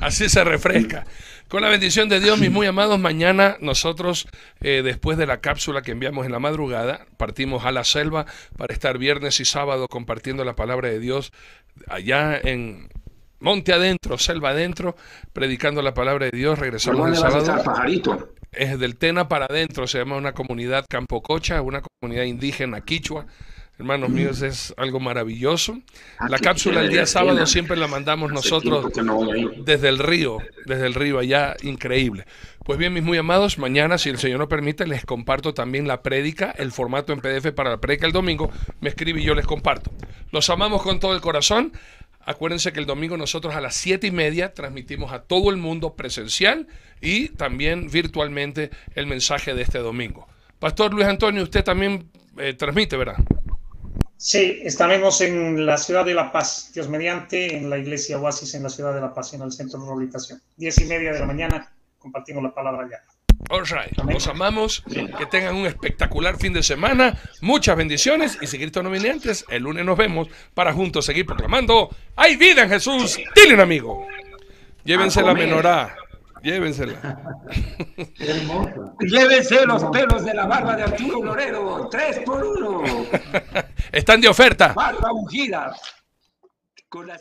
Así 0.01 0.29
se 0.29 0.43
refresca. 0.43 1.05
Con 1.47 1.61
la 1.61 1.69
bendición 1.69 2.09
de 2.09 2.19
Dios, 2.19 2.39
mis 2.39 2.51
muy 2.51 2.67
amados, 2.67 2.99
mañana 2.99 3.57
nosotros, 3.61 4.27
eh, 4.59 4.81
después 4.83 5.17
de 5.17 5.25
la 5.25 5.39
cápsula 5.39 5.81
que 5.81 5.91
enviamos 5.91 6.25
en 6.25 6.33
la 6.33 6.39
madrugada, 6.39 7.05
partimos 7.17 7.65
a 7.65 7.71
la 7.71 7.83
selva 7.83 8.25
para 8.57 8.73
estar 8.73 8.97
viernes 8.97 9.39
y 9.39 9.45
sábado 9.45 9.87
compartiendo 9.87 10.43
la 10.43 10.55
palabra 10.55 10.89
de 10.89 10.99
Dios 10.99 11.31
allá 11.87 12.37
en 12.37 12.89
Monte 13.39 13.71
Adentro, 13.71 14.17
selva 14.17 14.49
adentro, 14.49 14.95
predicando 15.31 15.81
la 15.81 15.93
palabra 15.93 16.25
de 16.25 16.37
Dios. 16.37 16.59
Regresamos 16.59 17.07
el 17.09 17.15
sábado. 17.15 17.63
pajarito? 17.63 18.33
es 18.51 18.79
del 18.79 18.97
Tena 18.97 19.27
para 19.27 19.45
adentro, 19.45 19.87
se 19.87 19.99
llama 19.99 20.17
una 20.17 20.33
comunidad 20.33 20.85
Campococha, 20.89 21.61
una 21.61 21.81
comunidad 21.81 22.23
indígena 22.23 22.81
quichua. 22.81 23.25
Hermanos 23.79 24.09
míos, 24.09 24.41
es 24.41 24.73
algo 24.75 24.99
maravilloso. 24.99 25.79
La 26.29 26.39
cápsula 26.39 26.81
el 26.81 26.89
día 26.89 27.05
sábado 27.05 27.45
siempre 27.45 27.77
la 27.77 27.87
mandamos 27.87 28.31
nosotros 28.31 28.87
desde 29.57 29.89
el 29.89 29.99
río, 29.99 30.39
desde 30.65 30.87
el 30.87 30.95
río 30.95 31.19
allá, 31.19 31.55
increíble. 31.61 32.25
Pues 32.65 32.79
bien, 32.79 32.91
mis 32.91 33.03
muy 33.03 33.19
amados, 33.19 33.59
mañana, 33.59 33.99
si 33.99 34.09
el 34.09 34.17
Señor 34.17 34.39
nos 34.39 34.47
permite, 34.47 34.87
les 34.87 35.05
comparto 35.05 35.53
también 35.53 35.87
la 35.87 36.01
prédica, 36.01 36.55
el 36.57 36.71
formato 36.71 37.13
en 37.13 37.19
PDF 37.19 37.51
para 37.51 37.69
la 37.69 37.77
prédica 37.77 38.07
el 38.07 38.13
domingo. 38.13 38.49
Me 38.81 38.89
escribe 38.89 39.21
y 39.21 39.23
yo 39.23 39.35
les 39.35 39.45
comparto. 39.45 39.91
Los 40.31 40.49
amamos 40.49 40.81
con 40.81 40.99
todo 40.99 41.13
el 41.13 41.21
corazón. 41.21 41.71
Acuérdense 42.25 42.73
que 42.73 42.79
el 42.79 42.87
domingo 42.87 43.15
nosotros 43.15 43.55
a 43.55 43.61
las 43.61 43.75
siete 43.75 44.07
y 44.07 44.11
media 44.11 44.55
transmitimos 44.55 45.13
a 45.13 45.21
todo 45.21 45.51
el 45.51 45.57
mundo 45.57 45.93
presencial 45.93 46.67
y 46.99 47.29
también 47.29 47.89
virtualmente 47.91 48.71
el 48.95 49.05
mensaje 49.05 49.53
de 49.53 49.61
este 49.61 49.77
domingo. 49.77 50.27
Pastor 50.57 50.93
Luis 50.93 51.07
Antonio, 51.07 51.43
usted 51.43 51.63
también 51.63 52.09
eh, 52.39 52.53
transmite, 52.53 52.97
¿verdad? 52.97 53.17
Sí, 54.17 54.61
estaremos 54.63 55.21
en 55.21 55.65
la 55.65 55.77
ciudad 55.77 56.03
de 56.03 56.15
La 56.15 56.31
Paz, 56.31 56.71
Dios 56.73 56.89
mediante, 56.89 57.55
en 57.55 57.69
la 57.69 57.77
iglesia 57.77 58.17
Oasis 58.17 58.55
en 58.55 58.63
la 58.63 58.69
ciudad 58.69 58.95
de 58.95 59.01
La 59.01 59.13
Paz, 59.13 59.35
en 59.35 59.43
el 59.43 59.51
centro 59.51 59.79
de 59.79 59.85
rehabilitación. 59.85 60.41
Diez 60.55 60.79
y 60.79 60.85
media 60.85 61.13
de 61.13 61.19
la 61.19 61.27
mañana, 61.27 61.71
compartimos 61.99 62.41
la 62.41 62.51
palabra 62.51 62.87
ya. 62.89 63.03
All 63.49 63.63
right. 63.65 63.95
Los 64.11 64.27
amamos. 64.27 64.83
Que 64.89 65.25
tengan 65.27 65.55
un 65.55 65.67
espectacular 65.67 66.37
fin 66.37 66.51
de 66.51 66.63
semana. 66.63 67.17
Muchas 67.41 67.77
bendiciones. 67.77 68.37
Y 68.41 68.47
si 68.47 68.57
Cristo 68.57 68.81
no 68.81 68.89
viene 68.89 69.11
antes, 69.11 69.45
el 69.49 69.63
lunes 69.63 69.85
nos 69.85 69.97
vemos 69.97 70.27
para 70.55 70.73
juntos 70.73 71.05
seguir 71.05 71.25
proclamando: 71.25 71.95
¡Hay 72.15 72.35
vida 72.35 72.63
en 72.63 72.69
Jesús! 72.69 73.19
Dile 73.35 73.53
un 73.53 73.61
amigo. 73.61 74.07
Llévense 74.83 75.21
la 75.21 75.35
menorá. 75.35 75.95
Llévensela. 76.47 76.95
Llévense 79.01 79.65
los 79.65 79.83
pelos 79.91 80.23
de 80.23 80.33
la 80.33 80.45
barba 80.45 80.77
de 80.77 80.83
Arturo 80.83 81.21
Loredo. 81.21 81.89
Tres 81.89 82.21
por 82.25 82.41
uno. 82.41 82.83
Están 83.91 84.21
de 84.21 84.29
oferta. 84.29 84.71
Barba 84.71 85.11
ungida. 85.11 85.75
Con 86.87 87.07
la... 87.07 87.19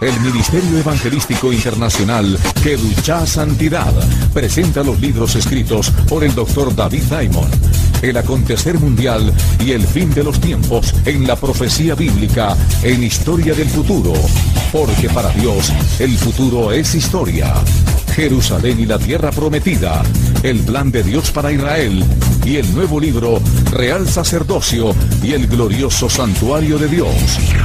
El 0.00 0.20
Ministerio 0.20 0.78
Evangelístico 0.78 1.52
Internacional 1.52 2.38
Que 2.62 2.76
Lucha 2.76 3.26
Santidad 3.26 3.92
presenta 4.32 4.82
los 4.82 5.00
libros 5.00 5.34
escritos 5.36 5.90
por 6.08 6.22
el 6.22 6.34
doctor 6.34 6.74
David 6.74 7.04
Diamond. 7.04 7.54
El 8.02 8.16
acontecer 8.18 8.78
mundial 8.78 9.32
y 9.64 9.72
el 9.72 9.86
fin 9.86 10.12
de 10.12 10.22
los 10.22 10.38
tiempos 10.38 10.94
en 11.06 11.26
la 11.26 11.36
profecía 11.36 11.94
bíblica 11.94 12.56
en 12.82 13.04
historia 13.04 13.54
del 13.54 13.68
futuro. 13.68 14.12
Porque 14.70 15.08
para 15.08 15.30
Dios 15.30 15.72
el 15.98 16.16
futuro 16.18 16.72
es 16.72 16.94
historia. 16.94 17.54
Jerusalén 18.16 18.80
y 18.80 18.86
la 18.86 18.98
tierra 18.98 19.30
prometida, 19.30 20.02
el 20.42 20.60
plan 20.60 20.90
de 20.90 21.02
Dios 21.02 21.30
para 21.30 21.52
Israel 21.52 22.02
y 22.46 22.56
el 22.56 22.74
nuevo 22.74 22.98
libro 22.98 23.42
Real 23.70 24.08
Sacerdocio 24.08 24.94
y 25.22 25.34
el 25.34 25.46
glorioso 25.46 26.08
santuario 26.08 26.78
de 26.78 26.88
Dios, 26.88 27.14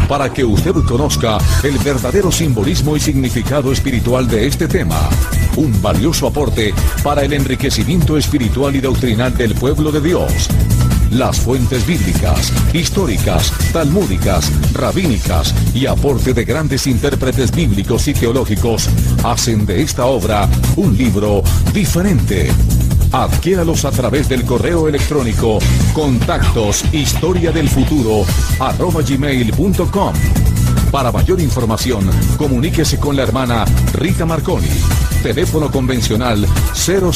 para 0.09 0.33
que 0.33 0.43
usted 0.43 0.73
conozca 0.85 1.37
el 1.63 1.77
verdadero 1.77 2.33
simbolismo 2.33 2.97
y 2.97 2.99
significado 2.99 3.71
espiritual 3.71 4.27
de 4.27 4.45
este 4.45 4.67
tema. 4.67 4.99
Un 5.55 5.81
valioso 5.81 6.27
aporte 6.27 6.73
para 7.01 7.23
el 7.23 7.31
enriquecimiento 7.31 8.17
espiritual 8.17 8.75
y 8.75 8.81
doctrinal 8.81 9.33
del 9.37 9.55
pueblo 9.55 9.89
de 9.89 10.01
Dios 10.01 10.49
las 11.11 11.39
fuentes 11.39 11.85
bíblicas, 11.85 12.51
históricas, 12.73 13.53
talmúdicas, 13.71 14.51
rabínicas 14.73 15.53
y 15.73 15.85
aporte 15.85 16.33
de 16.33 16.45
grandes 16.45 16.87
intérpretes 16.87 17.51
bíblicos 17.51 18.07
y 18.07 18.13
teológicos 18.13 18.89
hacen 19.23 19.65
de 19.65 19.81
esta 19.81 20.05
obra 20.05 20.49
un 20.75 20.97
libro 20.97 21.43
diferente. 21.73 22.51
Adquiéralos 23.11 23.83
a 23.85 23.91
través 23.91 24.29
del 24.29 24.45
correo 24.45 24.87
electrónico 24.87 25.59
contactos 25.93 26.83
historia 26.93 27.51
del 27.51 27.67
futuro 27.69 28.25
gmail.com. 28.59 30.50
Para 30.91 31.09
mayor 31.09 31.39
información, 31.39 32.09
comuníquese 32.37 32.99
con 32.99 33.15
la 33.15 33.23
hermana 33.23 33.63
Rita 33.93 34.25
Marconi. 34.25 34.67
Teléfono 35.23 35.71
convencional 35.71 36.45
00 36.73 37.11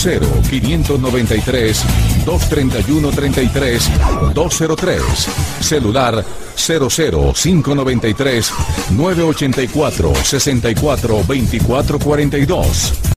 593 0.49 1.83
231 2.25 3.09
33 3.11 3.91
203. 4.33 5.01
Celular 5.59 6.23
00 6.55 7.33
593 7.33 8.53
984 8.91 10.15
64 10.23 11.23
24 11.27 11.99
42. 11.99 13.14